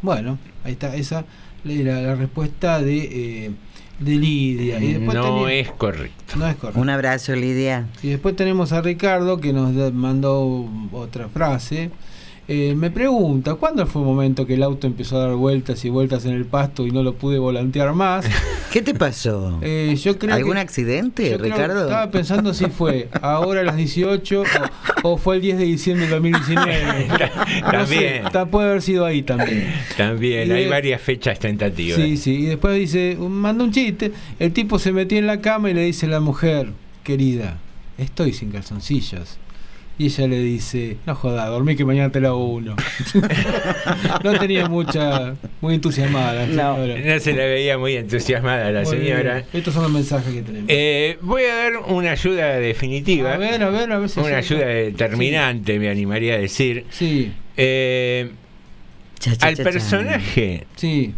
[0.00, 1.24] Bueno, ahí está esa
[1.64, 2.98] la, la respuesta de,
[3.46, 3.50] eh,
[3.98, 4.78] de Lidia.
[4.80, 6.36] Y después No es correcto.
[6.36, 6.80] no es correcto.
[6.80, 7.86] Un abrazo, Lidia.
[8.02, 11.90] Y después tenemos a Ricardo que nos mandó otra frase.
[12.50, 15.90] Eh, me pregunta, ¿cuándo fue el momento que el auto empezó a dar vueltas y
[15.90, 18.24] vueltas en el pasto y no lo pude volantear más?
[18.72, 19.58] ¿Qué te pasó?
[19.60, 21.82] Eh, yo creo ¿Algún que- accidente, yo creo- Ricardo?
[21.82, 24.42] Estaba pensando si fue ahora a las 18
[25.02, 27.08] o, o fue el 10 de diciembre del 2019.
[27.62, 28.22] No También.
[28.32, 29.66] sé, puede haber sido ahí también.
[29.98, 31.96] También Y hay de- varias fechas tentativas.
[32.00, 32.34] Sí, sí.
[32.36, 34.12] Y después dice, manda un chiste.
[34.38, 36.70] El tipo se metió en la cama y le dice a la mujer,
[37.04, 37.58] querida,
[37.98, 39.36] estoy sin calzoncillos.
[40.00, 42.76] Y ella le dice, no joda, dormí que mañana te la hago uno.
[44.24, 47.00] no tenía mucha, muy entusiasmada la señora.
[47.14, 49.34] No se la veía muy entusiasmada la Muy señora.
[49.34, 49.46] bien.
[49.52, 50.66] Estos son los mensajes que tenemos.
[50.68, 53.34] Eh, voy a dar una ayuda definitiva.
[53.34, 56.84] A ver, a ver, a ver si Una ayuda determinante, me animaría a decir.
[56.90, 57.32] Sí.
[57.56, 58.30] Eh,
[59.18, 59.64] cha, al cha.
[59.64, 61.12] personaje Sí.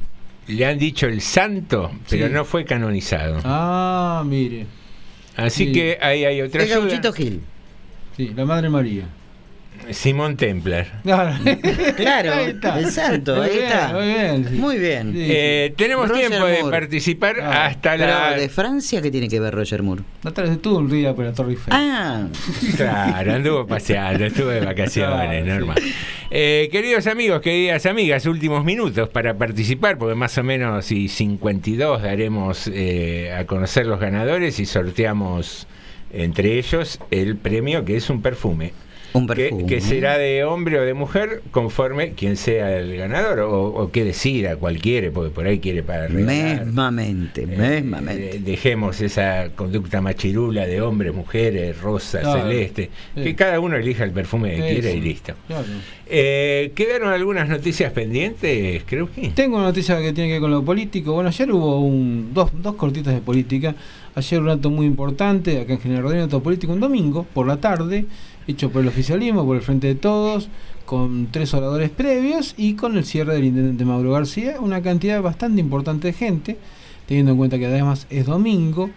[0.47, 2.33] le han dicho el santo, pero Sí.
[2.33, 3.41] no fue canonizado.
[3.45, 4.65] Ah, mire.
[5.37, 5.73] Así sí.
[5.73, 6.87] que ahí hay otra Es ayuda.
[6.87, 7.41] Gauchito Gil.
[8.21, 9.05] Sí, la Madre María.
[9.93, 11.01] Simón Templar.
[11.03, 11.39] Claro,
[11.97, 12.79] Claro, Ahí está.
[12.79, 13.93] el santo, Muy ahí bien, está.
[13.95, 14.47] Muy bien.
[14.51, 14.55] sí.
[14.57, 15.13] Muy bien.
[15.15, 15.27] Sí.
[15.31, 18.33] Eh, tenemos Roger tiempo de participar Ah, hasta Pero la.
[18.37, 20.03] de Francia, ¿qué tiene que ver Roger Moore?
[20.23, 21.73] No te tuvo un día por la Torre Eiffel.
[21.75, 22.27] Ah,
[22.77, 25.83] Claro, anduvo paseando, estuvo de vacaciones, Claro, normal.
[26.31, 32.03] Eh, queridos amigos, queridas amigas, últimos minutos para participar, porque más o menos y 52
[32.03, 35.67] daremos eh, a conocer los ganadores y sorteamos
[36.13, 38.73] entre ellos el premio que es un perfume.
[39.13, 39.67] un Que, perfume.
[39.67, 44.05] que será de hombre o de mujer conforme quien sea el ganador o, o que
[44.05, 46.65] decida cualquiera, porque por ahí quiere para regalar.
[46.65, 48.37] Mesmamente, Eh, mesmamente.
[48.37, 52.43] eh, dejemos esa conducta machirula de hombres, mujeres, rosa, Claro.
[52.43, 53.23] celeste, Sí.
[53.25, 55.35] que cada uno elija el perfume que quiera y listo.
[55.49, 55.65] Claro.
[56.07, 59.31] Eh, ¿Quedaron algunas noticias pendientes, creo que?
[59.31, 61.15] Tengo una noticia que tiene que ver con lo político.
[61.15, 63.75] Bueno, ayer hubo un, dos, dos cortitas de política.
[64.15, 67.47] Ayer un acto muy importante, acá en General Rodríguez, un acto político, un domingo por
[67.47, 68.07] la tarde,
[68.49, 70.49] hecho por el oficialismo, por el Frente de Todos,
[70.85, 74.57] con tres oradores previos y con el cierre del intendente Mauro García.
[74.61, 76.59] Una cantidad bastante importante de gente,
[77.07, 78.91] teniendo en cuenta que además es domingo.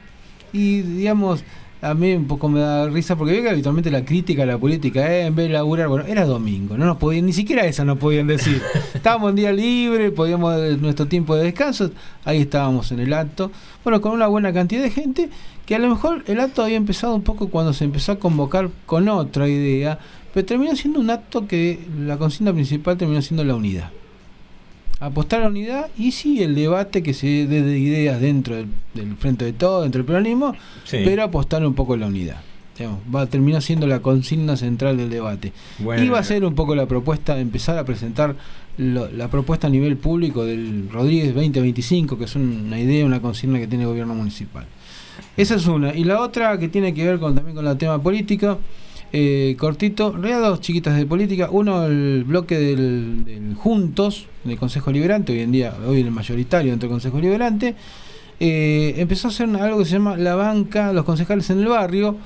[0.51, 1.43] Y digamos,
[1.83, 4.57] a mí un poco me da risa porque veo que habitualmente la crítica a la
[4.57, 7.83] política, eh, en vez de laburar, bueno, era domingo, no nos podían, ni siquiera esa
[7.83, 8.61] nos podían decir.
[8.93, 11.91] estábamos en día libre, podíamos eh, nuestro tiempo de descanso,
[12.23, 13.51] ahí estábamos en el acto,
[13.83, 15.29] bueno, con una buena cantidad de gente,
[15.65, 18.69] que a lo mejor el acto había empezado un poco cuando se empezó a convocar
[18.85, 19.99] con otra idea,
[20.33, 23.91] pero terminó siendo un acto que la consigna principal terminó siendo la unidad
[24.99, 28.67] apostar a la unidad y sí el debate que se dé de ideas dentro del,
[28.93, 30.55] del frente de todo, dentro del peronismo,
[30.85, 30.97] Sí.
[31.03, 32.37] pero apostar un poco a la unidad.
[32.77, 35.53] Digamos, va a terminar siendo la consigna central del debate.
[35.79, 36.03] Bueno.
[36.03, 38.35] y va a ser un poco la propuesta, empezar a presentar
[38.77, 43.59] lo- la propuesta a nivel público del Rodríguez 2025, que es una idea, una consigna
[43.59, 44.65] que tiene el gobierno municipal.
[45.37, 45.93] Esa es una.
[45.93, 48.59] Y la otra que tiene que ver con, también con el tema político,
[49.15, 51.49] eh, cortito, en realidad dos chiquitas de política.
[51.51, 56.71] Uno, el bloque del, del Juntos, del Consejo Liberante, hoy en día, hoy el mayoritario
[56.71, 57.75] dentro del Consejo Liberante,
[58.39, 62.17] eh, empezó a hacer algo que se llama la banca, los concejales en el barrio.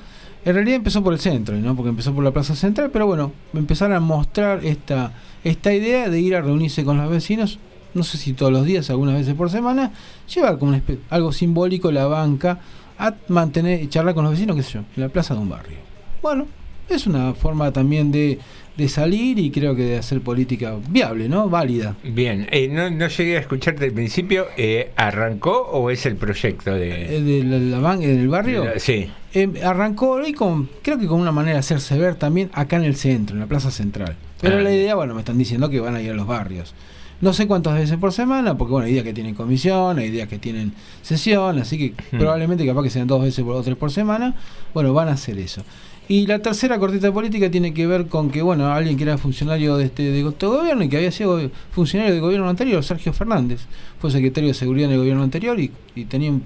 [0.46, 1.76] En realidad empezó por el centro, ¿no?
[1.76, 5.12] porque empezó por la Plaza Central, pero bueno, empezaron a mostrar esta,
[5.44, 7.58] esta idea de ir a reunirse con los vecinos,
[7.92, 9.92] no sé si todos los días, algunas veces por semana,
[10.32, 12.60] llevar como algo simbólico la banca
[12.98, 15.78] a mantener charlar con los vecinos, qué sé yo, en la plaza de un barrio.
[16.22, 16.46] Bueno,
[16.88, 18.38] es una forma también de,
[18.76, 21.48] de salir y creo que de hacer política viable, ¿no?
[21.48, 21.96] Válida.
[22.04, 24.46] Bien, eh, no, no llegué a escucharte al principio.
[24.56, 27.16] eh, ¿Arrancó o es el proyecto de.?
[27.16, 28.64] Eh, de la, la ban- en el barrio.
[28.64, 29.10] La- sí.
[29.34, 32.84] Eh, arrancó hoy con, creo que con una manera de hacerse ver también acá en
[32.84, 34.16] el centro, en la plaza central.
[34.40, 34.60] Pero Ah.
[34.62, 36.74] la idea, bueno, me están diciendo que van a ir a los barrios.
[37.20, 40.28] No sé cuántas veces por semana, porque bueno, hay días que tienen comisión, hay días
[40.28, 42.18] que tienen sesión, así que Hmm.
[42.20, 44.34] probablemente capaz que sean dos veces por- o tres por semana.
[44.72, 45.62] Bueno, van a hacer eso.
[46.08, 49.76] Y la tercera cortita política tiene que ver con que, bueno, alguien que era funcionario
[49.76, 51.38] de este, de este gobierno y que había sido
[51.70, 53.66] funcionario del gobierno anterior, Sergio Fernández,
[54.00, 56.42] fue secretario de Seguridad en el gobierno anterior y, y tenía un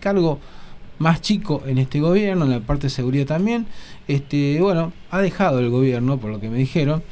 [0.00, 0.38] cargo
[0.98, 3.66] más chico en este gobierno, en la parte de seguridad también.
[4.08, 7.02] Este, bueno, ha dejado el gobierno, por lo que me dijeron,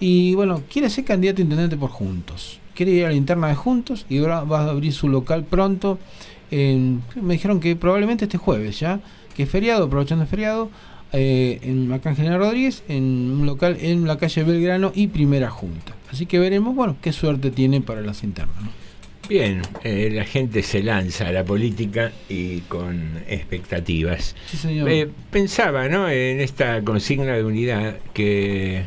[0.00, 2.60] y bueno, quiere ser candidato a intendente por Juntos.
[2.74, 5.98] Quiere ir a la interna de Juntos y ahora va a abrir su local pronto.
[6.50, 9.00] me dijeron que probablemente este jueves ya,
[9.34, 10.70] que es feriado, aprovechando el feriado,
[11.12, 15.50] eh, en acá en General Rodríguez, en un local en la calle Belgrano y Primera
[15.50, 15.94] Junta.
[16.12, 18.56] Así que veremos, bueno, qué suerte tiene para las internas.
[18.62, 18.70] ¿no?
[19.28, 24.34] Bien, eh, la gente se lanza a la política y con expectativas.
[24.46, 24.88] Sí, señor.
[24.90, 26.08] Eh, pensaba, ¿no?
[26.08, 28.84] En esta consigna de unidad que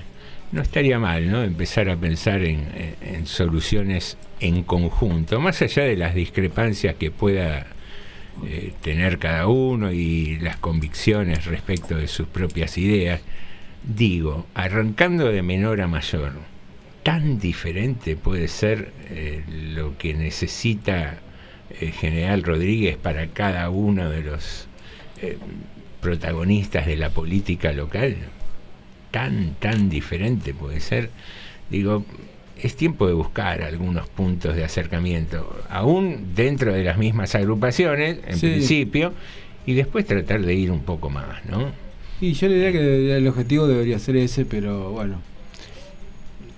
[0.51, 1.43] no estaría mal, ¿no?
[1.43, 7.11] Empezar a pensar en, en- en soluciones en conjunto, más allá de las discrepancias que
[7.11, 7.67] pueda
[8.45, 13.21] eh, tener cada uno y las convicciones respecto de sus propias ideas.
[13.83, 16.33] Digo, arrancando de menor a mayor,
[17.03, 19.43] tan diferente puede ser eh,
[19.73, 21.19] lo que necesita
[21.79, 24.67] eh, General Rodríguez para cada uno de los
[26.01, 28.17] protagonistas de la política local.
[29.11, 31.11] Tan, tan diferente puede ser.
[31.69, 32.05] Digo,
[32.67, 38.37] es tiempo de buscar algunos puntos de acercamiento, aún dentro de las mismas agrupaciones, en
[38.37, 38.47] Sí.
[38.47, 39.13] principio,
[39.65, 41.67] y después tratar de ir un poco más, ¿no?
[42.19, 45.17] Y yo le diría que el objetivo debería ser ese, pero bueno.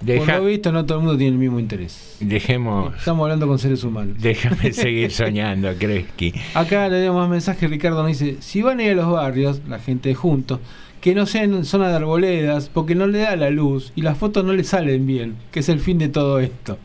[0.02, 2.18] Deja- Por lo visto, no todo el mundo tiene el mismo interés.
[2.20, 2.94] Dejemos.
[2.98, 4.18] Estamos hablando con seres humanos.
[4.20, 6.34] Déjame seguir soñando, Kresky.
[6.56, 9.62] Acá le damos más mensaje, Ricardo nos dice, si van a ir a los barrios,
[9.70, 10.60] la gente juntos,
[11.04, 14.18] que no sean en zona de arboledas, porque no le da la luz y las
[14.18, 16.78] fotos no le salen bien, que es el fin de todo esto.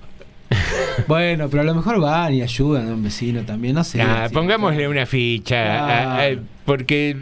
[1.07, 4.03] bueno, pero a lo mejor van y ayudan a un vecino también, no sé.
[4.03, 6.41] Ah, pongámosle una ficha a- a- Claro.
[6.65, 7.17] porque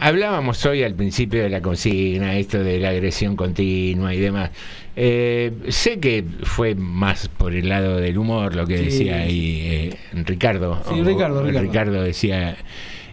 [0.00, 4.50] hablábamos hoy al principio de la consigna, esto de la agresión continua y demás.
[4.96, 8.84] Eh, sé que fue más por el lado del humor lo que Sí.
[8.84, 10.82] decía ahí eh, Ricardo.
[10.88, 12.02] Sí, Ricardo, Ricardo.
[12.02, 12.56] decía,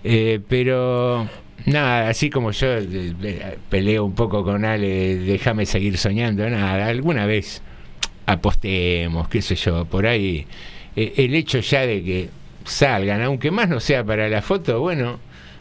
[0.03, 1.27] eh, pero
[1.65, 6.87] nada, así como yo eh, eh, peleo un poco con Ale, déjame seguir soñando, nada,
[6.87, 7.61] alguna vez
[8.25, 10.45] apostemos, qué sé yo, por ahí.
[10.95, 12.29] eh, el hecho ya de que
[12.65, 15.19] salgan, aunque más no sea para la foto, bueno,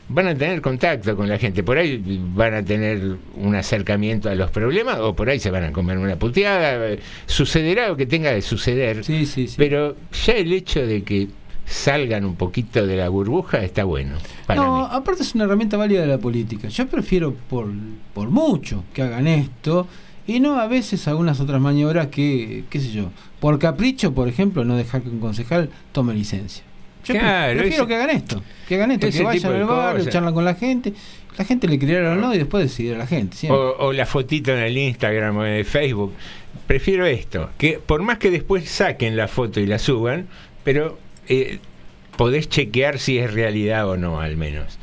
[0.08, 2.02] van a tener contacto con la gente, por ahí
[2.34, 5.98] van a tener un acercamiento a los problemas o por ahí se van a comer
[5.98, 6.96] una puteada,
[7.26, 9.02] sucederá lo que tenga de suceder,
[9.56, 9.96] pero
[10.26, 11.28] ya el hecho de que
[11.66, 14.16] salgan un poquito de la burbuja está bueno.
[14.46, 14.88] Para no, mí.
[14.90, 16.68] aparte es una herramienta válida de la política.
[16.68, 17.66] Yo prefiero por,
[18.12, 19.86] por mucho que hagan esto
[20.26, 23.10] y no a veces algunas otras maniobras que, qué sé yo,
[23.40, 26.64] por capricho, por ejemplo, no dejar que un concejal tome licencia.
[27.04, 30.32] Yo Claro, prefiero ese- que hagan esto, que hagan esto, que vayan al barrio, charlan
[30.32, 30.94] con la gente,
[31.36, 33.36] la gente le creerá o no y después decidirá la gente.
[33.52, 36.14] O, o la fotito en el Instagram o en el Facebook.
[36.66, 40.28] Prefiero esto, que por más que después saquen la foto y la suban,
[40.62, 40.98] pero
[41.28, 41.58] eh,
[42.16, 44.78] podés chequear si es realidad o no, al menos.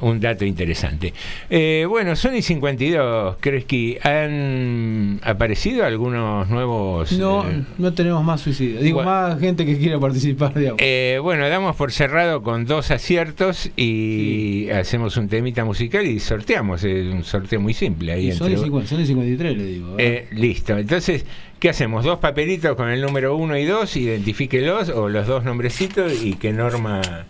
[0.00, 1.14] Un dato interesante.
[1.48, 7.12] Eh, bueno, Sony 52, Kresky, ¿han aparecido algunos nuevos?
[7.12, 8.82] No, eh, no tenemos más suicidios.
[8.82, 9.10] Digo, Bueno.
[9.10, 10.80] más gente que quiera participar, digamos.
[10.82, 16.84] eh, bueno, damos por cerrado con dos aciertos y hacemos un temita musical y sorteamos.
[16.84, 18.12] Es un sorteo muy simple.
[18.12, 19.94] Ahí Y Sony, entre- 50, Sony 53, le digo.
[19.98, 20.26] ¿eh?
[20.30, 20.76] Eh, listo.
[20.76, 21.24] Entonces,
[21.58, 22.04] ¿qué hacemos?
[22.04, 26.52] Dos papelitos con el número uno y dos, identifíquelos, o los dos nombrecitos, y que
[26.70, 27.26] Norma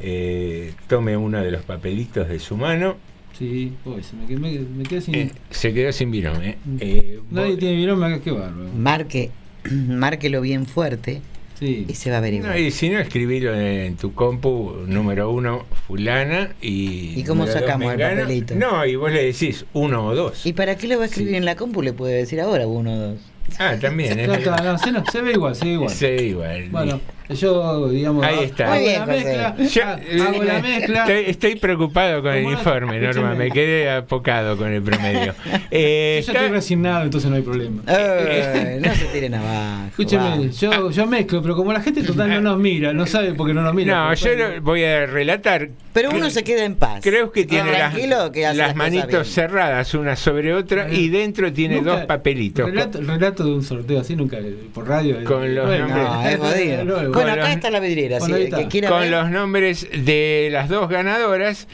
[0.00, 2.96] eh, tome uno de los papelitos de su mano.
[3.38, 5.14] Sí, uy, se me, quedé- me, me quedé sin.
[5.14, 6.56] Eh, se quedó sin virome.
[6.80, 8.68] Eh, Nadie tiene virome, qué bárbaro.
[8.76, 9.30] Marque,
[9.70, 11.20] márquelo bien fuerte
[11.60, 12.50] y se va a averiguar.
[12.52, 17.14] no, y si no, escribilo en tu compu, número uno, fulana, y...
[17.18, 18.54] ¿Y cómo sacamos el papelito?
[18.54, 20.46] No, y vos le decís uno o dos.
[20.46, 21.82] ¿Y para qué lo va a escribir en la compu?
[21.82, 23.18] Le puede decir ahora uno o dos.
[23.58, 24.18] Ah, también.
[24.18, 24.56] es Claro, verdad.
[24.56, 25.90] claro, no, se, no, se ve igual, se ve igual.
[25.90, 26.68] Se ve igual.
[26.70, 27.00] Bueno,
[27.30, 28.78] yo, digamos, Ahí hago está.
[28.78, 31.00] Bien, la mezcla, Yo- ha- hago la mezcla.
[31.00, 33.34] Estoy, estoy preocupado con el informe, Norma.
[33.34, 35.34] Me quedé apocado con el promedio.
[35.70, 37.82] Eh, Yo ya estoy resignado, entonces no hay problema.
[37.86, 39.86] Eh, no se tiren abajo.
[39.90, 43.52] Escúcheme, yo, yo mezclo, pero como la gente total no nos mira, no sabe porque
[43.52, 44.08] no nos mira.
[44.08, 44.30] no, yo
[44.62, 45.68] voy a relatar.
[45.92, 47.00] Pero uno se queda en paz.
[47.02, 48.76] Creo que tiene las, que bien.
[48.76, 52.66] manitos cerradas una sobre otra y dentro tiene Nunca- dos papelitos.
[52.70, 54.38] Relato, relato de un sorteo así nunca
[54.74, 55.20] por radio.
[55.20, 56.08] eh, Con los bueno, nombres.
[56.08, 56.84] No, es jodido.
[56.84, 58.16] no, Bueno, Con acá los- está la vidriera.
[58.18, 58.56] Está.
[58.58, 59.10] que quiera con ver.
[59.10, 61.68] los nombres de las dos ganadoras.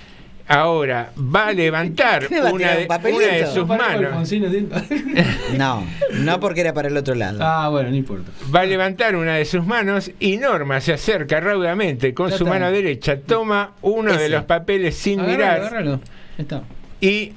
[0.46, 3.22] Ahora va a levantar ¿Qué va a una un de, papelito?
[3.22, 4.28] una de sus manos.
[4.28, 4.40] ¿sí?
[5.56, 5.86] No,
[6.20, 7.38] no porque era para el otro lado.
[7.40, 8.30] ah, bueno, no importa.
[8.54, 12.44] va a levantar una de sus manos y Norma se acerca raudamente con Ya su
[12.44, 12.58] está.
[12.58, 16.00] mano derecha, toma uno de los papeles sin Agárralo, mirar agárralo.
[16.36, 16.62] Está.
[17.00, 17.32] y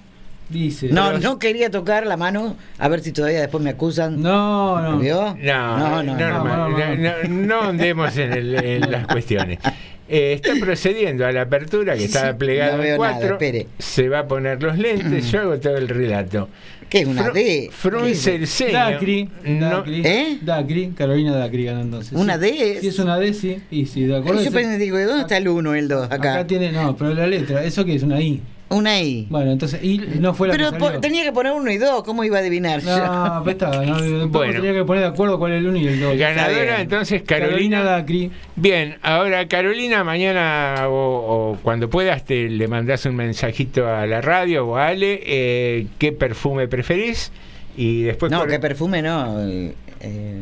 [0.49, 0.87] Dice.
[0.89, 4.21] No, no quería tocar la mano, a ver si todavía después me acusan.
[4.21, 4.97] No, no.
[4.99, 5.35] ¿Vio?
[5.41, 9.59] no, No, no, no, no, andemos en, el- en las cuestiones.
[10.09, 13.33] Eh, está procediendo a la apertura que estaba Sí, plegado no en veo nada, cuatro.
[13.33, 13.67] espere.
[13.77, 15.29] se va a poner los lentes.
[15.31, 16.47] Yo hago todo el relato.
[16.89, 17.69] ¿Qué es una Fru- D?
[17.73, 18.71] Frunce el ceño.
[18.71, 20.37] Dacri, ¿Eh?
[20.41, 22.13] Dacri, Carolina Dacri ganó entonces.
[22.13, 22.39] ¿Una Sí.
[22.39, 22.79] D es?
[22.79, 23.57] Si es una D, sí.
[23.69, 24.41] Y sí, de acuerdo.
[24.41, 26.35] Yo pensé, digo, ¿dónde está el 1 el 2 acá?
[26.35, 28.03] acá tiene, no, pero la letra, ¿eso qué es?
[28.03, 28.41] Una I.
[28.69, 29.27] Una I.
[29.29, 30.99] Bueno, entonces, I no fue la Pero que po- salió.
[30.99, 32.81] tenía que poner 1 y 2, ¿cómo iba a adivinar?
[32.81, 32.97] yo?
[32.97, 34.53] No, pues está, no, Bueno.
[34.55, 36.17] tenía que poner de acuerdo cuál es el 1 y el 2.
[36.17, 37.83] Ganadora entonces Carolina Carolina.
[37.83, 38.31] Dacri.
[38.57, 44.19] Bien, ahora Carolina, mañana o, o cuando puedas te le mandás un mensajito a la
[44.19, 47.31] radio o a Ale, eh, qué perfume preferís
[47.77, 48.31] y después...
[48.31, 49.47] No, cor- qué perfume no.
[49.47, 50.39] eh, eh,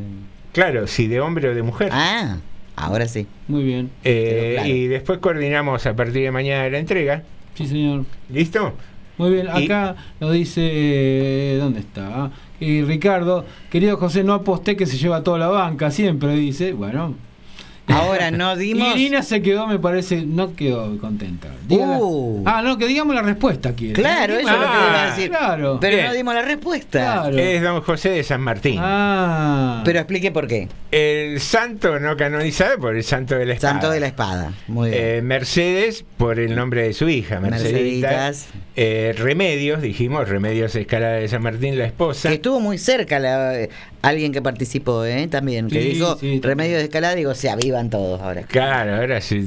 [0.52, 1.90] Claro, si de hombre o de mujer.
[1.92, 2.38] Ah,
[2.76, 3.28] ahora sí.
[3.48, 3.92] Muy bien.
[4.04, 4.70] Eh, claro.
[4.70, 7.24] Y después coordinamos a partir de mañana la entrega.
[7.56, 8.06] Sí, señor.
[8.30, 8.74] ¿Listo?
[9.18, 12.32] Muy bien, Y- acá nos dice, eh, ¿dónde está?
[12.60, 17.16] Y Ricardo, querido José, no aposté que se lleva toda la banca, siempre dice, bueno.
[17.88, 18.96] Ahora no dimos.
[18.96, 21.50] Irina se quedó, me parece, no quedó contenta.
[21.70, 22.44] Uh.
[22.46, 23.94] Ah, no, que digamos la respuesta quiere.
[23.94, 25.30] Claro, eso es lo que Ah, iba a decir.
[25.30, 25.78] Claro.
[25.80, 26.08] Pero Bien.
[26.08, 27.00] no dimos la respuesta.
[27.22, 27.38] Claro.
[27.38, 28.80] Es don José de San Martín.
[28.82, 29.82] Ah.
[29.86, 30.68] Pero explique por qué.
[30.92, 33.74] El santo no canonizado por el santo de la espada.
[33.74, 34.54] Santo de la espada.
[34.68, 35.02] Muy bien.
[35.04, 38.08] Eh, Mercedes por el nombre de su hija, Mercedita.
[38.08, 38.48] Merceditas.
[38.78, 42.30] Eh, Remedios, dijimos, Remedios Escalada de San Martín, la esposa.
[42.30, 43.70] Que estuvo muy cerca la, eh,
[44.02, 45.28] alguien que participó, ¿eh?
[45.28, 45.68] También.
[45.70, 47.50] Que Sí, dijo sí, Remedio de Escalada, digo, se
[47.90, 48.44] todos ahora.
[48.44, 49.44] Claro, ahora se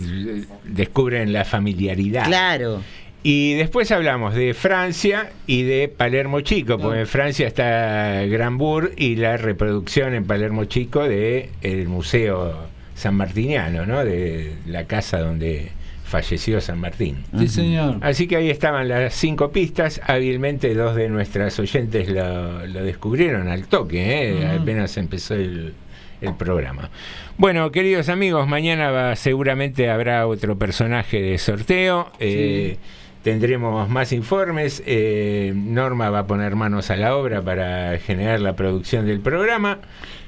[0.64, 2.24] descubren la familiaridad.
[2.24, 2.82] Claro.
[3.22, 9.16] Y después hablamos de Francia y de Palermo Chico, porque en Francia está Granbourg y
[9.16, 12.55] la reproducción en Palermo Chico de el Museo
[12.94, 14.05] San Martiniano, ¿no?
[14.05, 15.72] De la casa donde
[16.05, 17.24] falleció San Martín.
[17.38, 17.98] Sí, señor.
[18.00, 20.00] Así que ahí estaban las cinco pistas.
[20.06, 24.34] Hábilmente dos de nuestras oyentes lo, lo descubrieron al toque, ¿eh?
[24.34, 24.62] Ujú.
[24.62, 25.74] apenas empezó el,
[26.20, 26.90] el programa.
[27.36, 32.10] Bueno, queridos amigos, mañana va- seguramente habrá otro personaje de sorteo.
[32.20, 32.76] eh,
[33.22, 34.82] Tendremos más informes.
[34.86, 39.78] eh, Norma va a poner manos a la obra para generar la producción del programa.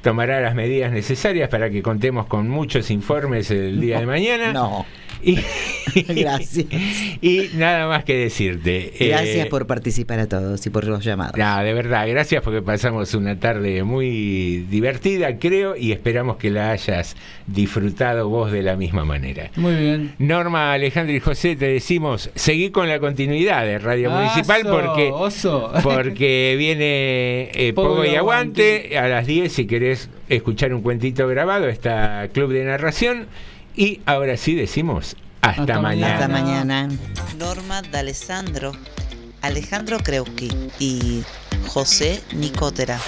[0.02, 4.52] Tomará las medidas necesarias para que contemos con muchos informes el día de mañana.
[4.52, 4.84] No.
[5.22, 5.36] Y,
[6.08, 6.66] Gracias.
[7.20, 8.92] y nada más que decirte.
[8.98, 11.34] Gracias eh, por participar a todos y por los llamados.
[11.34, 17.16] de verdad, gracias porque pasamos una tarde muy divertida, creo, y esperamos que la hayas
[17.46, 19.50] disfrutado vos de la misma manera.
[19.56, 20.14] Muy bien.
[20.18, 25.72] Norma, Alejandro y José, te decimos, seguí con la continuidad de Radio Municipal porque, oso.
[25.82, 31.68] porque viene eh, Pogo y Aguante a las 10 si querés escuchar un cuentito grabado,
[31.68, 33.26] está Club de Narración.
[33.76, 36.14] Y ahora sí decimos, hasta, Hasta mañana.
[36.14, 36.88] Hasta mañana.
[37.38, 38.72] Norma D'Alessandro,
[39.42, 41.22] Alejandro Kreuski y
[41.68, 42.98] José Nicotera.